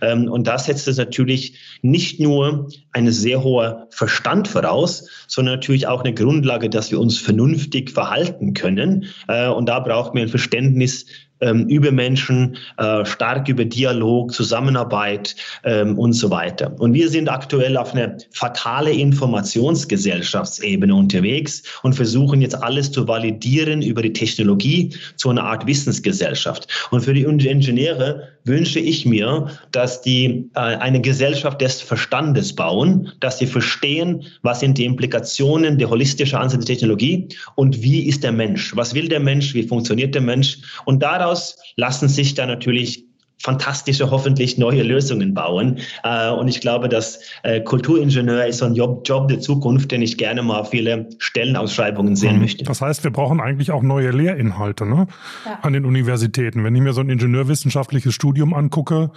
Ähm, 0.00 0.30
und 0.30 0.46
das 0.46 0.66
setzt 0.66 0.86
es 0.88 0.96
natürlich 0.96 1.54
nicht 1.82 2.20
nur 2.20 2.68
eine 2.92 3.12
sehr 3.12 3.42
hoher 3.42 3.86
Verstand 3.90 4.48
voraus, 4.48 5.08
sondern 5.28 5.56
natürlich 5.56 5.86
auch 5.86 6.02
eine 6.02 6.14
Grundlage, 6.14 6.68
dass 6.68 6.90
wir 6.90 7.00
uns 7.00 7.18
vernünftig 7.18 7.90
verhalten 7.90 8.54
können. 8.54 9.06
Äh, 9.28 9.48
und 9.48 9.68
da 9.68 9.80
braucht 9.80 10.14
man 10.14 10.24
ein 10.24 10.28
Verständnis 10.28 11.06
ähm, 11.40 11.66
über 11.68 11.90
Menschen, 11.90 12.56
äh, 12.76 13.04
stark 13.04 13.48
über 13.48 13.64
Dialog, 13.64 14.32
Zusammenarbeit 14.32 15.34
ähm, 15.64 15.98
und 15.98 16.12
so 16.12 16.30
weiter. 16.30 16.74
Und 16.78 16.92
wir 16.92 17.08
sind 17.08 17.28
aktuell 17.28 17.76
auf 17.76 17.94
einer 17.94 18.16
fatale 18.30 18.92
Informationsgesellschaftsebene 18.92 20.94
unterwegs 20.94 21.62
und 21.82 21.94
versuchen 21.94 22.42
jetzt 22.42 22.62
alles 22.62 22.92
zu 22.92 23.08
validieren 23.08 23.82
über 23.82 24.02
die 24.02 24.12
Technologie 24.12 24.94
zu 25.16 25.30
einer 25.30 25.44
Art 25.44 25.66
Wissensgesellschaft. 25.66 26.68
Und 26.90 27.02
für 27.02 27.14
die 27.14 27.22
Ingenieure 27.22 28.28
wünsche 28.44 28.80
ich 28.80 29.06
mir, 29.06 29.48
dass 29.72 30.02
die 30.02 30.50
äh, 30.54 30.60
eine 30.60 31.00
Gesellschaft 31.00 31.60
des 31.60 31.80
Verstandes 31.80 32.54
bauen, 32.54 33.12
dass 33.20 33.38
sie 33.38 33.46
verstehen, 33.46 34.24
was 34.42 34.60
sind 34.60 34.78
die 34.78 34.84
Implikationen 34.84 35.78
der 35.78 35.90
holistischen 35.90 36.38
Ansatz 36.38 36.64
der 36.64 36.76
Technologie 36.76 37.28
und 37.54 37.82
wie 37.82 38.06
ist 38.06 38.24
der 38.24 38.32
Mensch, 38.32 38.74
was 38.76 38.94
will 38.94 39.08
der 39.08 39.20
Mensch, 39.20 39.54
wie 39.54 39.62
funktioniert 39.62 40.14
der 40.14 40.22
Mensch? 40.22 40.58
Und 40.84 41.02
daraus 41.02 41.56
lassen 41.76 42.08
sich 42.08 42.34
dann 42.34 42.48
natürlich 42.48 43.09
fantastische, 43.40 44.10
hoffentlich 44.10 44.58
neue 44.58 44.82
Lösungen 44.82 45.34
bauen. 45.34 45.78
Äh, 46.04 46.30
und 46.30 46.48
ich 46.48 46.60
glaube, 46.60 46.88
dass 46.88 47.20
äh, 47.42 47.60
Kulturingenieur 47.60 48.46
ist 48.46 48.58
so 48.58 48.66
ein 48.66 48.74
Job, 48.74 49.02
Job 49.06 49.28
der 49.28 49.40
Zukunft, 49.40 49.90
den 49.90 50.02
ich 50.02 50.18
gerne 50.18 50.42
mal 50.42 50.64
viele 50.64 51.08
Stellenausschreibungen 51.18 52.16
sehen 52.16 52.34
mhm. 52.34 52.42
möchte. 52.42 52.64
Das 52.64 52.82
heißt, 52.82 53.02
wir 53.02 53.10
brauchen 53.10 53.40
eigentlich 53.40 53.70
auch 53.70 53.82
neue 53.82 54.10
Lehrinhalte 54.10 54.84
ne? 54.84 55.06
Ja. 55.46 55.58
an 55.62 55.72
den 55.72 55.86
Universitäten. 55.86 56.64
Wenn 56.64 56.74
ich 56.74 56.82
mir 56.82 56.92
so 56.92 57.00
ein 57.00 57.08
ingenieurwissenschaftliches 57.08 58.14
Studium 58.14 58.52
angucke, 58.52 59.10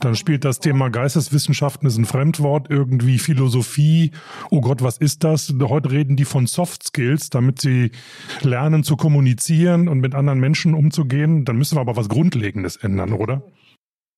dann 0.00 0.16
spielt 0.16 0.44
das 0.44 0.58
Thema 0.60 0.88
Geisteswissenschaften 0.88 1.86
ist 1.86 1.96
ein 1.96 2.04
Fremdwort, 2.04 2.70
irgendwie 2.70 3.18
Philosophie. 3.18 4.12
Oh 4.50 4.60
Gott, 4.60 4.82
was 4.82 4.98
ist 4.98 5.24
das? 5.24 5.52
Heute 5.60 5.90
reden 5.90 6.16
die 6.16 6.24
von 6.24 6.46
Soft 6.46 6.82
Skills, 6.82 7.30
damit 7.30 7.60
sie 7.60 7.90
lernen 8.42 8.84
zu 8.84 8.96
kommunizieren 8.96 9.88
und 9.88 10.00
mit 10.00 10.14
anderen 10.14 10.40
Menschen 10.40 10.74
umzugehen. 10.74 11.44
Dann 11.44 11.56
müssen 11.56 11.76
wir 11.76 11.80
aber 11.80 11.96
was 11.96 12.08
Grundlegendes 12.08 12.76
ändern, 12.76 13.12
oder? 13.12 13.42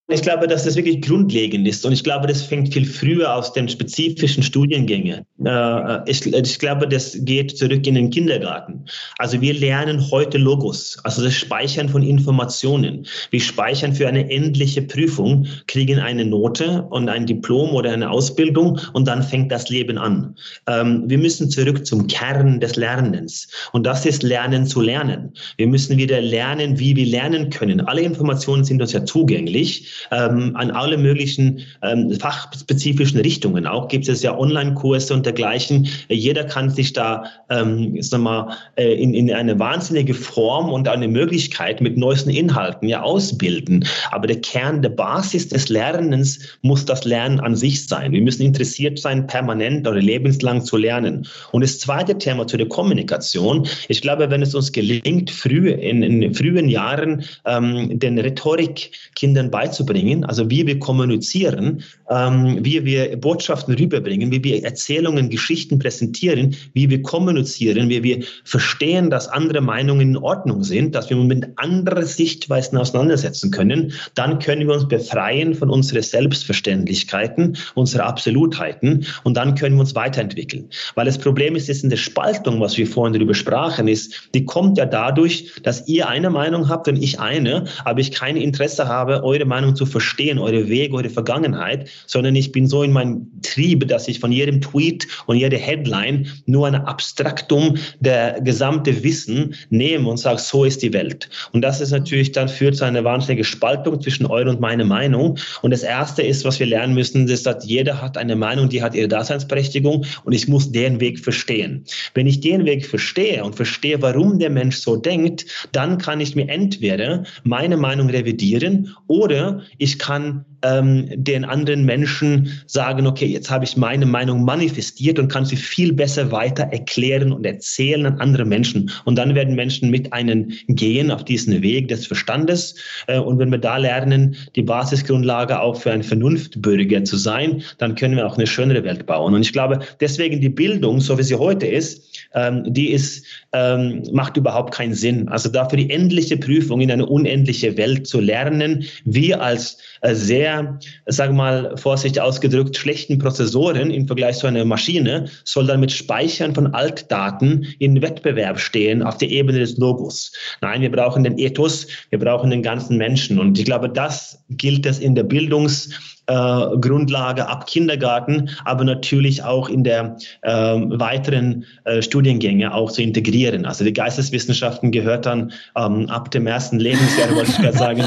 Ich 0.09 0.21
glaube, 0.21 0.47
dass 0.47 0.65
das 0.65 0.77
wirklich 0.77 1.01
grundlegend 1.01 1.67
ist 1.67 1.87
und 1.87 1.93
ich 1.93 2.05
glaube, 2.05 2.27
das 2.27 2.43
fängt 2.43 2.75
viel 2.75 2.85
früher 2.85 3.35
aus 3.35 3.55
den 3.55 3.71
spezifischen 3.71 4.43
Studiengängen. 4.43 5.25
Äh, 5.43 6.11
ich, 6.11 6.27
ich, 6.27 6.59
glaube, 6.59 6.87
das 6.87 7.17
geht 7.21 7.57
zurück 7.57 7.87
in 7.87 7.95
den 7.95 8.11
Kindergarten. 8.11 8.85
Also 9.17 9.41
wir 9.41 9.55
lernen 9.55 10.11
heute 10.11 10.37
Logos, 10.37 10.99
also 11.05 11.25
das 11.25 11.33
Speichern 11.33 11.89
von 11.89 12.03
Informationen. 12.03 13.07
Wir 13.31 13.41
speichern 13.41 13.95
für 13.95 14.07
eine 14.07 14.31
endliche 14.31 14.83
Prüfung, 14.83 15.47
kriegen 15.69 15.99
eine 15.99 16.27
Note 16.27 16.83
und 16.91 17.09
ein 17.09 17.25
Diplom 17.25 17.71
oder 17.71 17.91
eine 17.93 18.11
Ausbildung 18.11 18.79
und 18.93 19.09
dann 19.09 19.23
fängt 19.23 19.51
das 19.51 19.71
Leben 19.71 19.97
an. 19.97 20.37
Ähm, 20.67 21.05
wir 21.07 21.17
müssen 21.17 21.49
zurück 21.49 21.87
zum 21.87 22.09
Kern 22.09 22.61
des 22.61 22.77
Lernens 22.77 23.49
und 23.73 23.87
das 23.87 24.05
ist 24.05 24.23
Lernen 24.23 24.67
zu 24.67 24.83
lernen. 24.83 25.33
Wir 25.57 25.67
müssen 25.67 25.97
wieder 25.97 26.21
lernen, 26.21 26.79
wie 26.79 26.95
wir 26.95 27.07
lernen 27.07 27.49
können. 27.49 27.81
Alle 27.81 28.03
Informationen 28.03 28.65
sind 28.65 28.83
uns 28.83 28.93
ja 28.93 29.07
zugänglich 29.07 29.94
ähm, 30.11 30.57
an 30.57 30.71
alle 30.71 30.99
möglichen 30.99 31.61
ähm, 31.83 32.13
fachspezifischen 32.13 33.21
Richtungen. 33.21 33.67
Auch 33.67 33.89
gibt 33.89 34.09
es 34.09 34.23
ja 34.23 34.37
Online-Kurse 34.37 35.15
und 35.15 35.27
dergleichen. 35.27 35.89
Jeder 36.09 36.45
kann 36.45 36.71
sich 36.71 36.93
da 36.93 37.25
ähm, 37.51 37.97
sag 38.01 38.21
mal, 38.21 38.57
äh, 38.77 38.95
in, 38.95 39.15
in 39.15 39.33
eine 39.33 39.59
wahnsinnige 39.59 40.15
Form 40.15 40.71
und 40.71 40.89
eine 40.89 41.09
Möglichkeit 41.09 41.81
mit 41.81 41.97
neuesten 41.97 42.31
Inhalten 42.31 42.89
ja 42.89 43.03
ausbilden. 43.03 43.87
Aber 44.11 44.27
der 44.27 44.41
Kern, 44.41 44.83
der 44.83 44.91
Basis 44.91 45.49
des 45.49 45.69
Lernens 45.69 46.41
muss 46.63 46.85
das 46.85 47.05
Lernen 47.05 47.41
an 47.41 47.57
sich 47.57 47.87
sein. 47.87 48.13
Wir 48.13 48.23
müssen 48.23 48.43
interessiert 48.43 48.99
sein, 48.99 49.27
permanent 49.27 49.87
oder 49.87 50.01
lebenslang 50.01 50.65
zu 50.65 50.77
lernen. 50.77 51.27
Und 51.53 51.63
das 51.63 51.79
zweite 51.79 52.19
Thema 52.19 52.47
zu 52.47 52.57
der 52.57 52.69
Kommunikation. 52.69 53.67
Ich 53.89 54.01
glaube, 54.01 54.31
wenn 54.31 54.43
es 54.43 54.55
uns 54.55 54.73
gelingt, 54.73 55.31
früh 55.31 55.71
in, 55.71 56.03
in 56.03 56.35
frühen 56.35 56.69
Jahren 56.69 57.25
ähm, 57.45 57.99
den 57.99 58.19
Rhetorik 58.19 58.91
Kindern 59.15 59.51
beizubringen, 59.51 59.84
rüberzubringen, 59.85 60.25
also 60.25 60.51
wie 60.51 60.67
wir 60.67 60.79
kommunizieren, 60.79 61.83
ähm, 62.11 62.59
wie 62.63 62.85
wir 62.85 63.17
Botschaften 63.17 63.75
rüberbringen, 63.75 64.31
wie 64.31 64.43
wir 64.43 64.65
Erzählungen, 64.65 65.31
Geschichten 65.31 65.79
präsentieren, 65.79 66.57
wie 66.73 66.91
wir 66.91 67.03
kommunizieren, 67.03 67.89
wie 67.89 68.03
wir 68.03 68.25
verstehen, 68.45 69.11
dass 69.11 69.29
andere 69.29 69.61
Meinungen 69.61 70.11
in 70.11 70.17
Ordnung 70.17 70.65
sind, 70.65 70.95
dass 70.95 71.11
wir 71.11 71.17
mit 71.17 71.47
anderen 71.57 72.05
Sichtweisen 72.05 72.79
auseinandersetzen 72.79 73.51
können, 73.51 73.93
dann 74.15 74.39
können 74.39 74.67
wir 74.67 74.75
uns 74.75 74.89
befreien 74.89 75.55
von 75.55 75.71
unseren 75.71 76.03
Selbstverständlichkeiten, 76.03 77.57
unsere 77.75 78.05
Absolutheiten 78.05 79.07
und 79.25 79.37
dann 79.37 79.55
können 79.55 79.77
wir 79.77 79.81
uns 79.81 79.95
weiterentwickeln. 79.95 80.69
Weil 80.95 81.07
das 81.07 81.19
Problem 81.19 81.57
ist, 81.57 81.69
ist 81.69 81.85
in 81.85 81.91
der 81.91 81.97
Spaltung, 81.97 82.61
was 82.61 82.77
wir 82.77 82.87
vorhin 82.87 83.13
darüber 83.13 83.35
sprachen, 83.35 83.89
ist, 83.89 84.31
die 84.35 84.45
kommt 84.45 84.79
ja 84.79 84.87
dadurch, 84.87 85.53
dass 85.63 85.87
ihr 85.89 86.09
eine 86.09 86.31
Meinung 86.31 86.69
habt 86.69 86.89
und 86.89 87.03
ich 87.03 87.21
eine, 87.21 87.65
aber 87.85 88.01
ich 88.01 88.13
kein 88.13 88.37
Interesse 88.37 88.89
habe, 88.89 89.23
eure 89.25 89.45
Meinung 89.45 89.74
zu 89.75 89.87
verstehen, 89.87 90.39
eure 90.39 90.69
Wege, 90.69 90.95
eure 90.95 91.11
Vergangenheit, 91.11 91.89
sondern 92.07 92.35
ich 92.37 92.53
bin 92.53 92.67
so 92.67 92.83
in 92.83 92.93
meinem 92.93 93.27
Trieb, 93.43 93.87
dass 93.89 94.09
ich 94.09 94.21
von 94.21 94.33
jedem 94.33 94.61
Tweet 94.61 95.07
und 95.27 95.37
jeder 95.37 95.59
Headline 95.59 96.27
nur 96.47 96.67
ein 96.67 96.75
Abstraktum 96.75 97.77
der 98.01 98.41
gesamte 98.41 99.03
Wissen 99.03 99.55
nehme 99.71 100.09
und 100.09 100.19
sage, 100.19 100.41
so 100.41 100.65
ist 100.65 100.83
die 100.83 100.93
Welt. 100.93 101.29
Und 101.53 101.63
das 101.63 101.81
ist 101.81 101.91
natürlich 101.91 102.33
dann 102.33 102.49
führt 102.49 102.77
zu 102.77 102.85
einer 102.85 103.05
wahnsinnigen 103.05 103.45
Spaltung 103.45 104.01
zwischen 104.01 104.27
eure 104.27 104.51
und 104.51 104.61
meine 104.61 104.85
Meinung. 104.85 105.39
Und 105.63 105.71
das 105.71 105.83
erste 105.83 106.23
ist, 106.23 106.45
was 106.45 106.59
wir 106.59 106.67
lernen 106.67 106.95
müssen, 106.95 107.29
ist, 107.29 107.47
dass 107.47 107.67
jeder 107.67 108.01
hat 108.01 108.17
eine 108.17 108.37
Meinung, 108.37 108.69
die 108.69 108.83
hat 108.83 108.95
ihre 108.95 109.09
Daseinsberechtigung 109.09 110.05
und 110.25 110.33
ich 110.33 110.49
muss 110.49 110.73
den 110.73 111.01
Weg 111.01 111.19
verstehen. 111.19 111.85
Wenn 112.15 112.27
ich 112.27 112.41
den 112.41 112.65
Weg 112.65 112.87
verstehe 112.87 113.45
und 113.45 113.55
verstehe, 113.55 114.01
warum 114.03 114.39
der 114.39 114.51
Mensch 114.51 114.77
so 114.77 114.97
denkt, 114.97 115.47
dann 115.73 115.99
kann 115.99 116.21
ich 116.21 116.35
mir 116.35 116.49
entweder 116.49 117.25
meine 117.43 117.77
Meinung 117.77 118.09
revidieren 118.11 118.95
oder 119.07 119.63
ich 119.79 119.99
kann 119.99 120.45
ähm, 120.63 121.09
den 121.15 121.45
anderen 121.45 121.85
Menschen 121.85 122.63
sagen, 122.67 123.07
okay, 123.07 123.27
jetzt 123.27 123.51
habe 123.51 123.65
ich 123.65 123.77
meine 123.77 124.07
Meinung 124.07 124.45
manifestiert 124.45 125.19
und 125.19 125.29
kann 125.29 125.45
sie 125.45 125.57
viel 125.57 125.93
besser 125.93 126.33
weiter 126.33 126.65
erklären 126.65 127.33
und 127.33 127.45
erzählen 127.45 128.07
an 128.07 128.21
andere 128.21 128.45
Menschen. 128.45 128.91
Und 129.05 129.17
dann 129.17 129.35
werden 129.35 129.55
Menschen 129.55 129.91
mit 129.91 130.13
einem 130.13 130.53
gehen 130.69 131.11
auf 131.11 131.25
diesen 131.25 131.63
Weg 131.63 131.89
des 131.89 132.07
Verstandes. 132.07 132.77
Äh, 133.07 133.19
und 133.19 133.39
wenn 133.39 133.51
wir 133.51 133.59
da 133.59 133.77
lernen, 133.77 134.37
die 134.57 134.63
Basisgrundlage 134.63 135.61
auch 135.61 135.81
für 135.81 135.93
einen 135.93 136.03
Vernunftbürger 136.03 137.05
zu 137.05 137.17
sein, 137.17 137.63
dann 137.79 137.95
können 137.95 138.17
wir 138.17 138.27
auch 138.27 138.37
eine 138.37 138.47
schönere 138.47 138.85
Welt 138.85 139.07
bauen. 139.07 139.35
Und 139.35 139.43
ich 139.43 139.53
glaube, 139.53 139.81
deswegen 140.01 140.41
die 140.41 140.49
Bildung, 140.49 141.01
so 141.01 141.19
wie 141.19 141.23
sie 141.23 141.37
heute 141.37 141.67
ist, 141.67 142.05
ähm, 142.35 142.65
die 142.67 142.91
ist, 142.91 143.25
ähm, 143.53 144.03
macht 144.13 144.37
überhaupt 144.37 144.75
keinen 144.75 144.95
Sinn. 144.95 145.29
Also 145.29 145.49
dafür 145.49 145.79
die 145.79 145.91
endliche 145.91 146.37
Prüfung 146.37 146.81
in 146.81 146.91
eine 146.91 147.07
unendliche 147.07 147.77
Welt 147.77 148.07
zu 148.07 148.21
lernen, 148.21 148.85
wir 149.05 149.41
als 149.43 149.54
äh, 150.01 150.15
sehr, 150.15 150.79
sage 151.07 151.33
mal, 151.33 151.77
vorsichtig 151.77 152.21
ausgedrückt, 152.21 152.77
schlechten 152.77 153.19
Prozessoren 153.19 153.91
im 153.91 154.07
Vergleich 154.07 154.39
zu 154.39 154.47
einer 154.47 154.65
Maschine 154.65 155.27
soll 155.45 155.67
dann 155.67 155.81
mit 155.81 155.93
Speichern 155.93 156.55
von 156.55 156.75
Altdaten 156.75 157.67
in 157.79 158.03
Wettbewerb 158.03 158.59
stehen 158.59 159.03
auf 159.03 159.19
der 159.19 159.31
Ebene 159.31 159.59
des 159.59 159.77
Logos. 159.79 160.33
Nein, 160.61 160.83
wir 160.83 160.91
brauchen 160.91 161.25
den 161.25 161.39
Ethos, 161.39 161.87
wir 162.11 162.19
brauchen 162.19 162.51
den 162.51 162.63
ganzen 162.63 162.97
Menschen. 162.97 163.39
Und 163.39 163.59
ich 163.59 163.65
glaube, 163.65 163.89
das 163.89 164.45
gilt 164.51 164.87
es 164.87 164.99
in 164.99 165.15
der 165.15 165.25
Bildungs- 165.25 165.91
äh, 166.27 166.79
Grundlage 166.81 167.47
ab 167.49 167.67
Kindergarten, 167.67 168.49
aber 168.65 168.85
natürlich 168.85 169.43
auch 169.43 169.69
in 169.69 169.85
der 169.85 170.17
äh, 170.41 170.51
weiteren 170.51 171.67
äh, 171.85 172.01
Studiengänge 172.01 172.73
auch 172.73 172.91
zu 172.91 173.03
integrieren. 173.03 173.67
Also 173.67 173.85
die 173.85 173.93
Geisteswissenschaften 173.93 174.91
gehört 174.91 175.27
dann 175.27 175.53
ähm, 175.77 176.09
ab 176.09 176.31
dem 176.31 176.47
ersten 176.47 176.81
Lebensjahr, 176.81 177.35
wollte 177.35 177.51
ich 177.51 177.59
gerade 177.59 177.79
sagen, 177.79 178.05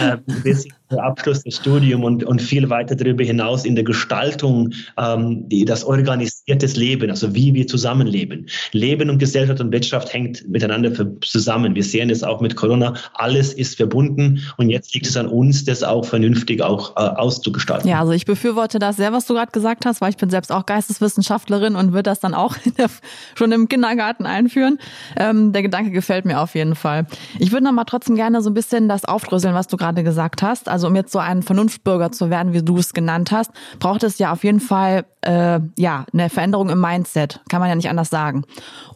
äh, 0.00 0.16
bis 0.42 0.64
der 0.64 0.79
Abschluss 0.98 1.42
des 1.42 1.56
Studiums 1.56 2.04
und, 2.04 2.24
und 2.24 2.42
viel 2.42 2.68
weiter 2.70 2.96
darüber 2.96 3.24
hinaus 3.24 3.64
in 3.64 3.74
der 3.74 3.84
Gestaltung, 3.84 4.72
ähm, 4.98 5.48
die, 5.48 5.64
das 5.64 5.84
organisiertes 5.84 6.76
Leben, 6.76 7.10
also 7.10 7.34
wie 7.34 7.54
wir 7.54 7.66
zusammenleben. 7.66 8.46
Leben 8.72 9.10
und 9.10 9.18
Gesellschaft 9.18 9.60
und 9.60 9.72
Wirtschaft 9.72 10.12
hängt 10.12 10.48
miteinander 10.48 10.92
zusammen. 11.22 11.74
Wir 11.74 11.84
sehen 11.84 12.10
es 12.10 12.22
auch 12.22 12.40
mit 12.40 12.56
Corona. 12.56 12.94
Alles 13.14 13.52
ist 13.52 13.76
verbunden 13.76 14.40
und 14.56 14.70
jetzt 14.70 14.94
liegt 14.94 15.06
es 15.06 15.16
an 15.16 15.26
uns, 15.26 15.64
das 15.64 15.82
auch 15.82 16.04
vernünftig 16.04 16.62
auch 16.62 16.96
äh, 16.96 17.00
auszugestalten. 17.00 17.88
Ja, 17.88 18.00
also 18.00 18.12
ich 18.12 18.24
befürworte 18.24 18.78
das 18.78 18.96
sehr, 18.96 19.12
was 19.12 19.26
du 19.26 19.34
gerade 19.34 19.52
gesagt 19.52 19.86
hast, 19.86 20.00
weil 20.00 20.10
ich 20.10 20.16
bin 20.16 20.30
selbst 20.30 20.52
auch 20.52 20.66
Geisteswissenschaftlerin 20.66 21.76
und 21.76 21.92
würde 21.92 22.04
das 22.04 22.20
dann 22.20 22.34
auch 22.34 22.56
der, 22.78 22.88
schon 23.34 23.52
im 23.52 23.68
Kindergarten 23.68 24.26
einführen. 24.26 24.78
Ähm, 25.16 25.52
der 25.52 25.62
Gedanke 25.62 25.90
gefällt 25.90 26.24
mir 26.24 26.40
auf 26.40 26.54
jeden 26.54 26.74
Fall. 26.74 27.06
Ich 27.38 27.52
würde 27.52 27.64
noch 27.64 27.72
mal 27.72 27.84
trotzdem 27.84 28.16
gerne 28.16 28.42
so 28.42 28.50
ein 28.50 28.54
bisschen 28.54 28.88
das 28.88 29.04
aufdröseln, 29.04 29.54
was 29.54 29.68
du 29.68 29.76
gerade 29.76 30.02
gesagt 30.02 30.42
hast. 30.42 30.68
Also 30.68 30.79
um 30.86 30.96
jetzt 30.96 31.12
so 31.12 31.18
ein 31.18 31.42
Vernunftbürger 31.42 32.12
zu 32.12 32.30
werden, 32.30 32.52
wie 32.52 32.62
du 32.62 32.78
es 32.78 32.92
genannt 32.92 33.32
hast, 33.32 33.50
braucht 33.78 34.02
es 34.02 34.18
ja 34.18 34.32
auf 34.32 34.44
jeden 34.44 34.60
Fall 34.60 35.04
äh, 35.22 35.60
ja 35.76 36.04
eine 36.12 36.30
Veränderung 36.30 36.68
im 36.70 36.80
Mindset. 36.80 37.40
Kann 37.48 37.60
man 37.60 37.68
ja 37.68 37.74
nicht 37.74 37.88
anders 37.88 38.10
sagen. 38.10 38.44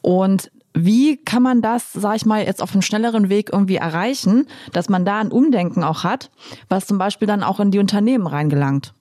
Und 0.03 0.51
wie 0.75 1.17
kann 1.17 1.43
man 1.43 1.63
das, 1.63 1.93
sag 1.93 2.17
ich 2.17 2.27
mal, 2.27 2.45
jetzt 2.45 2.61
auf 2.61 2.73
einem 2.73 2.83
schnelleren 2.83 3.29
Weg 3.29 3.51
irgendwie 3.53 3.77
erreichen, 3.77 4.47
dass 4.73 4.89
man 4.89 5.05
da 5.05 5.21
ein 5.21 5.31
Umdenken 5.31 5.85
auch 5.85 6.03
hat, 6.03 6.31
was 6.69 6.87
zum 6.87 6.99
Beispiel 6.99 7.29
dann 7.29 7.45
auch 7.45 7.61
in 7.61 7.71
die 7.71 7.79
Unternehmen 7.79 8.27
reingelangt? 8.27 8.93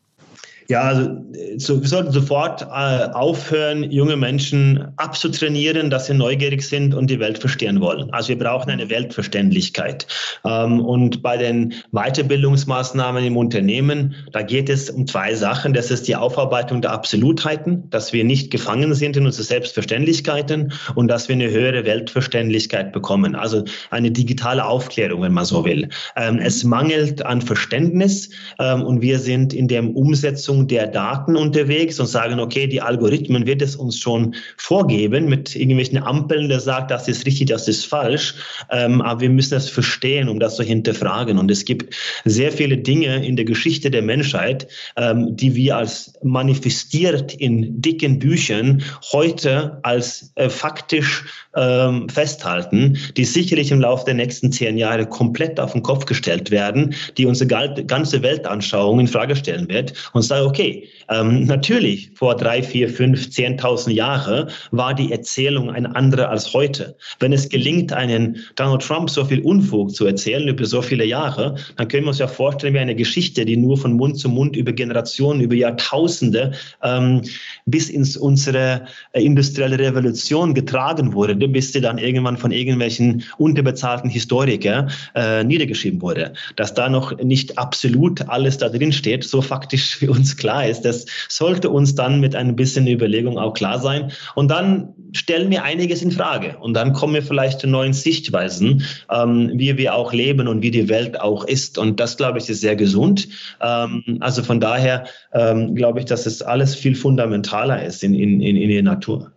Ja, 0.69 0.81
also 0.81 1.09
so, 1.57 1.81
wir 1.81 1.87
sollten 1.87 2.11
sofort 2.11 2.61
äh, 2.61 2.65
aufhören, 2.65 3.91
junge 3.91 4.15
Menschen 4.15 4.87
abzutrainieren, 4.97 5.89
dass 5.89 6.07
sie 6.07 6.13
neugierig 6.13 6.61
sind 6.63 6.93
und 6.93 7.09
die 7.09 7.19
Welt 7.19 7.37
verstehen 7.37 7.81
wollen. 7.81 8.11
Also 8.13 8.29
wir 8.29 8.39
brauchen 8.39 8.69
eine 8.69 8.89
Weltverständlichkeit. 8.89 10.07
Ähm, 10.45 10.79
und 10.79 11.21
bei 11.21 11.37
den 11.37 11.73
Weiterbildungsmaßnahmen 11.91 13.23
im 13.25 13.37
Unternehmen, 13.37 14.15
da 14.31 14.41
geht 14.41 14.69
es 14.69 14.89
um 14.89 15.05
zwei 15.05 15.35
Sachen. 15.35 15.73
Das 15.73 15.91
ist 15.91 16.07
die 16.07 16.15
Aufarbeitung 16.15 16.81
der 16.81 16.91
Absolutheiten, 16.91 17.89
dass 17.89 18.13
wir 18.13 18.23
nicht 18.23 18.51
gefangen 18.51 18.93
sind 18.93 19.17
in 19.17 19.25
unsere 19.25 19.43
Selbstverständlichkeiten 19.43 20.73
und 20.95 21.07
dass 21.07 21.27
wir 21.27 21.35
eine 21.35 21.49
höhere 21.49 21.85
Weltverständlichkeit 21.85 22.93
bekommen. 22.93 23.35
Also 23.35 23.65
eine 23.89 24.11
digitale 24.11 24.65
Aufklärung, 24.65 25.21
wenn 25.23 25.33
man 25.33 25.45
so 25.45 25.65
will. 25.65 25.89
Ähm, 26.15 26.39
es 26.39 26.63
mangelt 26.63 27.25
an 27.25 27.41
Verständnis 27.41 28.29
ähm, 28.59 28.83
und 28.83 29.01
wir 29.01 29.19
sind 29.19 29.53
in 29.53 29.67
der 29.67 29.83
Umsetzung 29.83 30.52
Umsetzung 30.53 30.67
der 30.67 30.87
Daten 30.87 31.35
unterwegs 31.35 31.99
und 31.99 32.07
sagen, 32.07 32.39
okay, 32.39 32.67
die 32.67 32.81
Algorithmen 32.81 33.45
wird 33.45 33.61
es 33.61 33.75
uns 33.75 33.99
schon 33.99 34.35
vorgeben 34.57 35.25
mit 35.25 35.55
irgendwelchen 35.55 35.97
Ampeln, 35.97 36.49
der 36.49 36.59
sagt, 36.59 36.91
das 36.91 37.07
ist 37.07 37.25
richtig, 37.25 37.49
das 37.49 37.67
ist 37.67 37.85
falsch. 37.85 38.35
Ähm, 38.71 39.01
aber 39.01 39.21
wir 39.21 39.29
müssen 39.29 39.53
das 39.53 39.69
verstehen, 39.69 40.29
um 40.29 40.39
das 40.39 40.55
zu 40.55 40.63
hinterfragen. 40.63 41.37
Und 41.37 41.51
es 41.51 41.65
gibt 41.65 41.95
sehr 42.25 42.51
viele 42.51 42.77
Dinge 42.77 43.25
in 43.25 43.35
der 43.35 43.45
Geschichte 43.45 43.89
der 43.89 44.01
Menschheit, 44.01 44.67
ähm, 44.95 45.35
die 45.35 45.55
wir 45.55 45.77
als 45.77 46.13
manifestiert 46.23 47.33
in 47.33 47.81
dicken 47.81 48.19
Büchern 48.19 48.83
heute 49.11 49.79
als 49.83 50.31
äh, 50.35 50.49
faktisch 50.49 51.25
ähm, 51.55 52.09
festhalten, 52.09 52.97
die 53.17 53.25
sicherlich 53.25 53.71
im 53.71 53.81
Laufe 53.81 54.05
der 54.05 54.15
nächsten 54.15 54.51
zehn 54.51 54.77
Jahre 54.77 55.05
komplett 55.05 55.59
auf 55.59 55.73
den 55.73 55.83
Kopf 55.83 56.05
gestellt 56.05 56.51
werden, 56.51 56.93
die 57.17 57.25
unsere 57.25 57.47
ganze 57.85 58.21
Weltanschauung 58.21 58.99
in 58.99 59.07
Frage 59.07 59.35
stellen 59.35 59.67
wird. 59.69 59.93
Und 60.13 60.21
sage, 60.21 60.33
sage, 60.33 60.47
okay, 60.47 60.89
ähm, 61.09 61.45
natürlich 61.45 62.11
vor 62.15 62.35
drei, 62.35 62.63
vier, 62.63 62.89
fünf, 62.89 63.29
zehntausend 63.29 63.95
Jahre 63.95 64.47
war 64.71 64.93
die 64.93 65.11
Erzählung 65.11 65.69
eine 65.69 65.95
andere 65.95 66.29
als 66.29 66.53
heute. 66.53 66.95
Wenn 67.19 67.33
es 67.33 67.49
gelingt, 67.49 67.93
einen 67.93 68.37
Donald 68.55 68.81
Trump 68.81 69.09
so 69.09 69.25
viel 69.25 69.41
Unfug 69.41 69.93
zu 69.93 70.05
erzählen 70.05 70.47
über 70.47 70.65
so 70.65 70.81
viele 70.81 71.05
Jahre, 71.05 71.55
dann 71.77 71.87
können 71.87 72.03
wir 72.03 72.09
uns 72.09 72.19
ja 72.19 72.27
vorstellen, 72.27 72.73
wie 72.73 72.79
eine 72.79 72.95
Geschichte, 72.95 73.45
die 73.45 73.57
nur 73.57 73.77
von 73.77 73.93
Mund 73.93 74.17
zu 74.17 74.29
Mund 74.29 74.55
über 74.55 74.71
Generationen, 74.71 75.41
über 75.41 75.55
Jahrtausende 75.55 76.53
ähm, 76.83 77.21
bis 77.65 77.89
ins 77.89 78.17
unsere 78.17 78.85
äh, 79.11 79.23
industrielle 79.23 79.77
Revolution 79.79 80.53
getragen 80.53 81.13
wurde, 81.13 81.35
bis 81.47 81.73
sie 81.73 81.81
dann 81.81 81.97
irgendwann 81.97 82.37
von 82.37 82.51
irgendwelchen 82.51 83.23
unterbezahlten 83.37 84.09
Historikern 84.09 84.91
äh, 85.15 85.43
niedergeschrieben 85.43 86.01
wurde. 86.01 86.33
Dass 86.55 86.73
da 86.73 86.89
noch 86.89 87.17
nicht 87.17 87.57
absolut 87.57 88.27
alles 88.29 88.57
da 88.57 88.69
drin 88.69 88.91
steht, 88.91 89.23
so 89.23 89.41
faktisch 89.41 89.95
für 89.95 90.11
uns 90.11 90.37
klar 90.37 90.67
ist, 90.67 90.81
das 90.81 91.05
sollte 91.29 91.69
uns 91.69 91.95
dann 91.95 92.19
mit 92.19 92.35
ein 92.35 92.55
bisschen 92.55 92.87
Überlegung 92.87 93.37
auch 93.37 93.53
klar 93.53 93.79
sein. 93.79 94.11
Und 94.35 94.49
dann 94.49 94.93
stellen 95.13 95.49
wir 95.51 95.63
einiges 95.63 96.01
in 96.01 96.11
Frage. 96.11 96.57
Und 96.59 96.73
dann 96.73 96.93
kommen 96.93 97.13
wir 97.13 97.23
vielleicht 97.23 97.59
zu 97.59 97.67
neuen 97.67 97.93
Sichtweisen, 97.93 98.83
ähm, 99.11 99.51
wie 99.55 99.77
wir 99.77 99.95
auch 99.95 100.13
leben 100.13 100.47
und 100.47 100.61
wie 100.61 100.71
die 100.71 100.89
Welt 100.89 101.19
auch 101.19 101.45
ist. 101.45 101.77
Und 101.77 101.99
das, 101.99 102.17
glaube 102.17 102.39
ich, 102.39 102.49
ist 102.49 102.61
sehr 102.61 102.75
gesund. 102.75 103.27
Ähm, 103.61 104.17
also 104.19 104.43
von 104.43 104.59
daher 104.59 105.05
ähm, 105.33 105.75
glaube 105.75 105.99
ich, 105.99 106.05
dass 106.05 106.25
es 106.25 106.41
alles 106.41 106.75
viel 106.75 106.95
fundamentaler 106.95 107.83
ist 107.83 108.03
in, 108.03 108.13
in, 108.13 108.41
in, 108.41 108.55
in 108.57 108.69
der 108.69 108.83
Natur. 108.83 109.31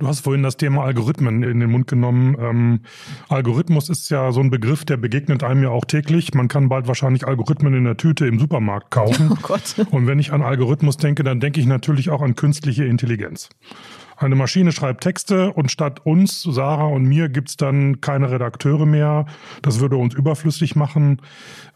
Du 0.00 0.08
hast 0.08 0.20
vorhin 0.20 0.42
das 0.42 0.56
Thema 0.56 0.82
Algorithmen 0.82 1.44
in 1.44 1.60
den 1.60 1.70
Mund 1.70 1.86
genommen. 1.86 2.36
Ähm, 2.40 2.80
Algorithmus 3.28 3.88
ist 3.88 4.10
ja 4.10 4.32
so 4.32 4.40
ein 4.40 4.50
Begriff, 4.50 4.84
der 4.84 4.96
begegnet 4.96 5.44
einem 5.44 5.62
ja 5.62 5.68
auch 5.68 5.84
täglich. 5.84 6.34
Man 6.34 6.48
kann 6.48 6.68
bald 6.68 6.88
wahrscheinlich 6.88 7.28
Algorithmen 7.28 7.74
in 7.74 7.84
der 7.84 7.96
Tüte 7.96 8.26
im 8.26 8.40
Supermarkt 8.40 8.90
kaufen. 8.90 9.30
Oh 9.34 9.38
Gott. 9.40 9.76
Und 9.90 10.06
wenn 10.06 10.18
ich 10.18 10.32
an 10.32 10.42
Algorithmus 10.42 10.96
denke, 10.96 11.22
dann 11.22 11.38
denke 11.40 11.60
ich 11.60 11.66
natürlich 11.66 12.10
auch 12.10 12.22
an 12.22 12.34
künstliche 12.34 12.84
Intelligenz. 12.84 13.48
Eine 14.16 14.36
Maschine 14.36 14.72
schreibt 14.72 15.02
Texte 15.02 15.52
und 15.52 15.70
statt 15.70 16.00
uns, 16.04 16.42
Sarah 16.42 16.86
und 16.86 17.04
mir, 17.04 17.28
gibt's 17.28 17.56
dann 17.56 18.00
keine 18.00 18.30
Redakteure 18.30 18.86
mehr. 18.86 19.26
Das 19.62 19.80
würde 19.80 19.96
uns 19.96 20.14
überflüssig 20.14 20.76
machen. 20.76 21.20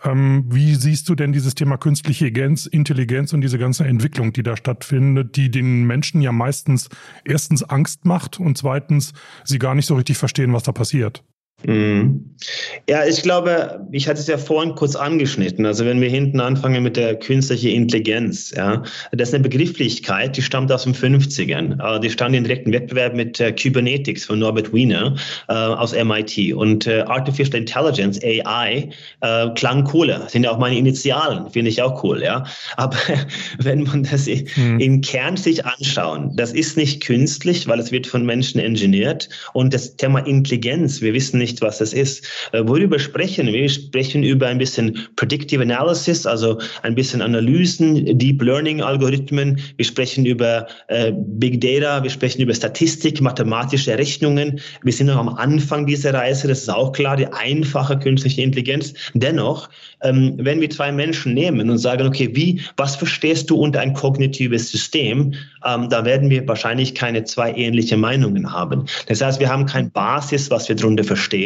Ähm, 0.04 0.44
wie 0.48 0.74
siehst 0.74 1.08
du 1.08 1.14
denn 1.14 1.32
dieses 1.32 1.54
Thema 1.54 1.76
künstliche 1.76 2.30
Intelligenz 2.66 3.32
und 3.32 3.40
diese 3.40 3.58
ganze 3.58 3.84
Entwicklung, 3.84 4.32
die 4.32 4.42
da 4.42 4.56
stattfindet, 4.56 5.36
die 5.36 5.50
den 5.50 5.86
Menschen 5.86 6.20
ja 6.20 6.32
meistens 6.32 6.88
erstens 7.24 7.62
Angst 7.62 8.04
macht 8.04 8.38
und 8.38 8.56
zweitens 8.56 9.12
sie 9.44 9.58
gar 9.58 9.74
nicht 9.74 9.86
so 9.86 9.96
richtig 9.96 10.18
verstehen, 10.18 10.52
was 10.52 10.62
da 10.62 10.72
passiert? 10.72 11.24
Mhm. 11.64 12.28
Ja, 12.88 13.04
ich 13.04 13.22
glaube, 13.22 13.84
ich 13.90 14.06
hatte 14.06 14.20
es 14.20 14.28
ja 14.28 14.38
vorhin 14.38 14.74
kurz 14.76 14.94
angeschnitten. 14.94 15.66
Also 15.66 15.84
wenn 15.84 16.00
wir 16.00 16.08
hinten 16.08 16.40
anfangen 16.40 16.84
mit 16.84 16.96
der 16.96 17.16
künstlichen 17.16 17.70
Intelligenz, 17.70 18.52
ja, 18.56 18.84
das 19.10 19.30
ist 19.30 19.34
eine 19.34 19.42
Begrifflichkeit, 19.42 20.36
die 20.36 20.42
stammt 20.42 20.70
aus 20.70 20.84
den 20.84 20.94
50ern. 20.94 21.96
Äh, 21.96 22.00
die 22.00 22.10
stand 22.10 22.36
in 22.36 22.44
direkten 22.44 22.72
Wettbewerb 22.72 23.14
mit 23.14 23.40
äh, 23.40 23.50
Kybernetics 23.50 24.24
von 24.24 24.38
Norbert 24.38 24.72
Wiener 24.72 25.16
äh, 25.48 25.52
aus 25.52 25.92
MIT. 25.92 26.54
Und 26.54 26.86
äh, 26.86 27.00
Artificial 27.00 27.58
Intelligence, 27.58 28.20
AI, 28.22 28.90
äh, 29.20 29.48
klang 29.56 29.82
cooler. 29.82 30.28
Sind 30.28 30.44
ja 30.44 30.52
auch 30.52 30.58
meine 30.58 30.78
Initialen, 30.78 31.50
finde 31.50 31.70
ich 31.70 31.82
auch 31.82 32.04
cool, 32.04 32.22
ja. 32.22 32.44
Aber 32.76 32.96
wenn 33.58 33.82
man 33.82 34.04
das 34.04 34.28
mhm. 34.28 34.78
im 34.78 35.00
Kern 35.00 35.36
sich 35.36 35.66
anschauen, 35.66 36.36
das 36.36 36.52
ist 36.52 36.76
nicht 36.76 37.02
künstlich, 37.02 37.66
weil 37.66 37.80
es 37.80 37.90
wird 37.90 38.06
von 38.06 38.24
Menschen 38.24 38.60
ingeniert. 38.60 39.28
Und 39.54 39.74
das 39.74 39.96
Thema 39.96 40.20
Intelligenz, 40.20 41.00
wir 41.00 41.12
wissen 41.14 41.38
nicht, 41.38 41.47
nicht, 41.48 41.62
was 41.62 41.78
das 41.78 41.92
ist. 41.92 42.26
Äh, 42.52 42.62
worüber 42.64 42.98
sprechen 42.98 43.46
wir? 43.46 43.54
Wir 43.54 43.68
sprechen 43.68 44.22
über 44.22 44.46
ein 44.46 44.58
bisschen 44.58 45.08
Predictive 45.16 45.62
Analysis, 45.62 46.26
also 46.26 46.58
ein 46.82 46.94
bisschen 46.94 47.22
Analysen, 47.22 48.18
Deep 48.18 48.42
Learning 48.42 48.82
Algorithmen. 48.82 49.58
Wir 49.76 49.84
sprechen 49.84 50.26
über 50.26 50.66
äh, 50.88 51.12
Big 51.14 51.60
Data, 51.60 52.02
wir 52.02 52.10
sprechen 52.10 52.42
über 52.42 52.54
Statistik, 52.54 53.20
mathematische 53.20 53.96
Rechnungen. 53.96 54.60
Wir 54.82 54.92
sind 54.92 55.06
noch 55.06 55.16
am 55.16 55.30
Anfang 55.30 55.86
dieser 55.86 56.14
Reise, 56.14 56.48
das 56.48 56.60
ist 56.60 56.68
auch 56.68 56.92
klar, 56.92 57.16
die 57.16 57.26
einfache 57.26 57.98
künstliche 57.98 58.42
Intelligenz. 58.42 58.94
Dennoch, 59.14 59.68
ähm, 60.02 60.34
wenn 60.38 60.60
wir 60.60 60.70
zwei 60.70 60.92
Menschen 60.92 61.34
nehmen 61.34 61.70
und 61.70 61.78
sagen, 61.78 62.06
okay, 62.06 62.30
wie, 62.34 62.60
was 62.76 62.96
verstehst 62.96 63.50
du 63.50 63.56
unter 63.56 63.80
ein 63.80 63.94
kognitives 63.94 64.70
System, 64.70 65.34
ähm, 65.64 65.88
da 65.88 66.04
werden 66.04 66.30
wir 66.30 66.46
wahrscheinlich 66.46 66.94
keine 66.94 67.24
zwei 67.24 67.52
ähnliche 67.52 67.96
Meinungen 67.96 68.52
haben. 68.52 68.84
Das 69.06 69.20
heißt, 69.20 69.40
wir 69.40 69.48
haben 69.48 69.66
kein 69.66 69.90
Basis, 69.90 70.50
was 70.50 70.68
wir 70.68 70.76
darunter 70.76 71.04
verstehen. 71.04 71.37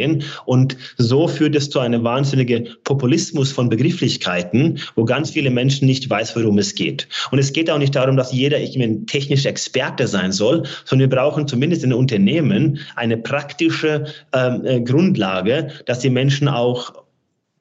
Und 0.45 0.77
so 0.97 1.27
führt 1.27 1.55
es 1.55 1.69
zu 1.69 1.79
einem 1.79 2.03
wahnsinnigen 2.03 2.69
Populismus 2.83 3.51
von 3.51 3.69
Begrifflichkeiten, 3.69 4.79
wo 4.95 5.05
ganz 5.05 5.31
viele 5.31 5.49
Menschen 5.49 5.85
nicht 5.85 6.09
weiß, 6.09 6.35
worum 6.35 6.57
es 6.57 6.75
geht. 6.75 7.07
Und 7.31 7.39
es 7.39 7.53
geht 7.53 7.69
auch 7.69 7.77
nicht 7.77 7.95
darum, 7.95 8.17
dass 8.17 8.31
jeder 8.31 8.57
mein, 8.77 9.05
technischer 9.05 9.49
Experte 9.49 10.07
sein 10.07 10.31
soll, 10.31 10.63
sondern 10.85 11.09
wir 11.09 11.17
brauchen 11.17 11.47
zumindest 11.47 11.83
in 11.83 11.93
Unternehmen 11.93 12.79
eine 12.95 13.17
praktische 13.17 14.05
ähm, 14.33 14.65
äh, 14.65 14.81
Grundlage, 14.81 15.69
dass 15.85 15.99
die 15.99 16.09
Menschen 16.09 16.47
auch 16.47 17.02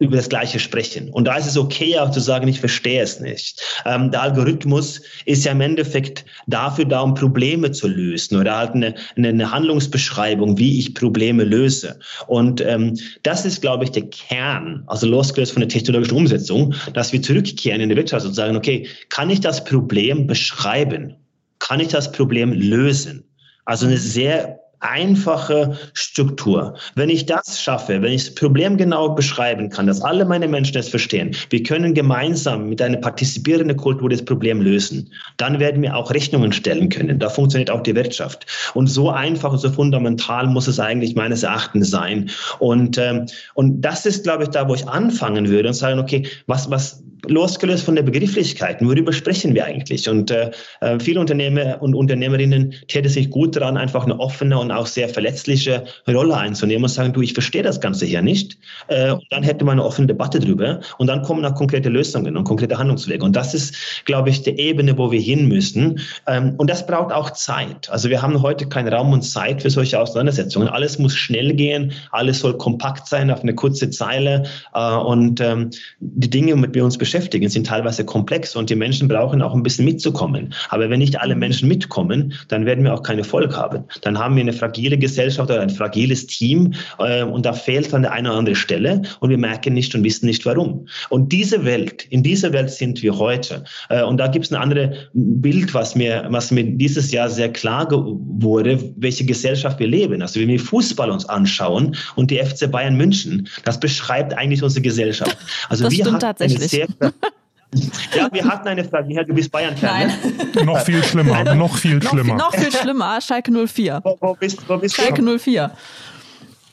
über 0.03 0.16
das 0.16 0.28
Gleiche 0.28 0.59
sprechen. 0.59 1.11
Und 1.11 1.26
da 1.26 1.36
ist 1.36 1.46
es 1.46 1.57
okay 1.57 1.98
auch 1.98 2.11
zu 2.11 2.20
sagen, 2.20 2.48
ich 2.48 2.61
verstehe 2.61 3.03
es 3.03 3.20
nicht. 3.20 3.62
Ähm, 3.84 4.11
der 4.11 4.22
Algorithmus 4.22 5.03
ist 5.24 5.44
ja 5.44 5.53
im 5.53 5.61
Endeffekt 5.61 6.24
dafür 6.46 6.84
da, 6.84 7.00
um 7.00 7.14
Probleme 7.14 7.70
zu 7.70 7.88
lösen 7.88 8.36
oder 8.36 8.57
halt 8.57 8.74
eine, 8.74 8.94
eine 9.16 9.50
Handlungsbeschreibung, 9.50 10.59
wie 10.59 10.78
ich 10.78 10.94
Probleme 10.94 11.44
löse. 11.44 11.98
Und 12.26 12.61
ähm, 12.61 12.98
das 13.22 13.44
ist, 13.44 13.61
glaube 13.61 13.84
ich, 13.84 13.90
der 13.90 14.09
Kern, 14.09 14.84
also 14.86 15.07
losgelöst 15.07 15.53
von 15.53 15.61
der 15.61 15.68
technologischen 15.68 16.16
Umsetzung, 16.16 16.74
dass 16.94 17.12
wir 17.12 17.22
zurückkehren 17.22 17.80
in 17.80 17.88
die 17.88 17.96
Wirtschaft 17.96 18.26
und 18.26 18.34
sagen, 18.34 18.57
okay, 18.57 18.86
kann 19.09 19.30
ich 19.30 19.40
das 19.40 19.64
Problem 19.64 20.26
beschreiben? 20.26 21.16
Kann 21.59 21.80
ich 21.80 21.88
das 21.88 22.11
Problem 22.11 22.53
lösen? 22.53 23.24
Also 23.64 23.86
eine 23.86 23.96
sehr 23.96 24.61
einfache 24.83 25.76
Struktur. 25.95 26.74
Wenn 26.95 27.09
ich 27.09 27.26
das 27.26 27.61
schaffe, 27.61 28.03
wenn 28.03 28.12
ich 28.12 28.26
das 28.26 28.35
Problem 28.35 28.76
genau 28.76 29.11
beschreiben 29.11 29.70
kann, 29.70 29.87
dass 29.87 30.03
alle 30.03 30.24
meine 30.24 30.49
Menschen 30.49 30.76
es 30.76 30.89
verstehen, 30.89 31.35
wir 31.51 31.62
können 31.62 31.95
gemeinsam 31.95 32.68
mit 32.68 32.83
einer 32.83 32.99
partizipierenden 32.99 33.76
Kultur 33.76 34.09
das 34.09 34.24
Problem 34.24 34.61
lösen, 34.61 35.11
dann 35.37 35.59
werden 35.61 35.83
wir 35.83 35.97
auch 35.97 36.11
Rechnungen 36.11 36.53
stellen 36.53 36.89
können. 36.89 37.18
Da 37.18 37.28
funktioniert 37.28 37.70
auch 37.70 37.83
die 37.83 37.95
Wirtschaft. 37.95 38.47
Und 38.74 38.89
so 38.89 39.11
einfach 39.11 39.57
so 39.57 39.70
fundamental 39.70 40.47
muss 40.47 40.66
es 40.66 40.80
eigentlich 40.80 41.14
meines 41.14 41.43
Erachtens 41.43 41.91
sein. 41.91 42.30
Und, 42.59 42.99
ähm, 42.99 43.26
und 43.55 43.80
das 43.80 44.07
ist, 44.07 44.24
glaube 44.24 44.45
ich, 44.45 44.51
da, 44.51 44.68
wo 44.68 44.74
ich 44.74 44.89
anfangen 44.89 45.49
würde 45.49 45.68
und 45.68 45.74
sagen, 45.74 45.99
okay, 45.99 46.26
was, 46.47 46.70
was, 46.70 47.03
losgelöst 47.28 47.84
von 47.84 47.94
der 47.94 48.02
Begrifflichkeiten, 48.02 48.88
worüber 48.88 49.12
sprechen 49.12 49.54
wir 49.54 49.64
eigentlich? 49.64 50.08
Und 50.08 50.30
äh, 50.30 50.50
äh, 50.80 50.98
viele 50.98 51.20
Unternehmer 51.20 51.80
und 51.80 51.94
Unternehmerinnen 51.94 52.74
täten 52.88 53.10
sich 53.10 53.30
gut 53.30 53.56
daran, 53.56 53.76
einfach 53.76 54.04
eine 54.04 54.18
offene 54.18 54.58
und 54.58 54.70
auch 54.72 54.86
sehr 54.86 55.08
verletzliche 55.08 55.84
Rolle 56.08 56.36
einzunehmen 56.36 56.84
und 56.84 56.88
sagen, 56.88 57.12
du, 57.12 57.22
ich 57.22 57.32
verstehe 57.32 57.62
das 57.62 57.80
Ganze 57.80 58.06
hier 58.06 58.22
nicht. 58.22 58.58
Äh, 58.88 59.12
und 59.12 59.24
dann 59.30 59.42
hätte 59.42 59.64
man 59.64 59.78
eine 59.78 59.84
offene 59.84 60.08
Debatte 60.08 60.40
drüber 60.40 60.80
und 60.98 61.06
dann 61.06 61.22
kommen 61.22 61.44
auch 61.44 61.54
konkrete 61.54 61.88
Lösungen 61.88 62.36
und 62.36 62.44
konkrete 62.44 62.76
Handlungswege. 62.76 63.24
Und 63.24 63.36
das 63.36 63.54
ist, 63.54 64.04
glaube 64.04 64.30
ich, 64.30 64.42
die 64.42 64.58
Ebene, 64.58 64.98
wo 64.98 65.12
wir 65.12 65.20
hin 65.20 65.46
müssen. 65.48 66.00
Ähm, 66.26 66.54
und 66.56 66.68
das 66.68 66.86
braucht 66.86 67.12
auch 67.12 67.30
Zeit. 67.30 67.88
Also 67.90 68.10
wir 68.10 68.20
haben 68.20 68.42
heute 68.42 68.68
keinen 68.68 68.92
Raum 68.92 69.12
und 69.12 69.22
Zeit 69.22 69.62
für 69.62 69.70
solche 69.70 70.00
Auseinandersetzungen. 70.00 70.68
Alles 70.68 70.98
muss 70.98 71.14
schnell 71.14 71.54
gehen, 71.54 71.92
alles 72.10 72.40
soll 72.40 72.56
kompakt 72.58 73.06
sein 73.06 73.30
auf 73.30 73.42
eine 73.42 73.54
kurze 73.54 73.90
Zeile. 73.90 74.44
Äh, 74.74 74.94
und 74.96 75.40
ähm, 75.40 75.70
die 76.00 76.28
Dinge, 76.28 76.56
mit 76.56 76.74
denen 76.74 76.74
wir 76.74 76.84
uns 76.84 76.98
beschäftigen, 76.98 77.11
beschäftigen, 77.12 77.48
sind 77.50 77.66
teilweise 77.66 78.04
komplex 78.04 78.56
und 78.56 78.70
die 78.70 78.74
Menschen 78.74 79.06
brauchen 79.06 79.42
auch 79.42 79.54
ein 79.54 79.62
bisschen 79.62 79.84
mitzukommen. 79.84 80.54
Aber 80.70 80.88
wenn 80.88 80.98
nicht 80.98 81.20
alle 81.20 81.34
Menschen 81.34 81.68
mitkommen, 81.68 82.32
dann 82.48 82.64
werden 82.64 82.84
wir 82.84 82.94
auch 82.94 83.02
keinen 83.02 83.18
Erfolg 83.18 83.54
haben. 83.54 83.84
Dann 84.00 84.18
haben 84.18 84.34
wir 84.36 84.40
eine 84.40 84.54
fragile 84.54 84.96
Gesellschaft 84.96 85.50
oder 85.50 85.60
ein 85.60 85.70
fragiles 85.70 86.26
Team 86.26 86.72
äh, 86.98 87.22
und 87.22 87.44
da 87.44 87.52
fehlt 87.52 87.92
an 87.92 88.02
der 88.02 88.12
einen 88.12 88.28
oder 88.28 88.38
anderen 88.38 88.56
Stelle 88.56 89.02
und 89.20 89.28
wir 89.28 89.36
merken 89.36 89.74
nicht 89.74 89.94
und 89.94 90.04
wissen 90.04 90.26
nicht 90.26 90.46
warum. 90.46 90.86
Und 91.10 91.32
diese 91.32 91.66
Welt, 91.66 92.06
in 92.08 92.22
dieser 92.22 92.52
Welt 92.54 92.70
sind 92.70 93.02
wir 93.02 93.18
heute. 93.18 93.64
Äh, 93.90 94.02
und 94.02 94.16
da 94.16 94.28
gibt 94.28 94.46
es 94.46 94.52
ein 94.52 94.62
anderes 94.62 94.96
Bild, 95.12 95.74
was 95.74 95.94
mir, 95.94 96.26
was 96.30 96.50
mir 96.50 96.64
dieses 96.64 97.12
Jahr 97.12 97.28
sehr 97.28 97.52
klar 97.52 97.88
wurde, 97.90 98.78
welche 98.96 99.26
Gesellschaft 99.26 99.78
wir 99.78 99.86
leben. 99.88 100.22
Also 100.22 100.40
wenn 100.40 100.48
wir 100.48 100.60
Fußball 100.60 101.10
uns 101.10 101.26
anschauen 101.26 101.94
und 102.16 102.30
die 102.30 102.38
FC 102.38 102.70
Bayern 102.70 102.96
München, 102.96 103.48
das 103.64 103.78
beschreibt 103.78 104.32
eigentlich 104.32 104.62
unsere 104.62 104.82
Gesellschaft. 104.82 105.36
Also 105.68 105.84
das 105.84 105.92
wir 105.92 106.04
haben 106.06 106.22
eine 106.22 106.58
sehr 106.58 106.86
ja, 108.14 108.28
wir 108.32 108.44
hatten 108.44 108.68
eine 108.68 108.84
Frage, 108.84 109.14
Herr, 109.14 109.24
du 109.24 109.34
bist 109.34 109.50
Bayern-Fan. 109.50 110.09
Ne? 110.55 110.64
noch 110.64 110.80
viel 110.80 111.03
schlimmer, 111.03 111.55
noch 111.55 111.76
viel 111.76 112.03
schlimmer. 112.03 112.34
Noch, 112.34 112.55
viel 112.55 112.72
schlimmer, 112.72 113.20
Schalke 113.20 113.50
04. 113.50 114.00
Wo, 114.05 114.16
wo 114.20 114.34
bist, 114.34 114.68
wo 114.68 114.76
bist 114.76 114.96
Schalke 114.96 115.22
04. 115.22 115.70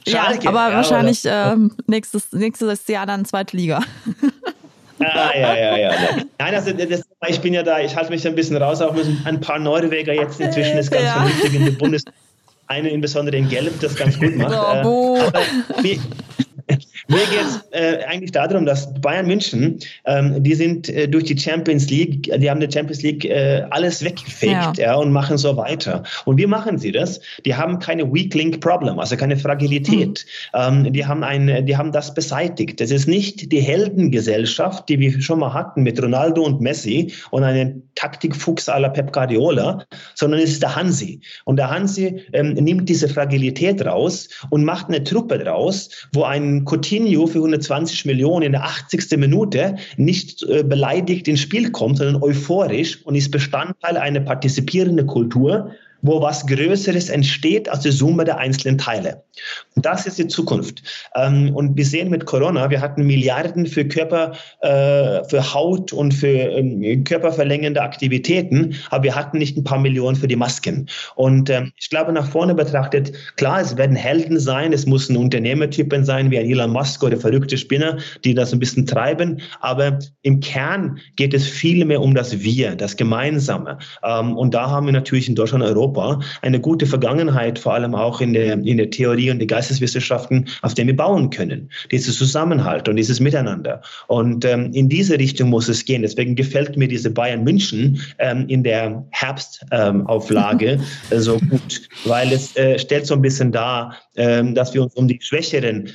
Schalke, 0.07 0.43
ja, 0.43 0.49
aber 0.49 0.69
ja, 0.69 0.75
wahrscheinlich 0.77 1.25
äh, 1.25 1.55
nächstes, 1.88 2.32
nächstes 2.32 2.88
Jahr 2.88 3.05
dann 3.05 3.25
zweite 3.25 3.55
Liga. 3.55 3.82
Ah, 5.01 5.32
ja, 5.34 5.55
ja, 5.55 5.77
ja. 5.77 5.91
Nein, 6.39 6.55
also 6.55 6.71
das, 6.73 7.03
ich 7.27 7.39
bin 7.39 7.53
ja 7.53 7.63
da, 7.63 7.80
ich 7.80 7.95
halte 7.95 8.11
mich 8.11 8.27
ein 8.27 8.36
bisschen 8.36 8.57
raus, 8.57 8.82
auch 8.82 8.93
mit 8.93 9.05
ein 9.25 9.39
paar 9.39 9.59
Norweger 9.59 10.13
jetzt 10.13 10.41
inzwischen 10.41 10.77
ist 10.77 10.91
ganz 10.91 11.05
ja. 11.05 11.13
vernünftig 11.13 11.53
in 11.53 11.65
der 11.65 11.71
Bundes 11.71 12.03
eine 12.69 12.89
insbesondere 12.89 13.38
in 13.38 13.49
Gelb 13.49 13.80
das 13.82 13.95
ganz 13.95 14.19
gut 14.19 14.36
macht. 14.36 14.86
Oh, 14.86 15.17
äh, 15.17 15.21
aber 15.21 15.41
wir, 15.82 15.99
Mir 17.07 17.17
geht 17.17 17.41
es 17.41 17.67
äh, 17.72 18.03
eigentlich 18.05 18.32
darum, 18.32 18.65
dass 18.65 18.93
Bayern 19.01 19.26
München, 19.26 19.80
ähm, 20.05 20.43
die 20.43 20.53
sind 20.53 20.89
äh, 20.89 21.07
durch 21.07 21.24
die 21.24 21.38
Champions 21.38 21.89
League, 21.89 22.24
die 22.24 22.49
haben 22.49 22.59
die 22.59 22.72
Champions 22.72 23.01
League 23.01 23.26
äh, 23.26 23.63
alles 23.72 24.03
weggefegt 24.03 24.51
ja. 24.51 24.74
ja. 24.78 24.95
und 24.95 25.11
machen 25.11 25.38
so 25.38 25.57
weiter. 25.57 26.03
Und 26.26 26.38
wie 26.38 26.45
machen 26.45 26.78
sie 26.78 26.91
das? 26.91 27.20
Die 27.45 27.55
haben 27.55 27.80
keine 27.80 28.11
Weak 28.13 28.34
Link 28.36 28.61
Problem, 28.61 28.99
also 28.99 29.17
keine 29.17 29.38
Fragilität. 29.38 30.26
Mhm. 30.53 30.86
Ähm, 30.86 30.93
die, 30.93 31.05
haben 31.05 31.24
ein, 31.24 31.65
die 31.65 31.76
haben 31.76 31.91
das 31.91 32.13
beseitigt. 32.13 32.80
Das 32.80 32.91
ist 32.91 33.07
nicht 33.07 33.51
die 33.51 33.61
Heldengesellschaft, 33.61 34.88
die 34.89 34.99
wir 34.99 35.22
schon 35.22 35.39
mal 35.39 35.53
hatten 35.53 35.84
mit 35.84 36.01
Ronaldo 36.01 36.43
und 36.43 36.61
Messi 36.61 37.13
und 37.32 37.43
einen 37.43 37.89
Taktikfuchs 37.95 38.70
à 38.70 38.80
la 38.80 38.89
Pep 38.89 39.11
Guardiola, 39.11 39.86
sondern 40.15 40.39
es 40.39 40.51
ist 40.51 40.61
der 40.61 40.76
Hansi. 40.76 41.22
Und 41.45 41.57
der 41.57 41.70
Hansi 41.70 42.24
ähm, 42.34 42.53
nimmt 42.53 42.88
diese 42.88 43.09
Fragilität 43.09 43.86
raus 43.86 44.30
und 44.49 44.63
macht 44.63 44.88
eine 44.88 45.03
Truppe 45.03 45.39
draus, 45.39 45.89
wo 46.13 46.24
ein 46.24 46.59
Coutinho 46.66 46.99
Coutinho 47.10 47.28
für 47.28 47.39
120 47.39 48.05
Millionen 48.05 48.45
in 48.45 48.51
der 48.53 48.64
80. 48.64 49.18
Minute 49.18 49.76
nicht 49.97 50.43
äh, 50.43 50.64
beleidigt 50.64 51.28
ins 51.28 51.41
Spiel 51.41 51.72
kommt, 51.72 51.97
sondern 51.97 52.22
euphorisch 52.22 53.03
und 53.05 53.16
ist 53.16 53.32
Bestandteil 53.32 53.97
einer 53.97 54.20
partizipierenden 54.20 55.07
Kultur, 55.07 55.72
wo 56.01 56.21
was 56.21 56.45
Größeres 56.47 57.09
entsteht 57.09 57.69
als 57.69 57.81
die 57.81 57.91
Summe 57.91 58.25
der 58.25 58.37
einzelnen 58.37 58.77
Teile. 58.77 59.23
Und 59.75 59.85
das 59.85 60.05
ist 60.05 60.17
die 60.17 60.27
Zukunft. 60.27 60.83
Ähm, 61.15 61.55
und 61.55 61.77
wir 61.77 61.85
sehen 61.85 62.09
mit 62.09 62.25
Corona, 62.25 62.69
wir 62.69 62.81
hatten 62.81 63.05
Milliarden 63.05 63.65
für 63.65 63.85
Körper, 63.85 64.33
äh, 64.61 65.23
für 65.25 65.53
Haut 65.53 65.93
und 65.93 66.13
für 66.13 66.27
ähm, 66.27 67.03
körperverlängernde 67.03 67.81
Aktivitäten, 67.81 68.75
aber 68.89 69.03
wir 69.03 69.15
hatten 69.15 69.37
nicht 69.37 69.57
ein 69.57 69.63
paar 69.63 69.79
Millionen 69.79 70.15
für 70.15 70.27
die 70.27 70.35
Masken. 70.35 70.87
Und 71.15 71.49
ähm, 71.49 71.71
ich 71.77 71.89
glaube, 71.89 72.11
nach 72.11 72.29
vorne 72.29 72.55
betrachtet, 72.55 73.13
klar, 73.35 73.61
es 73.61 73.77
werden 73.77 73.95
Helden 73.95 74.39
sein, 74.39 74.73
es 74.73 74.85
müssen 74.85 75.17
Unternehmertypen 75.17 76.05
sein, 76.05 76.31
wie 76.31 76.37
Elon 76.37 76.71
Musk 76.71 77.03
oder 77.03 77.17
verrückte 77.17 77.57
Spinner, 77.57 77.97
die 78.23 78.33
das 78.33 78.53
ein 78.53 78.59
bisschen 78.59 78.85
treiben, 78.85 79.41
aber 79.61 79.99
im 80.21 80.39
Kern 80.39 80.99
geht 81.15 81.33
es 81.33 81.47
viel 81.47 81.85
mehr 81.85 82.01
um 82.01 82.15
das 82.15 82.39
Wir, 82.39 82.75
das 82.75 82.95
Gemeinsame. 82.95 83.77
und 84.01 84.53
da 84.53 84.69
haben 84.69 84.85
wir 84.85 84.93
natürlich 84.93 85.27
in 85.29 85.35
Deutschland 85.35 85.63
und 85.63 85.69
Europa 85.69 85.88
Europa 85.89 86.19
eine 86.41 86.59
gute 86.59 86.85
Vergangenheit, 86.85 87.59
vor 87.59 87.73
allem 87.73 87.95
auch 87.95 88.21
in 88.21 88.33
der, 88.33 88.53
in 88.53 88.77
der 88.77 88.89
Theorie 88.89 89.31
und 89.31 89.39
den 89.39 89.47
Geisteswissenschaften, 89.47 90.47
auf 90.61 90.73
denen 90.73 90.87
wir 90.87 90.95
bauen 90.95 91.29
können. 91.29 91.69
Dieses 91.91 92.17
Zusammenhalt 92.17 92.87
und 92.87 92.95
dieses 92.95 93.19
Miteinander. 93.19 93.81
Und 94.07 94.45
ähm, 94.45 94.71
in 94.73 94.89
diese 94.89 95.17
Richtung 95.17 95.49
muss 95.49 95.67
es 95.67 95.85
gehen. 95.85 96.01
Deswegen 96.01 96.35
gefällt 96.35 96.77
mir 96.77 96.87
diese 96.87 97.09
Bayern 97.09 97.43
München 97.43 98.01
ähm, 98.19 98.45
in 98.47 98.63
der 98.63 99.05
Herbstauflage 99.11 100.71
ähm, 100.71 100.81
äh, 101.09 101.19
so 101.19 101.37
gut, 101.39 101.81
weil 102.05 102.31
es 102.31 102.55
äh, 102.55 102.77
stellt 102.77 103.05
so 103.05 103.15
ein 103.15 103.21
bisschen 103.21 103.51
dar, 103.51 103.95
ähm, 104.15 104.53
dass 104.53 104.73
wir 104.73 104.83
uns 104.83 104.93
um 104.95 105.07
die 105.07 105.19
schwächeren 105.21 105.89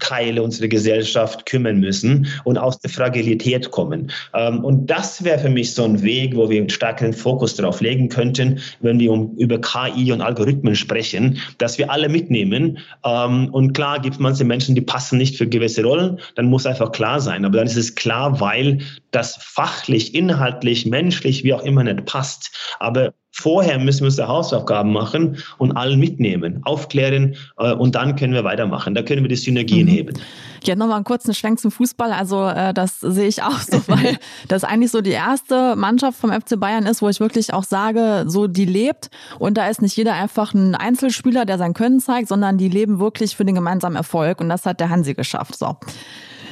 Teile 0.00 0.42
unserer 0.42 0.68
Gesellschaft 0.68 1.46
kümmern 1.46 1.78
müssen 1.78 2.26
und 2.44 2.58
aus 2.58 2.78
der 2.80 2.90
Fragilität 2.90 3.70
kommen. 3.70 4.10
Ähm, 4.34 4.64
und 4.64 4.86
das 4.90 5.24
wäre 5.24 5.38
für 5.38 5.50
mich 5.50 5.72
so 5.74 5.84
ein 5.84 6.02
Weg, 6.02 6.36
wo 6.36 6.50
wir 6.50 6.58
einen 6.58 6.68
stärkeren 6.68 7.12
Fokus 7.12 7.54
darauf 7.54 7.80
legen 7.80 8.08
könnten, 8.08 8.60
wenn 8.80 8.98
wir 8.98 9.12
um, 9.14 9.36
über 9.36 9.60
KI 9.60 10.12
und 10.12 10.20
Algorithmen 10.20 10.74
sprechen, 10.74 11.38
dass 11.58 11.78
wir 11.78 11.90
alle 11.90 12.08
mitnehmen. 12.08 12.78
Ähm, 13.04 13.48
und 13.52 13.72
klar 13.72 14.00
gibt 14.00 14.14
es 14.14 14.20
manche 14.20 14.44
Menschen, 14.44 14.74
die 14.74 14.80
passen 14.80 15.18
nicht 15.18 15.36
für 15.36 15.46
gewisse 15.46 15.82
Rollen, 15.82 16.18
dann 16.34 16.46
muss 16.46 16.66
einfach 16.66 16.92
klar 16.92 17.20
sein. 17.20 17.44
Aber 17.44 17.58
dann 17.58 17.66
ist 17.66 17.76
es 17.76 17.94
klar, 17.94 18.40
weil 18.40 18.80
das 19.14 19.36
fachlich, 19.40 20.14
inhaltlich, 20.14 20.86
menschlich, 20.86 21.44
wie 21.44 21.54
auch 21.54 21.62
immer 21.62 21.84
nicht 21.84 22.04
passt. 22.06 22.50
Aber 22.78 23.12
Vorher 23.36 23.80
müssen 23.80 24.02
wir 24.02 24.06
unsere 24.06 24.28
Hausaufgaben 24.28 24.92
machen 24.92 25.38
und 25.58 25.72
allen 25.72 25.98
mitnehmen, 25.98 26.60
aufklären 26.62 27.34
äh, 27.58 27.72
und 27.72 27.96
dann 27.96 28.14
können 28.14 28.32
wir 28.32 28.44
weitermachen. 28.44 28.94
Da 28.94 29.02
können 29.02 29.22
wir 29.22 29.28
die 29.28 29.34
Synergien 29.34 29.88
mhm. 29.88 29.90
heben. 29.90 30.20
Ja, 30.62 30.76
nochmal 30.76 30.96
einen 30.96 31.04
kurzen 31.04 31.34
Schwenk 31.34 31.58
zum 31.58 31.72
Fußball. 31.72 32.12
Also 32.12 32.46
äh, 32.46 32.72
das 32.72 33.00
sehe 33.00 33.26
ich 33.26 33.42
auch 33.42 33.58
so, 33.58 33.82
weil 33.88 34.18
das 34.48 34.62
eigentlich 34.62 34.92
so 34.92 35.00
die 35.00 35.10
erste 35.10 35.74
Mannschaft 35.74 36.16
vom 36.16 36.30
FC 36.30 36.60
Bayern 36.60 36.86
ist, 36.86 37.02
wo 37.02 37.08
ich 37.08 37.18
wirklich 37.18 37.52
auch 37.52 37.64
sage, 37.64 38.24
so 38.28 38.46
die 38.46 38.66
lebt. 38.66 39.10
Und 39.40 39.58
da 39.58 39.66
ist 39.66 39.82
nicht 39.82 39.96
jeder 39.96 40.12
einfach 40.12 40.54
ein 40.54 40.76
Einzelspieler, 40.76 41.44
der 41.44 41.58
sein 41.58 41.74
Können 41.74 41.98
zeigt, 41.98 42.28
sondern 42.28 42.56
die 42.56 42.68
leben 42.68 43.00
wirklich 43.00 43.34
für 43.34 43.44
den 43.44 43.56
gemeinsamen 43.56 43.96
Erfolg. 43.96 44.40
Und 44.40 44.48
das 44.48 44.64
hat 44.64 44.78
der 44.78 44.90
Hansi 44.90 45.14
geschafft. 45.14 45.58
So. 45.58 45.76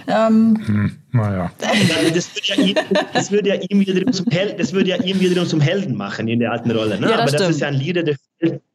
Ähm, 0.06 0.58
hm, 0.64 0.96
naja. 1.12 1.50
Das 1.58 2.34
würde 2.34 2.46
ja, 2.46 2.54
ihm, 2.56 2.76
das 3.12 3.30
würde 3.30 3.48
ja 3.50 3.54
ihm 3.68 3.80
wiederum 3.80 4.12
zum 4.12 4.26
Helden, 4.26 4.58
das 4.58 4.72
würde 4.72 4.90
ja 4.90 4.96
ihm 4.96 5.20
wiederum 5.20 5.48
zum 5.48 5.60
Helden 5.60 5.96
machen 5.96 6.28
in 6.28 6.40
der 6.40 6.52
alten 6.52 6.70
Rolle. 6.70 7.00
Ne? 7.00 7.10
Ja, 7.10 7.12
das 7.12 7.20
Aber 7.20 7.28
stimmt. 7.28 7.40
das 7.40 7.50
ist 7.50 7.60
ja 7.60 7.68
ein 7.68 7.74
Leader, 7.74 8.02
der, 8.02 8.16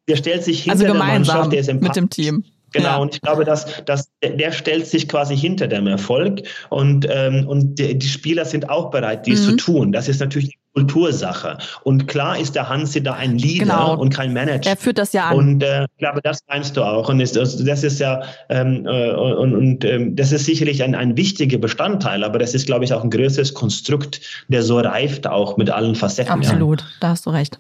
der 0.08 0.16
stellt 0.16 0.44
sich 0.44 0.70
also 0.70 0.86
hinter 0.86 1.00
also 1.00 1.06
der 1.06 1.14
Mannschaft, 1.14 1.52
der 1.52 1.60
ist 1.60 1.74
mit 1.74 1.96
dem 1.96 2.10
Team. 2.10 2.44
Genau, 2.74 2.90
ja. 2.90 2.98
und 2.98 3.16
ich 3.16 3.22
glaube, 3.22 3.46
dass, 3.46 3.84
dass 3.86 4.12
der 4.22 4.52
stellt 4.52 4.88
sich 4.88 5.08
quasi 5.08 5.38
hinter 5.38 5.68
dem 5.68 5.88
Erfolg 5.88 6.42
und, 6.70 7.08
ähm, 7.10 7.48
und 7.48 7.80
die, 7.80 7.98
die 7.98 8.08
Spieler 8.08 8.44
sind 8.44 8.70
auch 8.70 8.92
bereit, 8.92 9.26
dies 9.26 9.42
mhm. 9.42 9.50
zu 9.52 9.56
tun. 9.56 9.92
Das 9.92 10.10
ist 10.10 10.20
natürlich 10.20 10.58
Kultursache. 10.78 11.58
Und 11.84 12.08
klar 12.08 12.38
ist 12.38 12.54
der 12.54 12.70
Hansi 12.70 13.02
da 13.02 13.14
ein 13.14 13.38
Leader 13.38 13.66
genau. 13.66 13.98
und 13.98 14.14
kein 14.14 14.32
Manager. 14.32 14.70
Er 14.70 14.78
führt 14.78 15.00
das 15.00 15.12
ja 15.12 15.30
an. 15.30 15.38
Und 15.38 15.64
äh, 15.64 15.86
ich 15.86 15.98
glaube, 15.98 16.22
das 16.22 16.40
meinst 16.48 16.78
du 16.78 16.84
auch. 16.84 17.10
Und 17.10 17.20
ist, 17.20 17.36
das 17.36 17.84
ist 17.84 18.00
ja, 18.00 18.22
ähm, 18.50 18.86
äh, 18.86 19.12
und, 19.12 19.56
und 19.56 19.86
ähm, 19.86 20.16
das 20.16 20.32
ist 20.32 20.46
sicherlich 20.46 20.84
ein, 20.84 20.94
ein 20.94 21.18
wichtiger 21.18 21.58
Bestandteil, 21.58 22.24
aber 22.24 22.38
das 22.38 22.54
ist, 22.54 22.68
glaube 22.68 22.86
ich, 22.86 22.94
auch 22.94 23.04
ein 23.04 23.10
größeres 23.10 23.56
Konstrukt, 23.56 24.22
der 24.50 24.62
so 24.62 24.78
reift 24.78 25.26
auch 25.26 25.58
mit 25.58 25.72
allen 25.72 25.96
Facetten. 25.96 26.32
Absolut, 26.32 26.82
ja. 26.82 26.88
da 27.00 27.08
hast 27.10 27.26
du 27.26 27.32
recht. 27.32 27.58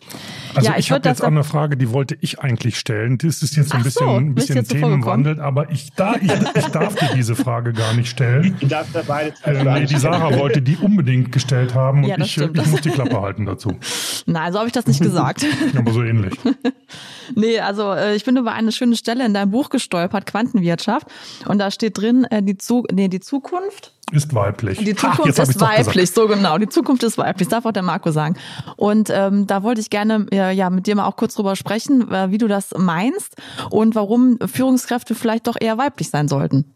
Also 0.53 0.69
ja, 0.69 0.75
ich, 0.77 0.85
ich 0.85 0.91
habe 0.91 1.09
jetzt 1.09 1.23
auch 1.23 1.27
eine 1.27 1.43
Frage, 1.43 1.75
die 1.75 1.91
wollte 1.91 2.17
ich 2.21 2.39
eigentlich 2.39 2.77
stellen. 2.77 3.17
Das 3.17 3.41
ist 3.41 3.55
jetzt 3.55 3.73
ein 3.73 3.81
bisschen, 3.81 4.07
so, 4.07 4.13
ein 4.13 4.35
bisschen 4.35 4.67
Themenwandel, 4.67 5.41
aber 5.41 5.71
ich, 5.71 5.89
da, 5.95 6.15
ich, 6.21 6.31
ich 6.55 6.65
darf 6.67 6.93
dir 6.95 7.09
diese 7.15 7.35
Frage 7.35 7.73
gar 7.73 7.93
nicht 7.95 8.09
stellen. 8.09 8.55
Ich 8.59 8.67
darf 8.67 8.87
da 8.93 9.01
beide 9.07 9.33
äh, 9.43 9.63
nee, 9.63 9.85
die 9.85 9.97
Sarah 9.97 10.37
wollte 10.37 10.61
die 10.61 10.77
unbedingt 10.77 11.31
gestellt 11.31 11.73
haben 11.73 12.03
und 12.03 12.09
ja, 12.09 12.17
ich, 12.19 12.37
ich 12.37 12.65
muss 12.67 12.81
die 12.81 12.89
Klappe 12.89 13.06
Klappe 13.09 13.25
halten 13.25 13.45
dazu. 13.45 13.71
Nein, 14.25 14.51
so 14.51 14.59
habe 14.59 14.67
ich 14.67 14.73
das 14.73 14.87
nicht 14.87 15.01
gesagt. 15.01 15.45
Aber 15.77 15.91
so 15.91 16.03
ähnlich. 16.03 16.33
nee, 17.35 17.59
also 17.59 17.93
äh, 17.93 18.15
ich 18.15 18.25
bin 18.25 18.37
über 18.37 18.53
eine 18.53 18.71
schöne 18.71 18.95
Stelle 18.95 19.25
in 19.25 19.33
deinem 19.33 19.51
Buch 19.51 19.69
gestolpert, 19.69 20.25
Quantenwirtschaft. 20.25 21.07
Und 21.47 21.59
da 21.59 21.71
steht 21.71 21.97
drin, 21.97 22.25
äh, 22.25 22.43
die, 22.43 22.57
Zu 22.57 22.85
nee, 22.91 23.07
die 23.07 23.19
Zukunft 23.19 23.93
ist 24.13 24.33
weiblich. 24.33 24.77
Die 24.77 24.95
Zukunft 24.95 25.37
Ach, 25.37 25.49
ist 25.49 25.59
weiblich, 25.59 26.11
so 26.11 26.27
genau. 26.27 26.57
Die 26.57 26.69
Zukunft 26.69 27.03
ist 27.03 27.17
weiblich, 27.17 27.49
darf 27.49 27.65
auch 27.65 27.73
der 27.73 27.83
Marco 27.83 28.11
sagen. 28.11 28.37
Und 28.77 29.09
ähm, 29.09 29.47
da 29.47 29.63
wollte 29.63 29.81
ich 29.81 29.89
gerne 29.89 30.27
äh, 30.31 30.53
ja 30.53 30.69
mit 30.69 30.87
dir 30.87 30.95
mal 30.95 31.05
auch 31.05 31.17
kurz 31.17 31.35
drüber 31.35 31.57
sprechen, 31.57 32.09
äh, 32.09 32.31
wie 32.31 32.37
du 32.37 32.47
das 32.47 32.73
meinst 32.77 33.35
und 33.69 33.95
warum 33.95 34.39
Führungskräfte 34.39 35.13
vielleicht 35.13 35.47
doch 35.47 35.57
eher 35.59 35.77
weiblich 35.77 36.09
sein 36.09 36.29
sollten. 36.29 36.73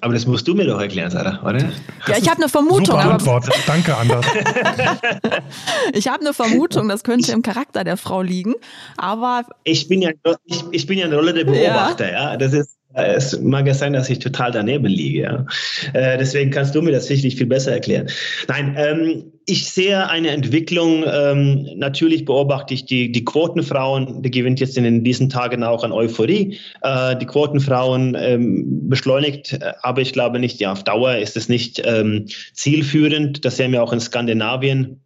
Aber 0.00 0.12
das 0.12 0.26
musst 0.26 0.46
du 0.46 0.54
mir 0.54 0.66
doch 0.66 0.80
erklären, 0.80 1.10
Sarah, 1.10 1.42
oder? 1.42 1.58
Ja, 2.06 2.16
ich 2.18 2.28
habe 2.28 2.42
eine 2.42 2.48
Vermutung. 2.48 2.86
Super 2.86 3.10
Antwort. 3.12 3.48
Danke, 3.66 3.96
Anders. 3.96 4.26
ich 5.92 6.08
habe 6.08 6.20
eine 6.20 6.34
Vermutung, 6.34 6.88
das 6.88 7.02
könnte 7.02 7.32
im 7.32 7.42
Charakter 7.42 7.82
der 7.82 7.96
Frau 7.96 8.22
liegen. 8.22 8.54
Aber 8.96 9.44
ich 9.64 9.88
bin 9.88 10.02
ja, 10.02 10.10
ich, 10.44 10.62
ich 10.70 10.86
bin 10.86 10.98
ja 10.98 11.06
eine 11.06 11.16
Rolle 11.16 11.34
der 11.34 11.44
Beobachter, 11.44 12.12
ja. 12.12 12.32
ja. 12.32 12.36
Das 12.36 12.52
ist 12.52 12.76
es 12.96 13.38
mag 13.40 13.66
ja 13.66 13.74
sein, 13.74 13.92
dass 13.92 14.08
ich 14.08 14.20
total 14.20 14.52
daneben 14.52 14.86
liege. 14.86 15.22
Ja. 15.22 15.46
Äh, 15.92 16.16
deswegen 16.16 16.50
kannst 16.50 16.74
du 16.74 16.80
mir 16.80 16.92
das 16.92 17.06
sicherlich 17.06 17.36
viel 17.36 17.46
besser 17.46 17.72
erklären. 17.72 18.08
Nein, 18.48 18.74
ähm, 18.78 19.32
ich 19.46 19.70
sehe 19.70 20.08
eine 20.08 20.30
Entwicklung. 20.30 21.04
Ähm, 21.06 21.68
natürlich 21.76 22.24
beobachte 22.24 22.74
ich 22.74 22.84
die, 22.84 23.12
die 23.12 23.24
Quotenfrauen, 23.24 24.22
die 24.22 24.30
gewinnt 24.30 24.58
jetzt 24.58 24.76
in 24.76 25.04
diesen 25.04 25.28
Tagen 25.30 25.62
auch 25.62 25.84
an 25.84 25.92
Euphorie. 25.92 26.58
Äh, 26.82 27.16
die 27.16 27.26
Quotenfrauen 27.26 28.16
ähm, 28.18 28.88
beschleunigt, 28.88 29.58
aber 29.82 30.00
ich 30.00 30.12
glaube 30.12 30.40
nicht, 30.40 30.58
ja, 30.58 30.72
auf 30.72 30.82
Dauer 30.82 31.16
ist 31.16 31.36
es 31.36 31.48
nicht 31.48 31.80
ähm, 31.84 32.26
zielführend. 32.52 33.44
Das 33.44 33.56
sehen 33.56 33.70
wir 33.70 33.84
auch 33.84 33.92
in 33.92 34.00
Skandinavien 34.00 35.00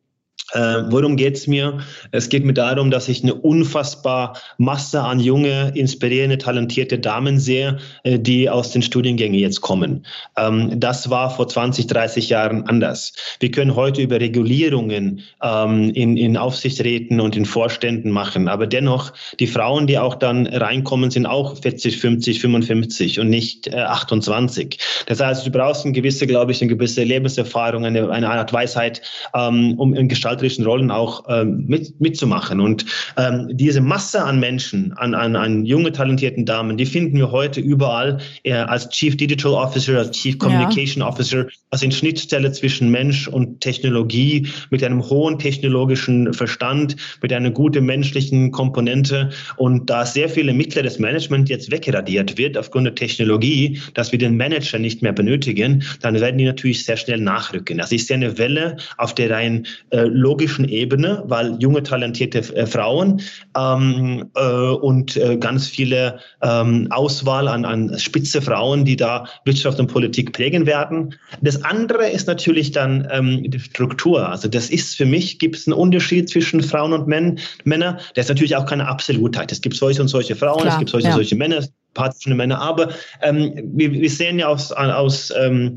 äh, 0.53 0.83
worum 0.89 1.17
geht's 1.17 1.47
mir? 1.47 1.79
Es 2.11 2.29
geht 2.29 2.45
mir 2.45 2.55
darum, 2.55 2.91
dass 2.91 3.09
ich 3.09 3.23
eine 3.23 3.35
unfassbar 3.35 4.37
Masse 4.59 5.01
an 5.01 5.21
junge, 5.21 5.73
inspirierende, 5.75 6.39
talentierte 6.39 6.99
Damen 6.99 7.39
sehe, 7.39 7.79
äh, 8.03 8.19
die 8.19 8.51
aus 8.51 8.73
den 8.73 8.83
Studiengängen 8.83 9.39
jetzt 9.39 9.61
kommen. 9.61 10.05
Ähm, 10.37 10.81
das 10.81 11.09
war 11.09 11.31
vor 11.31 11.47
20, 11.47 11.87
30 11.87 12.29
Jahren 12.31 12.67
anders. 12.67 13.13
Wir 13.39 13.51
können 13.51 13.77
heute 13.77 14.03
über 14.03 14.19
Regulierungen 14.21 15.21
ähm, 15.43 15.91
in, 15.91 16.17
in 16.17 16.37
Aufsichtsräten 16.37 17.21
und 17.21 17.37
in 17.37 17.45
Vorständen 17.45 18.11
machen, 18.11 18.49
aber 18.49 18.67
dennoch, 18.67 19.13
die 19.39 19.47
Frauen, 19.47 19.87
die 19.87 19.99
auch 19.99 20.17
dann 20.17 20.47
reinkommen, 20.47 21.11
sind 21.11 21.27
auch 21.27 21.57
40, 21.61 21.99
50, 21.99 22.41
55 22.41 23.21
und 23.21 23.31
nicht 23.31 23.69
äh, 23.69 23.77
28. 23.77 24.79
Das 25.07 25.21
heißt, 25.21 25.47
du 25.47 25.51
brauchst 25.51 25.85
eine 25.85 25.93
gewisse, 25.93 26.27
glaube 26.27 26.53
ich, 26.53 26.61
eine 26.61 26.71
gewisse 26.75 27.05
Lebenserfahrung, 27.05 27.85
eine, 27.85 28.11
eine 28.11 28.29
Art 28.29 28.53
Weisheit, 28.53 29.03
ähm, 29.35 29.75
um 29.79 29.95
in 29.95 30.09
Gestalt 30.09 30.30
gestalterischen 30.31 30.65
Rollen 30.65 30.91
auch 30.91 31.25
ähm, 31.29 31.65
mit, 31.67 32.01
mitzumachen. 32.01 32.61
Und 32.61 32.85
ähm, 33.17 33.49
diese 33.53 33.81
Masse 33.81 34.23
an 34.23 34.39
Menschen, 34.39 34.93
an, 34.97 35.15
an, 35.15 35.37
an 35.37 35.65
junge, 35.65 35.93
talentierten 35.93 36.45
Damen, 36.45 36.77
die 36.77 36.87
finden 36.87 37.17
wir 37.17 37.31
heute 37.31 37.61
überall 37.61 38.19
äh, 38.45 38.53
als 38.53 38.89
Chief 38.91 39.17
Digital 39.17 39.53
Officer, 39.53 39.99
als 39.99 40.13
Chief 40.13 40.39
Communication 40.39 41.03
ja. 41.03 41.09
Officer, 41.09 41.47
also 41.71 41.85
in 41.85 41.93
Schnittstelle 41.93 42.53
zwischen 42.53 42.91
Mensch 42.91 43.29
und 43.29 43.61
Technologie, 43.61 44.49
mit 44.71 44.85
einem 44.85 45.03
hohen 45.03 45.39
technologischen 45.39 46.33
Verstand, 46.33 46.97
mit 47.23 47.33
einer 47.33 47.51
guten 47.51 47.85
menschlichen 47.85 48.51
Komponente. 48.51 49.31
Und 49.57 49.91
da 49.91 50.07
sehr 50.07 50.29
viele 50.29 50.53
Mitglieder 50.53 50.83
des 50.83 50.99
Management 50.99 51.49
jetzt 51.49 51.71
wegradiert 51.71 52.39
wird 52.39 52.57
aufgrund 52.57 52.87
der 52.87 52.95
Technologie, 52.95 53.81
dass 53.95 54.13
wir 54.13 54.19
den 54.19 54.37
Manager 54.37 54.79
nicht 54.79 55.03
mehr 55.03 55.13
benötigen, 55.13 55.83
dann 56.01 56.21
werden 56.21 56.39
die 56.39 56.45
natürlich 56.45 56.85
sehr 56.85 56.97
schnell 56.97 57.21
nachrücken. 57.21 57.79
Das 57.79 57.93
ist 57.93 58.09
ja 58.09 58.17
eine 58.17 58.39
Welle 58.39 58.77
auf 58.97 59.15
der 59.15 59.31
rein 59.31 59.67
äh, 59.91 60.05
logischen 60.21 60.69
Ebene, 60.69 61.23
weil 61.27 61.57
junge, 61.59 61.83
talentierte 61.83 62.39
äh, 62.55 62.67
Frauen 62.67 63.21
ähm, 63.57 64.31
äh, 64.35 64.41
und 64.43 65.17
äh, 65.17 65.37
ganz 65.37 65.67
viele 65.67 66.21
ähm, 66.43 66.89
Auswahl 66.91 67.49
an, 67.49 67.65
an 67.65 67.99
spitze 67.99 68.43
Frauen, 68.43 68.85
die 68.85 68.97
da 68.97 69.27
Wirtschaft 69.45 69.81
und 69.81 69.89
Politik 69.89 70.33
prägen 70.33 70.67
werden. 70.67 71.15
Das 71.41 71.65
andere 71.65 72.09
ist 72.09 72.27
natürlich 72.27 72.71
dann 72.73 73.09
ähm, 73.11 73.51
die 73.51 73.59
Struktur. 73.59 74.29
Also 74.29 74.49
das 74.49 74.71
ist 74.71 74.97
für 74.97 75.07
mich, 75.07 75.39
gibt 75.39 75.57
es 75.57 75.67
einen 75.67 75.75
Unterschied 75.75 76.29
zwischen 76.29 76.63
Frauen 76.63 76.93
und 76.93 77.07
Män 77.07 77.39
Männer. 77.65 77.99
Das 78.15 78.27
ist 78.27 78.29
natürlich 78.29 78.57
auch 78.57 78.67
keine 78.67 78.87
Absolutheit. 78.87 79.51
Es 79.53 79.61
gibt 79.61 79.77
solche 79.77 80.03
und 80.03 80.09
solche 80.09 80.37
Frauen, 80.37 80.61
Klar, 80.61 80.75
es 80.75 80.79
gibt 80.79 80.91
solche 80.91 81.09
ja. 81.09 81.15
und 81.15 81.19
solche 81.19 81.37
Männer, 81.37 81.65
partischen 81.95 82.37
Männer. 82.37 82.61
Aber 82.61 82.91
ähm, 83.23 83.53
wir, 83.75 83.93
wir 83.93 84.11
sehen 84.11 84.39
ja 84.39 84.49
aus, 84.49 84.73
aus 84.73 85.33
ähm, 85.37 85.77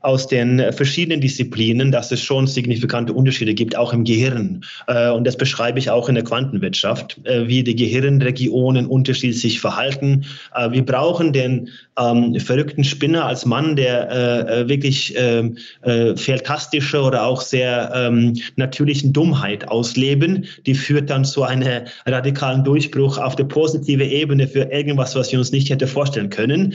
aus 0.00 0.26
den 0.28 0.72
verschiedenen 0.72 1.20
Disziplinen, 1.20 1.90
dass 1.90 2.12
es 2.12 2.22
schon 2.22 2.46
signifikante 2.46 3.12
Unterschiede 3.12 3.54
gibt, 3.54 3.76
auch 3.76 3.92
im 3.92 4.04
Gehirn. 4.04 4.64
Äh, 4.86 5.10
und 5.10 5.26
das 5.26 5.36
beschreibe 5.36 5.78
ich 5.78 5.90
auch 5.90 6.08
in 6.08 6.14
der 6.14 6.24
Quantenwirtschaft, 6.24 7.20
äh, 7.24 7.48
wie 7.48 7.64
die 7.64 7.74
Gehirnregionen 7.74 8.86
unterschiedlich 8.86 9.40
sich 9.40 9.60
verhalten. 9.60 10.24
Äh, 10.54 10.70
wir 10.70 10.84
brauchen 10.84 11.32
den 11.32 11.70
ähm, 11.98 12.38
verrückten 12.40 12.84
Spinner 12.84 13.24
als 13.24 13.44
Mann, 13.44 13.76
der 13.76 14.10
äh, 14.10 14.68
wirklich 14.68 15.16
äh, 15.16 15.50
äh, 15.82 16.16
fantastische 16.16 17.00
oder 17.02 17.24
auch 17.24 17.40
sehr 17.40 17.92
ähm, 17.94 18.34
natürlichen 18.56 19.12
Dummheit 19.12 19.68
ausleben. 19.68 20.46
Die 20.66 20.74
führt 20.74 21.10
dann 21.10 21.24
zu 21.24 21.42
einem 21.42 21.84
radikalen 22.06 22.64
Durchbruch 22.64 23.18
auf 23.18 23.36
der 23.36 23.44
positive 23.44 24.04
Ebene 24.04 24.46
für 24.46 24.70
irgendwas, 24.70 25.14
was 25.14 25.32
wir 25.32 25.38
uns 25.38 25.52
nicht 25.52 25.70
hätte 25.70 25.86
vorstellen 25.86 26.30
können. 26.30 26.74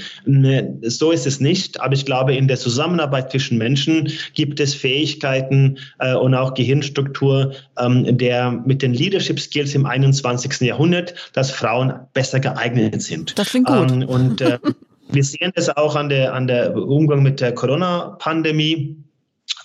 So 0.81 1.11
ist 1.11 1.25
es 1.25 1.39
nicht, 1.39 1.79
aber 1.79 1.93
ich 1.93 2.05
glaube, 2.05 2.35
in 2.35 2.47
der 2.47 2.57
Zusammenarbeit 2.57 3.31
zwischen 3.31 3.57
Menschen 3.57 4.11
gibt 4.33 4.59
es 4.59 4.73
Fähigkeiten 4.73 5.77
äh, 5.99 6.13
und 6.13 6.35
auch 6.35 6.53
Gehirnstruktur, 6.53 7.53
ähm, 7.79 8.17
der 8.17 8.51
mit 8.51 8.81
den 8.81 8.93
Leadership 8.93 9.39
Skills 9.39 9.73
im 9.75 9.85
21. 9.85 10.61
Jahrhundert, 10.61 11.13
dass 11.33 11.51
Frauen 11.51 11.93
besser 12.13 12.39
geeignet 12.39 13.01
sind. 13.01 13.37
Das 13.37 13.49
klingt 13.49 13.67
gut. 13.67 13.91
Ähm, 13.91 14.03
und 14.07 14.41
äh, 14.41 14.59
Wir 15.13 15.23
sehen 15.23 15.51
das 15.55 15.69
auch 15.69 15.95
an 15.95 16.09
der, 16.09 16.33
an 16.33 16.47
der 16.47 16.75
Umgang 16.75 17.23
mit 17.23 17.39
der 17.39 17.53
Corona-Pandemie. 17.53 18.97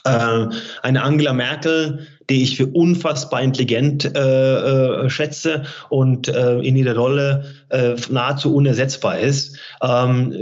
Äh, 0.05 0.46
eine 0.82 1.03
Angela 1.03 1.32
Merkel, 1.32 2.07
die 2.28 2.42
ich 2.42 2.57
für 2.57 2.66
unfassbar 2.66 3.42
intelligent 3.42 4.05
äh, 4.05 5.05
äh, 5.05 5.11
schätze 5.11 5.64
und 5.88 6.28
äh, 6.28 6.59
in 6.59 6.76
ihrer 6.76 6.96
Rolle 6.96 7.44
äh, 7.70 7.94
nahezu 8.11 8.55
unersetzbar 8.55 9.18
ist, 9.18 9.59
ähm, 9.82 10.34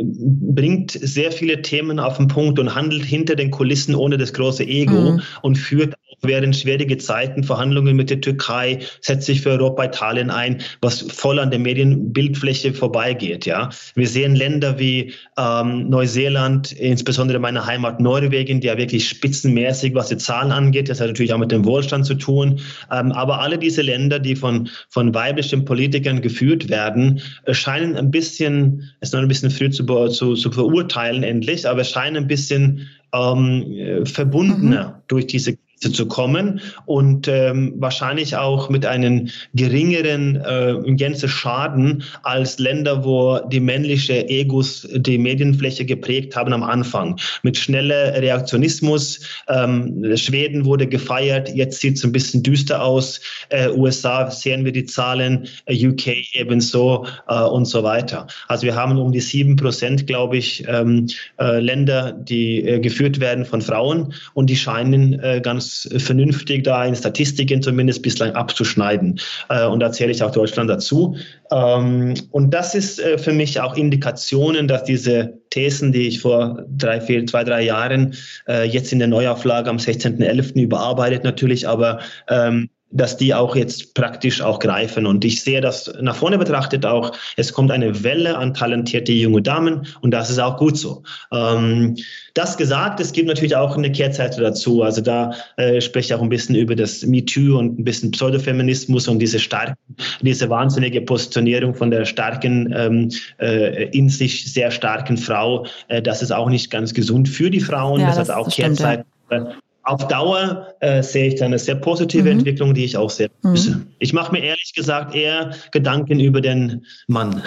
bringt 0.54 0.90
sehr 0.90 1.30
viele 1.30 1.62
Themen 1.62 2.00
auf 2.00 2.16
den 2.16 2.28
Punkt 2.28 2.58
und 2.58 2.74
handelt 2.74 3.04
hinter 3.04 3.36
den 3.36 3.50
Kulissen 3.50 3.94
ohne 3.94 4.18
das 4.18 4.32
große 4.32 4.64
Ego 4.64 5.12
mhm. 5.12 5.22
und 5.42 5.56
führt 5.56 5.94
während 6.26 6.56
schwierige 6.56 6.96
Zeiten 6.98 7.44
Verhandlungen 7.44 7.96
mit 7.96 8.10
der 8.10 8.20
Türkei, 8.20 8.80
setzt 9.00 9.26
sich 9.26 9.42
für 9.42 9.50
Europa, 9.50 9.84
Italien 9.84 10.30
ein, 10.30 10.62
was 10.80 11.02
voll 11.02 11.38
an 11.38 11.50
der 11.50 11.60
Medienbildfläche 11.60 12.74
vorbeigeht. 12.74 13.46
Ja, 13.46 13.70
wir 13.94 14.08
sehen 14.08 14.36
Länder 14.36 14.78
wie 14.78 15.12
ähm, 15.38 15.88
Neuseeland, 15.88 16.72
insbesondere 16.72 17.38
meine 17.38 17.66
Heimat 17.66 18.00
Norwegen, 18.00 18.60
die 18.60 18.66
ja 18.66 18.76
wirklich 18.76 19.08
spitzenmäßig, 19.08 19.94
was 19.94 20.08
die 20.08 20.16
Zahlen 20.16 20.52
angeht. 20.52 20.88
Das 20.88 21.00
hat 21.00 21.08
natürlich 21.08 21.32
auch 21.32 21.38
mit 21.38 21.52
dem 21.52 21.64
Wohlstand 21.64 22.06
zu 22.06 22.14
tun. 22.14 22.60
Ähm, 22.92 23.12
aber 23.12 23.40
alle 23.40 23.58
diese 23.58 23.82
Länder, 23.82 24.18
die 24.18 24.36
von 24.36 24.68
von 24.88 25.14
weiblichen 25.14 25.64
Politikern 25.64 26.20
geführt 26.20 26.68
werden, 26.68 27.20
scheinen 27.50 27.96
ein 27.96 28.10
bisschen, 28.10 28.90
es 29.00 29.08
ist 29.08 29.12
noch 29.14 29.20
ein 29.20 29.28
bisschen 29.28 29.50
früh 29.50 29.70
zu, 29.70 29.84
zu, 30.08 30.34
zu 30.34 30.50
verurteilen 30.50 31.22
endlich, 31.22 31.68
aber 31.68 31.84
scheinen 31.84 32.16
ein 32.16 32.26
bisschen 32.26 32.88
ähm, 33.12 34.04
verbundener 34.04 34.88
mhm. 34.88 35.02
durch 35.08 35.26
diese 35.26 35.56
zu 35.92 36.06
kommen 36.06 36.60
und 36.84 37.28
ähm, 37.28 37.74
wahrscheinlich 37.76 38.36
auch 38.36 38.68
mit 38.68 38.86
einem 38.86 39.28
geringeren 39.54 40.36
äh, 40.36 40.94
Gänze 40.94 41.28
Schaden 41.28 42.04
als 42.22 42.58
Länder, 42.58 43.04
wo 43.04 43.38
die 43.38 43.60
männliche 43.60 44.28
Egos 44.28 44.86
die 44.92 45.18
Medienfläche 45.18 45.84
geprägt 45.84 46.36
haben 46.36 46.52
am 46.52 46.62
Anfang. 46.62 47.18
Mit 47.42 47.56
schneller 47.56 48.20
Reaktionismus. 48.20 49.20
Ähm, 49.48 50.16
Schweden 50.16 50.64
wurde 50.64 50.86
gefeiert, 50.86 51.54
jetzt 51.54 51.80
sieht 51.80 51.96
es 51.96 52.04
ein 52.04 52.12
bisschen 52.12 52.42
düster 52.42 52.82
aus. 52.82 53.20
Äh, 53.48 53.68
USA 53.70 54.30
sehen 54.30 54.64
wir 54.64 54.72
die 54.72 54.86
Zahlen, 54.86 55.48
äh, 55.66 55.86
UK 55.86 56.08
ebenso 56.32 57.06
äh, 57.28 57.42
und 57.42 57.66
so 57.66 57.82
weiter. 57.82 58.26
Also 58.48 58.66
wir 58.66 58.74
haben 58.74 58.98
um 58.98 59.12
die 59.12 59.20
sieben 59.20 59.56
Prozent, 59.56 60.06
glaube 60.06 60.36
ich, 60.36 60.64
ähm, 60.68 61.06
äh, 61.38 61.60
Länder, 61.60 62.12
die 62.12 62.62
äh, 62.62 62.80
geführt 62.80 63.20
werden 63.20 63.44
von 63.44 63.60
Frauen 63.60 64.14
und 64.34 64.50
die 64.50 64.56
scheinen 64.56 65.18
äh, 65.20 65.40
ganz 65.42 65.75
vernünftig 65.98 66.64
da 66.64 66.84
in 66.84 66.94
Statistiken 66.94 67.62
zumindest 67.62 68.02
bislang 68.02 68.32
abzuschneiden. 68.32 69.20
Äh, 69.48 69.66
und 69.66 69.80
da 69.80 69.92
zähle 69.92 70.12
ich 70.12 70.22
auch 70.22 70.30
Deutschland 70.30 70.70
dazu. 70.70 71.16
Ähm, 71.50 72.14
und 72.30 72.52
das 72.52 72.74
ist 72.74 73.00
äh, 73.00 73.18
für 73.18 73.32
mich 73.32 73.60
auch 73.60 73.76
Indikationen, 73.76 74.68
dass 74.68 74.84
diese 74.84 75.34
Thesen, 75.50 75.92
die 75.92 76.08
ich 76.08 76.20
vor 76.20 76.64
drei, 76.68 77.00
vier, 77.00 77.26
zwei, 77.26 77.44
drei 77.44 77.62
Jahren 77.62 78.14
äh, 78.48 78.64
jetzt 78.64 78.92
in 78.92 78.98
der 78.98 79.08
Neuauflage 79.08 79.70
am 79.70 79.76
16.11. 79.76 80.60
überarbeitet 80.60 81.24
natürlich, 81.24 81.68
aber 81.68 82.00
ähm, 82.28 82.68
dass 82.96 83.16
die 83.16 83.34
auch 83.34 83.54
jetzt 83.56 83.94
praktisch 83.94 84.40
auch 84.40 84.58
greifen. 84.58 85.06
Und 85.06 85.24
ich 85.24 85.42
sehe 85.42 85.60
das 85.60 85.92
nach 86.00 86.16
vorne 86.16 86.38
betrachtet 86.38 86.86
auch, 86.86 87.12
es 87.36 87.52
kommt 87.52 87.70
eine 87.70 88.02
Welle 88.02 88.36
an 88.38 88.54
talentierte 88.54 89.12
junge 89.12 89.42
Damen 89.42 89.86
und 90.00 90.10
das 90.12 90.30
ist 90.30 90.38
auch 90.38 90.56
gut 90.56 90.76
so. 90.76 91.02
Ähm, 91.32 91.96
das 92.34 92.56
gesagt, 92.56 93.00
es 93.00 93.12
gibt 93.12 93.28
natürlich 93.28 93.56
auch 93.56 93.76
eine 93.76 93.90
Kehrseite 93.90 94.40
dazu. 94.40 94.82
Also 94.82 95.00
da 95.00 95.32
äh, 95.56 95.80
spreche 95.80 96.06
ich 96.06 96.14
auch 96.14 96.22
ein 96.22 96.28
bisschen 96.28 96.54
über 96.54 96.74
das 96.74 97.04
MeToo 97.04 97.58
und 97.58 97.78
ein 97.78 97.84
bisschen 97.84 98.10
Pseudofeminismus 98.10 99.08
und 99.08 99.18
diese 99.18 99.38
starke, 99.38 99.74
diese 100.20 100.48
wahnsinnige 100.50 101.00
Positionierung 101.00 101.74
von 101.74 101.90
der 101.90 102.04
starken, 102.04 102.74
ähm, 102.76 103.10
äh, 103.38 103.88
in 103.90 104.08
sich 104.08 104.52
sehr 104.52 104.70
starken 104.70 105.16
Frau. 105.16 105.66
Äh, 105.88 106.02
das 106.02 106.22
ist 106.22 106.30
auch 106.30 106.48
nicht 106.48 106.70
ganz 106.70 106.92
gesund 106.94 107.28
für 107.28 107.50
die 107.50 107.60
Frauen. 107.60 108.00
Ja, 108.00 108.08
das, 108.08 108.16
das, 108.16 108.28
hat 108.28 108.36
auch 108.36 108.50
Kehrseiten. 108.50 109.04
Ja 109.30 109.48
auf 109.86 110.08
Dauer 110.08 110.74
äh, 110.80 111.00
sehe 111.00 111.28
ich 111.28 111.36
da 111.36 111.44
eine 111.44 111.60
sehr 111.60 111.76
positive 111.76 112.24
mhm. 112.24 112.38
Entwicklung, 112.40 112.74
die 112.74 112.84
ich 112.84 112.96
auch 112.96 113.08
sehr 113.08 113.28
begrüße. 113.28 113.70
Mhm. 113.70 113.86
Ich 114.00 114.12
mache 114.12 114.32
mir 114.32 114.42
ehrlich 114.42 114.72
gesagt 114.74 115.14
eher 115.14 115.54
Gedanken 115.70 116.18
über 116.18 116.40
den 116.40 116.84
Mann. 117.06 117.40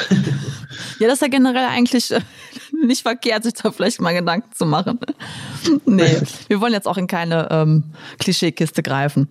ja, 1.00 1.08
das 1.08 1.16
ist 1.16 1.22
ja 1.22 1.28
generell 1.28 1.66
eigentlich 1.66 2.12
äh, 2.12 2.22
nicht 2.86 3.02
verkehrt, 3.02 3.44
sich 3.44 3.54
da 3.54 3.72
vielleicht 3.72 4.00
mal 4.00 4.14
Gedanken 4.14 4.50
zu 4.54 4.66
machen. 4.66 5.00
nee, 5.86 6.18
wir 6.48 6.62
wollen 6.62 6.72
jetzt 6.72 6.88
auch 6.88 6.98
in 6.98 7.08
keine 7.08 7.50
ähm, 7.52 7.84
Klischeekiste 8.20 8.84
greifen. 8.84 9.28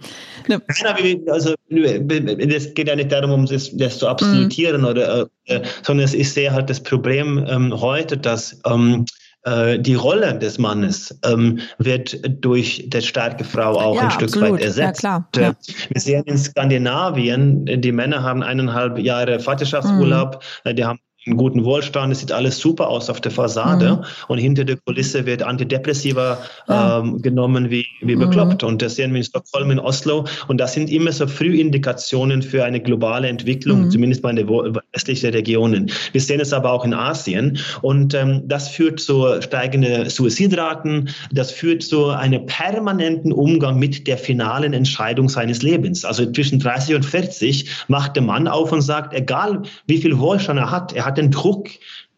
Ne. 0.47 0.61
Nein, 0.83 1.23
also 1.29 1.55
es 1.71 2.75
geht 2.75 2.89
ja 2.89 2.97
nicht 2.97 3.11
darum, 3.11 3.31
um 3.33 3.47
das, 3.47 3.75
das 3.75 3.99
zu 3.99 4.07
absolutieren, 4.07 4.83
mhm. 4.83 4.87
oder, 4.87 5.29
äh, 5.47 5.63
sondern 5.83 6.13
ich 6.13 6.31
sehe 6.31 6.53
halt 6.53 6.69
das 6.69 6.83
Problem 6.83 7.43
ähm, 7.49 7.81
heute, 7.81 8.19
dass 8.19 8.61
ähm, 8.67 9.07
äh, 9.45 9.79
die 9.79 9.95
Rolle 9.95 10.39
des 10.39 10.59
Mannes 10.59 11.19
ähm, 11.25 11.61
wird 11.79 12.19
durch 12.45 12.85
die 12.89 13.03
starke 13.03 13.45
Frau 13.45 13.79
auch 13.79 13.97
ja, 13.97 14.03
ein 14.03 14.11
Stück 14.11 14.29
absolut. 14.29 14.53
weit 14.53 14.63
ersetzt. 14.63 15.03
Ja, 15.03 15.27
klar. 15.33 15.55
Ja. 15.67 15.75
Wir 15.91 16.01
sehen 16.01 16.25
in 16.25 16.39
Skandinavien, 16.39 17.65
die 17.65 17.93
Männer 17.93 18.23
haben 18.23 18.43
eineinhalb 18.43 18.99
Jahre 18.99 19.39
Vaterschaftsurlaub, 19.41 20.43
mhm. 20.65 20.77
die 20.77 20.85
haben 20.85 20.99
einen 21.27 21.37
guten 21.37 21.65
Wohlstand, 21.65 22.13
es 22.13 22.21
sieht 22.21 22.33
alles 22.33 22.59
super 22.59 22.89
aus 22.89 23.11
auf 23.11 23.21
der 23.21 23.33
Fassade 23.33 23.97
mhm. 23.97 24.05
und 24.29 24.39
hinter 24.39 24.65
der 24.65 24.77
Kulisse 24.77 25.27
wird 25.27 25.43
Antidepressiva 25.43 26.39
ja. 26.69 27.01
ähm, 27.01 27.21
genommen 27.21 27.71
wie, 27.71 27.87
wie 28.01 28.15
mhm. 28.15 28.21
bekloppt. 28.21 28.63
Und 28.63 28.83
das 28.83 28.95
sehen 28.95 29.13
wir 29.13 29.19
in 29.19 29.25
Stockholm, 29.25 29.71
in 29.71 29.81
Oslo 29.81 30.27
und 30.47 30.59
das 30.59 30.75
sind 30.75 30.91
immer 30.91 31.13
so 31.13 31.27
Frühindikationen 31.27 32.43
für 32.43 32.65
eine 32.65 32.81
globale 32.81 33.29
Entwicklung, 33.29 33.87
mhm. 33.87 33.91
zumindest 33.91 34.23
bei 34.23 34.33
den 34.33 34.49
westlichen 34.93 35.31
Regionen. 35.31 35.91
Wir 36.13 36.21
sehen 36.21 36.41
es 36.41 36.53
aber 36.53 36.73
auch 36.73 36.85
in 36.85 36.95
Asien 36.95 37.59
und 37.83 38.15
ähm, 38.15 38.43
das 38.47 38.69
führt 38.69 39.01
zu 39.01 39.43
steigenden 39.43 40.09
Suizidraten, 40.09 41.11
das 41.33 41.51
führt 41.51 41.83
zu 41.83 42.11
einem 42.11 42.47
permanenten 42.47 43.33
Umgang 43.33 43.79
mit 43.79 44.07
der 44.07 44.19
finalen 44.19 44.73
Entscheidung 44.73 45.29
seines 45.29 45.63
Lebens. 45.63 46.05
Also 46.05 46.31
zwischen 46.31 46.61
30 46.61 46.95
und 46.95 47.05
40 47.05 47.69
macht 47.89 48.15
der 48.15 48.23
Mann 48.23 48.47
auf 48.47 48.71
und 48.71 48.83
sagt, 48.83 49.15
egal 49.15 49.63
wie 49.87 49.99
viel 49.99 50.19
Wohlstand 50.19 50.61
er 50.61 50.71
hat, 50.71 50.93
er 50.93 51.08
hat 51.09 51.19
den 51.19 51.31
Druck, 51.31 51.69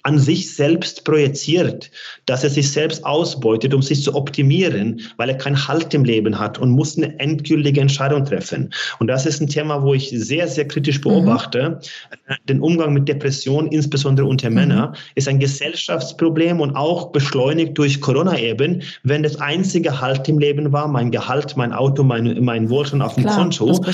an 0.03 0.19
sich 0.19 0.55
selbst 0.55 1.05
projiziert, 1.05 1.91
dass 2.27 2.43
er 2.43 2.51
sich 2.51 2.71
selbst 2.73 3.05
ausbeutet, 3.05 3.75
um 3.75 3.83
sich 3.83 4.03
zu 4.03 4.15
optimieren, 4.15 5.01
weil 5.19 5.29
er 5.29 5.37
keinen 5.37 5.69
Halt 5.69 5.93
im 5.93 6.05
Leben 6.05 6.39
hat 6.39 6.59
und 6.59 6.71
muss 6.71 6.97
eine 6.97 7.19
endgültige 7.19 7.81
Entscheidung 7.81 8.25
treffen. 8.25 8.73
Und 8.99 9.09
das 9.09 9.27
ist 9.27 9.41
ein 9.41 9.49
Thema, 9.49 9.83
wo 9.83 9.93
ich 9.93 10.11
sehr, 10.11 10.49
sehr 10.49 10.67
kritisch 10.67 10.99
mhm. 10.99 11.03
beobachte. 11.03 11.81
Mhm. 12.29 12.35
Den 12.49 12.61
Umgang 12.61 12.95
mit 12.95 13.09
Depression, 13.09 13.67
insbesondere 13.69 14.27
unter 14.27 14.49
mhm. 14.49 14.57
Männern, 14.57 14.97
ist 15.17 15.29
ein 15.29 15.39
Gesellschaftsproblem 15.39 16.61
und 16.61 16.75
auch 16.77 17.13
beschleunigt 17.13 17.77
durch 17.77 18.01
Corona 18.01 18.39
eben, 18.39 18.83
wenn 19.03 19.23
das 19.23 19.37
einzige 19.37 20.01
Halt 20.01 20.29
im 20.29 20.39
Leben 20.39 20.73
war, 20.73 20.89
mein 20.89 21.11
Gehalt, 21.11 21.57
mein 21.57 21.73
Auto, 21.73 22.03
mein, 22.03 22.43
mein 22.43 22.71
Wohlstand 22.71 23.03
auf 23.03 23.15
dem 23.15 23.25
Klar, 23.25 23.37
Konto. 23.37 23.67
und 23.67 23.87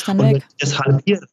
es 0.61 0.79
halbiert 0.79 1.25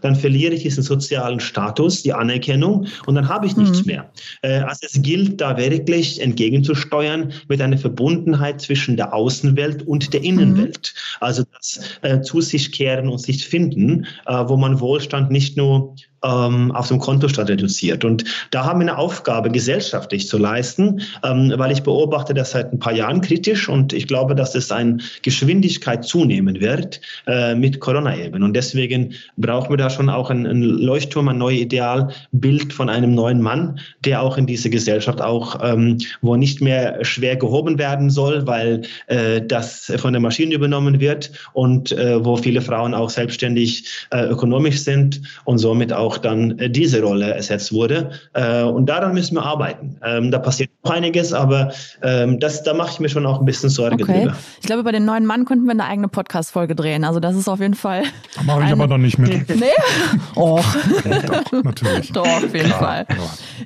dann 0.00 0.14
verliere 0.14 0.54
ich 0.54 0.62
diesen 0.62 0.82
sozialen 0.82 1.40
Status, 1.40 2.02
die 2.02 2.12
Anerkennung 2.12 2.86
und 3.06 3.14
dann 3.14 3.28
habe 3.28 3.46
ich 3.46 3.56
nichts 3.56 3.80
mhm. 3.80 3.86
mehr. 3.86 4.10
Äh, 4.42 4.60
also 4.60 4.86
es 4.86 5.00
gilt 5.02 5.40
da 5.40 5.56
wirklich 5.56 6.20
entgegenzusteuern 6.20 7.32
mit 7.48 7.60
einer 7.60 7.78
Verbundenheit 7.78 8.60
zwischen 8.60 8.96
der 8.96 9.14
Außenwelt 9.14 9.86
und 9.86 10.12
der 10.12 10.22
Innenwelt. 10.22 10.94
Mhm. 10.94 11.16
Also 11.20 11.44
das 11.52 11.80
äh, 12.02 12.20
zu 12.20 12.40
sich 12.40 12.72
kehren 12.72 13.08
und 13.08 13.18
sich 13.18 13.46
finden, 13.46 14.06
äh, 14.26 14.44
wo 14.46 14.56
man 14.56 14.80
Wohlstand 14.80 15.30
nicht 15.30 15.56
nur 15.56 15.94
ähm, 16.24 16.72
auf 16.72 16.88
dem 16.88 16.98
Kontostand 16.98 17.50
reduziert. 17.50 18.04
Und 18.04 18.24
da 18.50 18.64
haben 18.64 18.80
wir 18.80 18.88
eine 18.88 18.98
Aufgabe 18.98 19.50
gesellschaftlich 19.50 20.28
zu 20.28 20.38
leisten, 20.38 21.02
ähm, 21.24 21.52
weil 21.56 21.72
ich 21.72 21.82
beobachte 21.82 22.34
das 22.34 22.52
seit 22.52 22.72
ein 22.72 22.78
paar 22.78 22.92
Jahren 22.92 23.20
kritisch 23.20 23.68
und 23.68 23.92
ich 23.92 24.06
glaube, 24.06 24.34
dass 24.34 24.54
es 24.54 24.70
eine 24.70 24.98
Geschwindigkeit 25.22 26.04
zunehmen 26.04 26.60
wird 26.60 27.00
äh, 27.26 27.54
mit 27.54 27.80
Corona 27.80 28.16
eben. 28.16 28.42
Und 28.42 28.54
deswegen 28.54 29.14
brauchen 29.36 29.70
wir 29.70 29.76
da 29.76 29.90
schon 29.90 30.08
auch 30.08 30.30
ein, 30.30 30.46
ein 30.46 30.62
Leuchtturm, 30.62 31.28
ein 31.28 31.38
neues 31.38 31.60
Idealbild 31.60 32.72
von 32.72 32.88
einem 32.88 33.14
neuen 33.14 33.40
Mann, 33.42 33.80
der 34.04 34.22
auch 34.22 34.36
in 34.36 34.46
diese 34.46 34.70
Gesellschaft 34.70 35.20
auch, 35.20 35.58
ähm, 35.62 35.98
wo 36.20 36.36
nicht 36.36 36.60
mehr 36.60 37.04
schwer 37.04 37.36
gehoben 37.36 37.78
werden 37.78 38.10
soll, 38.10 38.46
weil 38.46 38.82
äh, 39.06 39.42
das 39.42 39.92
von 39.96 40.12
der 40.12 40.20
Maschine 40.20 40.54
übernommen 40.54 41.00
wird 41.00 41.30
und 41.52 41.92
äh, 41.92 42.24
wo 42.24 42.36
viele 42.36 42.60
Frauen 42.60 42.94
auch 42.94 43.10
selbstständig 43.10 43.84
äh, 44.10 44.24
ökonomisch 44.24 44.80
sind 44.80 45.22
und 45.44 45.58
somit 45.58 45.92
auch 45.92 46.11
auch 46.12 46.18
dann 46.18 46.58
äh, 46.58 46.70
diese 46.70 47.02
Rolle 47.02 47.34
ersetzt 47.34 47.72
wurde. 47.72 48.10
Äh, 48.34 48.62
und 48.62 48.86
daran 48.86 49.14
müssen 49.14 49.36
wir 49.36 49.42
arbeiten. 49.42 49.96
Ähm, 50.04 50.30
da 50.30 50.38
passiert 50.38 50.70
noch 50.84 50.90
einiges, 50.90 51.32
aber 51.32 51.72
ähm, 52.02 52.38
das, 52.38 52.62
da 52.62 52.74
mache 52.74 52.90
ich 52.92 53.00
mir 53.00 53.08
schon 53.08 53.24
auch 53.26 53.40
ein 53.40 53.46
bisschen 53.46 53.70
Sorge 53.70 54.02
okay. 54.02 54.20
drüber. 54.20 54.36
Ich 54.60 54.66
glaube, 54.66 54.80
über 54.80 54.92
den 54.92 55.04
neuen 55.04 55.26
Mann 55.26 55.44
könnten 55.44 55.64
wir 55.64 55.72
eine 55.72 55.84
eigene 55.84 56.08
Podcast-Folge 56.08 56.74
drehen. 56.74 57.04
Also 57.04 57.20
das 57.20 57.36
ist 57.36 57.48
auf 57.48 57.60
jeden 57.60 57.74
Fall. 57.74 58.04
Da 58.36 58.42
mache 58.42 58.60
ich 58.60 58.64
eine... 58.66 58.72
aber 58.74 58.86
noch 58.88 58.98
nicht 58.98 59.18
mit. 59.18 59.48
Nee? 59.48 59.66
Och. 60.36 60.62
Ja, 61.04 61.18
doch, 61.20 61.64
natürlich. 61.64 62.12
Doch, 62.12 62.26
auf 62.26 62.54
jeden 62.54 62.66
Klar, 62.66 62.78
Fall. 62.78 63.06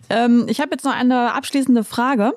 Ähm, 0.09 0.47
ich 0.49 0.61
habe 0.61 0.71
jetzt 0.73 0.85
noch 0.85 0.95
eine 0.95 1.35
abschließende 1.35 1.85
Frage. 1.85 2.33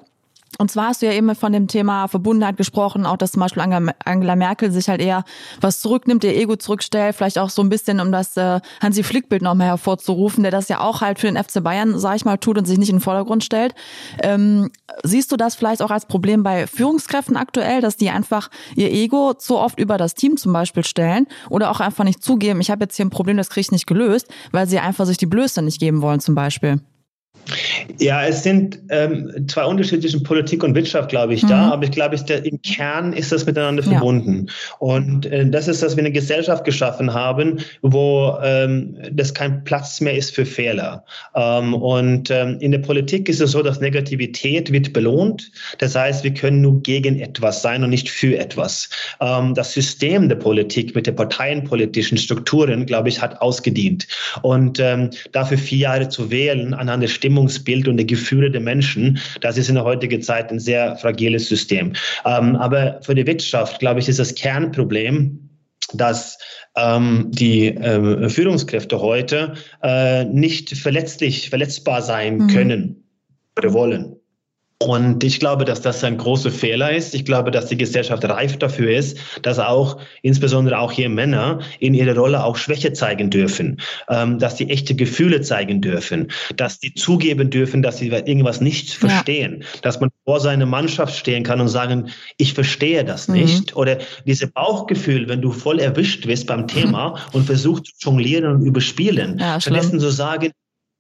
Und 0.60 0.70
zwar 0.70 0.90
hast 0.90 1.02
du 1.02 1.06
ja 1.06 1.14
eben 1.14 1.34
von 1.36 1.54
dem 1.54 1.68
Thema 1.68 2.10
Verbundenheit 2.10 2.58
gesprochen, 2.58 3.06
auch 3.06 3.16
dass 3.16 3.32
zum 3.32 3.40
Beispiel 3.40 3.64
Angela 4.04 4.36
Merkel 4.36 4.72
sich 4.72 4.90
halt 4.90 5.00
eher 5.00 5.24
was 5.62 5.80
zurücknimmt, 5.80 6.26
ihr 6.26 6.36
Ego 6.36 6.58
zurückstellt, 6.58 7.16
vielleicht 7.16 7.40
auch 7.40 7.50
so 7.50 7.62
ein 7.62 7.70
bisschen, 7.70 8.02
um 8.02 8.12
das 8.12 8.36
äh, 8.36 8.60
Hansi 8.82 9.04
Flick-Bild 9.04 9.42
nochmal 9.42 9.68
hervorzurufen, 9.68 10.44
der 10.44 10.52
das 10.52 10.68
ja 10.68 10.82
auch 10.82 11.00
halt 11.00 11.18
für 11.18 11.32
den 11.32 11.42
FC 11.42 11.64
Bayern, 11.64 11.98
sag 11.98 12.18
ich 12.18 12.26
mal, 12.26 12.36
tut 12.36 12.58
und 12.58 12.66
sich 12.66 12.78
nicht 12.78 12.90
in 12.90 12.98
den 12.98 13.02
Vordergrund 13.02 13.42
stellt. 13.46 13.74
Ähm, 14.22 14.70
siehst 15.02 15.32
du 15.32 15.38
das 15.38 15.56
vielleicht 15.56 15.82
auch 15.82 15.92
als 15.92 16.06
Problem 16.06 16.44
bei 16.44 16.68
Führungskräften 16.68 17.38
aktuell, 17.38 17.80
dass 17.80 17.96
die 17.96 18.10
einfach 18.10 18.50
ihr 18.76 18.92
Ego 18.92 19.36
zu 19.36 19.58
oft 19.58 19.80
über 19.80 19.98
das 19.98 20.14
Team 20.14 20.36
zum 20.36 20.52
Beispiel 20.52 20.84
stellen 20.84 21.28
oder 21.50 21.72
auch 21.72 21.80
einfach 21.80 22.04
nicht 22.04 22.22
zugeben, 22.22 22.60
ich 22.60 22.70
habe 22.70 22.84
jetzt 22.84 22.98
hier 22.98 23.06
ein 23.06 23.12
Problem, 23.12 23.38
das 23.38 23.50
kriege 23.50 23.62
ich 23.62 23.72
nicht 23.72 23.88
gelöst, 23.88 24.28
weil 24.52 24.68
sie 24.68 24.80
einfach 24.80 25.06
sich 25.06 25.18
die 25.18 25.26
Blöße 25.26 25.62
nicht 25.62 25.80
geben 25.80 26.02
wollen 26.02 26.20
zum 26.20 26.36
Beispiel? 26.36 26.82
Ja, 28.00 28.26
es 28.26 28.44
sind 28.44 28.80
ähm, 28.90 29.46
zwei 29.48 29.66
unterschiedliche 29.66 30.20
Politik 30.20 30.64
und 30.64 30.76
Wirtschaft, 30.76 31.10
glaube 31.10 31.34
ich, 31.34 31.44
mhm. 31.44 31.50
da. 31.50 31.72
Aber 31.72 31.84
ich 31.84 31.92
glaube, 31.92 32.16
ich, 32.16 32.22
der, 32.22 32.46
im 32.46 32.62
Kern 32.62 33.14
ist 33.14 33.32
das 33.32 33.46
miteinander 33.46 33.84
ja. 33.84 33.92
verbunden. 33.92 34.48
Und 34.80 35.26
äh, 35.26 35.50
das 35.50 35.68
ist, 35.68 35.84
dass 35.84 35.96
wir 35.96 36.04
eine 36.04 36.12
Gesellschaft 36.12 36.64
geschaffen 36.64 37.14
haben, 37.14 37.60
wo 37.82 38.38
ähm, 38.44 38.98
das 39.12 39.34
kein 39.34 39.64
Platz 39.64 40.02
mehr 40.02 40.16
ist 40.16 40.34
für 40.34 40.46
Fehler. 40.46 41.04
Ähm, 41.36 41.74
und 41.74 42.32
ähm, 42.32 42.58
in 42.60 42.72
der 42.72 42.80
Politik 42.80 43.30
ist 43.30 43.42
es 43.42 43.52
so, 43.52 43.64
dass 43.64 43.80
Negativität 43.80 44.72
wird 44.72 44.94
belohnt. 44.94 45.52
Das 45.80 45.96
heißt, 45.96 46.24
wir 46.24 46.34
können 46.34 46.62
nur 46.62 46.82
gegen 46.82 47.20
etwas 47.20 47.62
sein 47.62 47.84
und 47.84 47.90
nicht 47.90 48.10
für 48.10 48.38
etwas. 48.38 48.90
Ähm, 49.20 49.54
das 49.56 49.74
System 49.74 50.30
der 50.30 50.36
Politik 50.36 50.96
mit 50.96 51.08
den 51.08 51.16
parteienpolitischen 51.16 52.18
Strukturen, 52.18 52.86
glaube 52.86 53.10
ich, 53.10 53.22
hat 53.22 53.42
ausgedient. 53.42 54.08
Und 54.42 54.80
ähm, 54.80 55.10
dafür 55.32 55.58
vier 55.58 55.80
Jahre 55.80 56.10
zu 56.10 56.32
wählen 56.32 56.74
anhand 56.74 57.04
der 57.04 57.08
Stimmung 57.08 57.39
Stimmungsbild 57.40 57.88
und 57.88 57.98
der 57.98 58.06
Gefühle 58.06 58.52
der 58.52 58.62
Menschen. 58.62 59.20
Das 59.42 59.58
ist 59.58 59.70
in 59.70 59.76
der 59.76 59.84
heutigen 59.84 60.22
Zeit 60.22 60.52
ein 60.52 60.60
sehr 60.60 60.96
fragiles 60.98 61.48
System. 61.48 61.94
Ähm, 62.26 62.56
aber 62.56 63.00
für 63.02 63.16
die 63.16 63.26
Wirtschaft, 63.26 63.80
glaube 63.80 64.00
ich, 64.00 64.10
ist 64.10 64.20
das 64.20 64.36
Kernproblem, 64.36 65.50
dass 65.94 66.38
ähm, 66.76 67.28
die 67.30 67.68
äh, 67.68 68.30
Führungskräfte 68.30 69.00
heute 69.00 69.54
äh, 69.82 70.26
nicht 70.26 70.78
verletzlich, 70.78 71.50
verletzbar 71.50 72.02
sein 72.02 72.38
mhm. 72.38 72.48
können 72.48 73.04
oder 73.58 73.74
wollen. 73.74 74.19
Und 74.82 75.26
ich 75.26 75.42
glaube, 75.42 75.66
dass 75.66 75.82
das 75.82 76.06
ein 76.06 76.18
großer 76.18 76.52
Fehler 76.52 76.96
ist. 76.96 77.14
Ich 77.14 77.26
glaube, 77.26 77.52
dass 77.52 77.66
die 77.66 77.76
Gesellschaft 77.76 78.24
reif 78.24 78.56
dafür 78.58 78.90
ist, 78.92 79.18
dass 79.42 79.60
auch, 79.60 80.00
insbesondere 80.22 80.80
auch 80.80 80.94
hier 80.94 81.10
Männer, 81.10 81.60
in 81.80 81.94
ihrer 81.94 82.16
Rolle 82.16 82.46
auch 82.46 82.56
Schwäche 82.56 82.94
zeigen 82.94 83.30
dürfen, 83.30 83.82
ähm, 84.08 84.40
dass 84.40 84.56
sie 84.56 84.70
echte 84.70 84.96
Gefühle 84.96 85.42
zeigen 85.42 85.82
dürfen, 85.82 86.32
dass 86.56 86.80
sie 86.80 86.94
zugeben 86.94 87.50
dürfen, 87.50 87.82
dass 87.82 87.98
sie 87.98 88.08
irgendwas 88.08 88.62
nicht 88.62 88.92
verstehen, 88.92 89.64
ja. 89.64 89.80
dass 89.82 90.00
man 90.00 90.12
vor 90.24 90.40
seiner 90.40 90.66
Mannschaft 90.66 91.18
stehen 91.18 91.44
kann 91.44 91.60
und 91.60 91.68
sagen, 91.68 92.12
ich 92.38 92.54
verstehe 92.54 93.04
das 93.04 93.28
mhm. 93.28 93.36
nicht. 93.36 93.76
Oder 93.76 93.98
diese 94.26 94.48
Bauchgefühl, 94.48 95.28
wenn 95.28 95.42
du 95.42 95.52
voll 95.52 95.80
erwischt 95.80 96.26
wirst 96.26 96.48
beim 96.48 96.68
Thema 96.68 97.20
und 97.34 97.46
versuchst 97.46 98.00
zu 98.00 98.12
jonglieren 98.12 98.46
und 98.46 98.66
überspielen, 98.66 99.40
ja, 99.40 99.60
stattdessen 99.60 100.00
zu 100.00 100.10
sagen, 100.10 100.52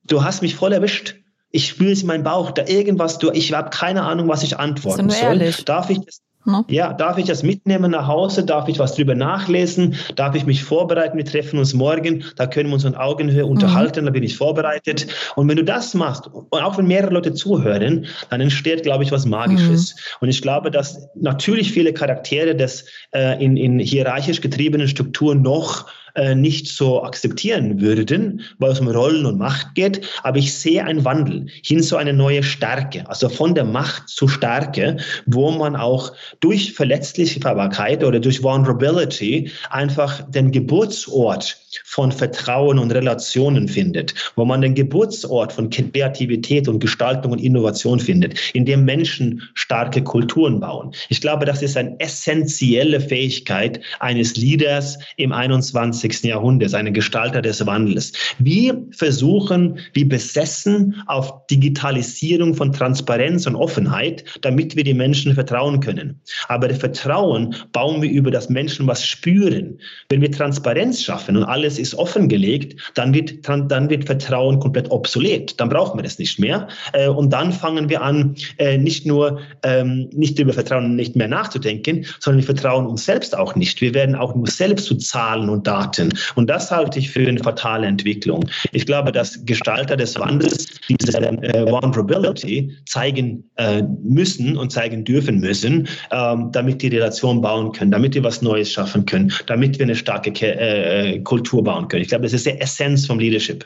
du 0.05 0.21
hast 0.21 0.41
mich 0.41 0.55
voll 0.55 0.73
erwischt 0.73 1.15
ich 1.52 1.68
spüre 1.68 1.91
es 1.91 2.02
in 2.02 2.08
meinem 2.08 2.24
Bauch, 2.24 2.52
da 2.52 2.66
irgendwas, 2.68 3.18
du, 3.18 3.32
ich 3.32 3.54
habe 3.54 3.70
keine 3.70 4.04
Ahnung, 4.04 4.28
was 4.28 4.43
ich 4.43 4.58
antworten 4.58 5.10
soll. 5.10 5.20
Ehrlich? 5.20 5.66
Darf 5.66 5.89
ich 5.89 6.00
das? 6.00 6.22
No? 6.45 6.64
Ja, 6.70 6.93
darf 6.93 7.18
ich 7.18 7.26
das 7.26 7.43
mitnehmen 7.43 7.91
nach 7.91 8.08
Hause? 8.08 8.45
Darf 8.45 8.70
ich 8.70 8.80
was 8.80 8.95
drüber 8.95 9.14
nachlesen? 9.14 9.95
Darf 10.16 10.36
ich 10.36 10.45
mich 10.45 10.64
vorbereiten? 10.64 11.18
Wir 11.18 11.26
treffen 11.26 11.60
uns 11.60 11.74
morgen, 11.74 12.24
da 12.38 12.47
können 12.47 12.70
wir 12.70 12.76
uns 12.76 12.86
in 12.86 12.95
Augenhöhe 12.95 13.43
mhm. 13.43 13.52
unterhalten, 13.52 14.02
mhm. 14.02 14.06
da 14.06 14.12
bin 14.12 14.24
ich 14.24 14.38
vorbereitet. 14.38 15.08
Und 15.36 15.50
wenn 15.50 15.58
du 15.58 15.66
das 15.66 15.93
machst, 15.93 16.28
und 16.28 16.62
auch 16.62 16.78
wenn 16.78 16.88
mehrere 16.88 17.14
Leute 17.14 17.34
zuhören, 17.34 18.08
dann 18.30 18.39
entsteht, 18.39 18.84
glaube 18.84 19.04
ich, 19.04 19.12
was 19.12 19.26
Magisches. 19.26 19.93
Mhm. 19.93 20.02
Und 20.22 20.30
ich 20.30 20.41
glaube, 20.41 20.72
dass 20.72 21.10
natürlich 21.16 21.74
viele 21.74 21.93
Charaktere 21.93 22.56
des 22.56 22.86
äh, 23.12 23.43
in, 23.43 23.58
in 23.58 23.78
hierarchisch 23.80 24.39
getriebenen 24.39 24.88
Strukturen 24.88 25.41
noch 25.41 25.88
äh, 26.16 26.36
nicht 26.36 26.68
so 26.68 27.03
akzeptieren 27.03 27.82
würden, 27.82 28.41
weil 28.57 28.72
es 28.72 28.80
um 28.80 28.88
Rollen 28.88 29.26
und 29.26 29.38
Macht 29.38 29.76
geht. 29.76 30.01
Aber 30.24 30.38
ich 30.38 30.53
sehe 30.53 30.84
einen 30.84 31.05
Wandel 31.05 31.47
hin 31.64 31.82
zu 31.82 31.97
einer 31.97 32.14
neuen 32.14 32.43
Stärke, 32.43 33.07
also 33.07 33.30
von 33.30 33.55
der 33.55 33.66
Macht 33.66 34.10
zu 34.10 34.28
Stärke, 34.28 34.97
wo 35.26 35.51
man 35.51 35.76
auch 35.76 36.14
durch 36.39 36.74
Verletzlichkeit 36.74 38.03
oder 38.03 38.20
durch 38.20 38.43
Vulnerability 38.43 39.51
einfach 39.70 40.22
den 40.30 40.51
Geburtsort 40.51 41.57
von 41.86 42.12
Vertrauen 42.12 42.80
und 42.80 42.91
Relationen 42.91 43.68
findet, 43.68 44.14
wo 44.36 44.45
man 44.45 44.62
den 44.62 44.76
Geburtsort 44.76 45.53
von 45.53 45.70
Kreativität 45.70 46.68
und 46.68 46.80
Gestaltung 46.80 47.32
und 47.32 47.39
Innovation 47.39 47.99
findet, 47.99 48.39
in 48.53 48.66
dem 48.66 48.86
Menschen 48.86 49.43
starke 49.53 50.03
Kulturen 50.03 50.60
bauen. 50.60 50.91
Ich 51.10 51.22
glaube, 51.22 51.45
das 51.45 51.62
ist 51.62 51.78
eine 51.78 51.99
essentielle 51.99 52.99
Fähigkeit 52.99 53.82
eines 53.99 54.36
Leaders 54.36 54.97
im 55.18 55.32
21. 55.32 55.99
Jahrhundert, 56.04 56.74
eine 56.74 56.91
Gestalter 56.91 57.41
des 57.41 57.66
Wandels. 57.66 58.12
Wir 58.39 58.84
versuchen, 58.91 59.80
wie 59.93 60.06
besessen 60.06 61.02
auf 61.08 61.45
Digitalisierung 61.47 62.56
von 62.56 62.74
Transparenz 62.74 63.47
und 63.47 63.56
Offenheit, 63.56 64.24
damit 64.41 64.76
wir 64.76 64.84
die 64.84 64.93
Menschen 64.93 65.34
vertrauen 65.34 65.80
können. 65.80 66.20
Aber 66.47 66.68
das 66.68 66.80
Vertrauen 66.80 67.56
bauen 67.72 68.02
wir 68.02 68.10
über 68.10 68.32
das 68.32 68.50
Menschen 68.50 68.88
was 68.88 69.06
spüren. 69.06 69.80
Wenn 70.10 70.22
wir 70.22 70.32
Transparenz 70.32 71.02
schaffen 71.02 71.38
und 71.38 71.43
alle 71.43 71.60
alles 71.60 71.78
ist 71.78 71.95
offengelegt, 71.95 72.80
dann 72.95 73.14
wird, 73.14 73.47
dann 73.47 73.89
wird 73.89 74.06
Vertrauen 74.06 74.60
komplett 74.60 74.89
obsolet. 74.91 75.60
Dann 75.60 75.70
brauchen 75.70 76.00
wir 76.00 76.04
das 76.04 76.18
nicht 76.18 76.39
mehr. 76.39 76.68
Äh, 76.93 77.10
und 77.10 77.32
dann 77.32 77.52
fangen 77.52 77.89
wir 77.89 78.02
an, 78.02 78.36
äh, 78.58 78.78
nicht 78.78 79.06
nur 79.06 79.39
ähm, 79.64 80.10
nicht 80.14 80.39
über 80.39 80.54
Vertrauen 80.54 80.95
nicht 80.95 81.16
mehr 81.16 81.28
nachzudenken, 81.28 82.06
sondern 82.20 82.41
wir 82.41 82.45
vertrauen 82.45 82.88
uns 82.88 83.06
selbst 83.06 83.38
auch 83.38 83.56
nicht. 83.56 83.82
Wir 83.82 83.93
werden 83.93 84.16
auch 84.16 84.36
nur 84.36 84.47
selbst 84.47 84.86
zu 84.86 84.95
Zahlen 84.95 85.50
und 85.50 85.68
Daten. 85.68 85.89
Und 86.36 86.50
das 86.50 86.72
halte 86.72 87.00
ich 87.00 87.10
für 87.10 87.28
eine 87.28 87.40
fatale 87.40 87.88
Entwicklung. 87.88 88.50
Ich 88.72 88.86
glaube, 88.86 89.12
dass 89.12 89.46
Gestalter 89.46 89.98
des 89.98 90.20
Wandels 90.20 90.68
diese 90.90 91.18
äh, 91.18 91.70
Vulnerability 91.70 92.76
zeigen 92.86 93.50
äh, 93.56 93.84
müssen 94.04 94.58
und 94.58 94.72
zeigen 94.72 95.04
dürfen 95.04 95.40
müssen, 95.40 95.88
ähm, 96.12 96.52
damit 96.52 96.82
die 96.82 96.88
Relation 96.90 97.42
bauen 97.42 97.72
können, 97.72 97.92
damit 97.92 98.16
wir 98.16 98.24
was 98.24 98.42
Neues 98.42 98.72
schaffen 98.72 99.06
können, 99.06 99.32
damit 99.48 99.80
wir 99.80 99.86
eine 99.86 99.96
starke 99.96 100.30
äh, 100.42 101.20
Kultur 101.20 101.64
bauen 101.64 101.88
können. 101.88 102.04
Ich 102.04 102.10
glaube, 102.10 102.24
das 102.24 102.34
ist 102.34 102.46
die 102.46 102.60
Essenz 102.60 103.06
vom 103.06 103.20
Leadership. 103.20 103.66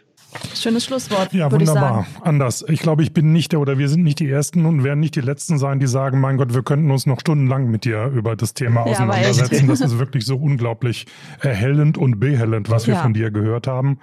Schönes 0.56 0.86
Schlusswort. 0.86 1.34
Ja, 1.34 1.52
wunderbar. 1.52 2.06
Ich 2.16 2.26
Anders. 2.26 2.66
Ich 2.68 2.80
glaube, 2.80 3.04
ich 3.04 3.14
bin 3.14 3.32
nicht 3.34 3.52
der 3.52 3.60
oder 3.60 3.78
wir 3.78 3.90
sind 3.90 4.04
nicht 4.04 4.20
die 4.20 4.30
Ersten 4.30 4.66
und 4.66 4.84
werden 4.84 5.00
nicht 5.00 5.16
die 5.16 5.22
Letzten 5.22 5.58
sein, 5.58 5.80
die 5.80 5.88
sagen, 5.88 6.20
mein 6.20 6.38
Gott, 6.38 6.54
wir 6.54 6.64
könnten 6.64 6.90
uns 6.92 7.06
noch 7.06 7.20
stundenlang 7.20 7.70
mit 7.70 7.86
dir 7.86 8.08
über 8.08 8.36
das 8.36 8.54
Thema 8.54 8.82
auseinandersetzen. 8.82 9.66
Ja, 9.66 9.72
das 9.72 9.82
ist 9.82 10.00
wirklich 10.00 10.26
so 10.26 10.36
unglaublich 10.38 11.06
erhellend 11.40 11.98
und 11.98 12.20
behellend, 12.20 12.70
was 12.70 12.88
wir 12.88 12.96
ja. 12.96 13.02
von 13.02 13.14
dir 13.14 13.32
gehört 13.32 13.68
haben. 13.68 14.00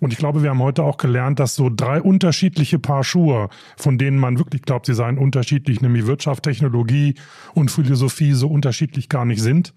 Und 0.00 0.12
ich 0.12 0.18
glaube, 0.18 0.42
wir 0.42 0.50
haben 0.50 0.60
heute 0.60 0.82
auch 0.82 0.96
gelernt, 0.96 1.38
dass 1.38 1.54
so 1.54 1.70
drei 1.74 2.00
unterschiedliche 2.00 2.78
Paar 2.78 3.04
Schuhe, 3.04 3.48
von 3.76 3.98
denen 3.98 4.18
man 4.18 4.38
wirklich 4.38 4.62
glaubt, 4.62 4.86
sie 4.86 4.94
seien 4.94 5.18
unterschiedlich, 5.18 5.80
nämlich 5.82 6.06
Wirtschaft, 6.06 6.42
Technologie 6.44 7.14
und 7.54 7.70
Philosophie 7.70 8.32
so 8.32 8.48
unterschiedlich 8.48 9.08
gar 9.08 9.24
nicht 9.24 9.42
sind. 9.42 9.74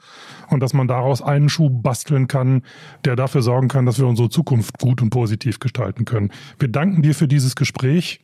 Und 0.50 0.62
dass 0.62 0.74
man 0.74 0.88
daraus 0.88 1.22
einen 1.22 1.50
Schuh 1.50 1.70
basteln 1.70 2.28
kann, 2.28 2.64
der 3.06 3.16
dafür 3.16 3.42
sorgen 3.42 3.68
kann, 3.68 3.86
dass 3.86 4.00
wir 4.00 4.08
unsere 4.08 4.30
Zukunft 4.30 4.80
gut 4.80 5.02
und 5.02 5.10
positiv 5.10 5.60
gestalten 5.60 6.06
können. 6.06 6.32
Wir 6.58 6.70
danken 6.70 7.02
dir 7.02 7.14
für 7.14 7.28
dieses 7.28 7.56
Gespräch. 7.56 8.22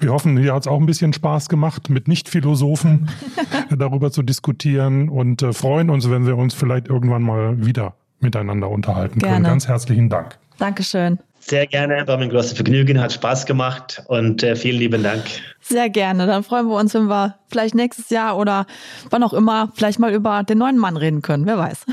Wir 0.00 0.12
hoffen, 0.12 0.36
dir 0.36 0.54
hat 0.54 0.62
es 0.62 0.68
auch 0.68 0.80
ein 0.80 0.86
bisschen 0.86 1.12
Spaß 1.12 1.48
gemacht, 1.48 1.90
mit 1.90 2.08
Nicht-Philosophen 2.08 3.08
darüber 3.76 4.10
zu 4.10 4.22
diskutieren 4.22 5.08
und 5.08 5.42
äh, 5.42 5.52
freuen 5.52 5.90
uns, 5.90 6.10
wenn 6.10 6.26
wir 6.26 6.36
uns 6.36 6.54
vielleicht 6.54 6.88
irgendwann 6.88 7.22
mal 7.22 7.64
wieder 7.64 7.94
miteinander 8.20 8.68
unterhalten 8.68 9.18
Gerne. 9.18 9.34
können. 9.34 9.44
Ganz 9.44 9.68
herzlichen 9.68 10.08
Dank. 10.08 10.38
Dankeschön. 10.58 11.18
Sehr 11.48 11.66
gerne, 11.66 12.06
war 12.06 12.18
mir 12.18 12.24
ein 12.24 12.30
großes 12.30 12.52
Vergnügen, 12.52 13.00
hat 13.00 13.12
Spaß 13.12 13.46
gemacht 13.46 14.02
und 14.08 14.42
äh, 14.42 14.54
vielen 14.54 14.78
lieben 14.78 15.02
Dank. 15.02 15.22
Sehr 15.60 15.88
gerne. 15.88 16.26
Dann 16.26 16.42
freuen 16.42 16.66
wir 16.66 16.76
uns, 16.76 16.92
wenn 16.92 17.06
wir 17.06 17.36
vielleicht 17.50 17.74
nächstes 17.74 18.10
Jahr 18.10 18.36
oder 18.36 18.66
wann 19.08 19.22
auch 19.22 19.32
immer 19.32 19.72
vielleicht 19.74 19.98
mal 19.98 20.12
über 20.12 20.42
den 20.42 20.58
neuen 20.58 20.76
Mann 20.76 20.98
reden 20.98 21.22
können. 21.22 21.46
Wer 21.46 21.56
weiß. 21.56 21.86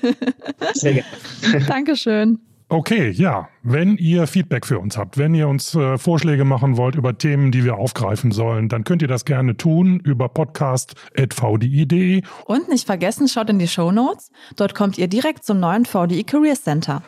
Sehr 0.74 0.94
gerne. 0.94 1.64
Dankeschön. 1.68 2.40
Okay, 2.70 3.10
ja. 3.10 3.48
Wenn 3.62 3.96
ihr 3.96 4.26
Feedback 4.26 4.66
für 4.66 4.78
uns 4.78 4.98
habt, 4.98 5.16
wenn 5.16 5.32
ihr 5.34 5.46
uns 5.48 5.74
äh, 5.74 5.96
Vorschläge 5.96 6.44
machen 6.44 6.76
wollt 6.76 6.96
über 6.96 7.16
Themen, 7.16 7.52
die 7.52 7.64
wir 7.64 7.76
aufgreifen 7.76 8.32
sollen, 8.32 8.68
dann 8.68 8.82
könnt 8.82 9.00
ihr 9.00 9.08
das 9.08 9.24
gerne 9.24 9.56
tun 9.56 10.00
über 10.00 10.28
podcast.vdi.de. 10.28 12.22
Und 12.46 12.68
nicht 12.68 12.84
vergessen, 12.86 13.28
schaut 13.28 13.48
in 13.48 13.58
die 13.58 13.68
Show 13.68 13.92
Notes. 13.92 14.30
Dort 14.56 14.74
kommt 14.74 14.98
ihr 14.98 15.06
direkt 15.06 15.44
zum 15.44 15.60
neuen 15.60 15.86
VDI 15.86 16.24
Career 16.24 16.56
Center. 16.56 17.02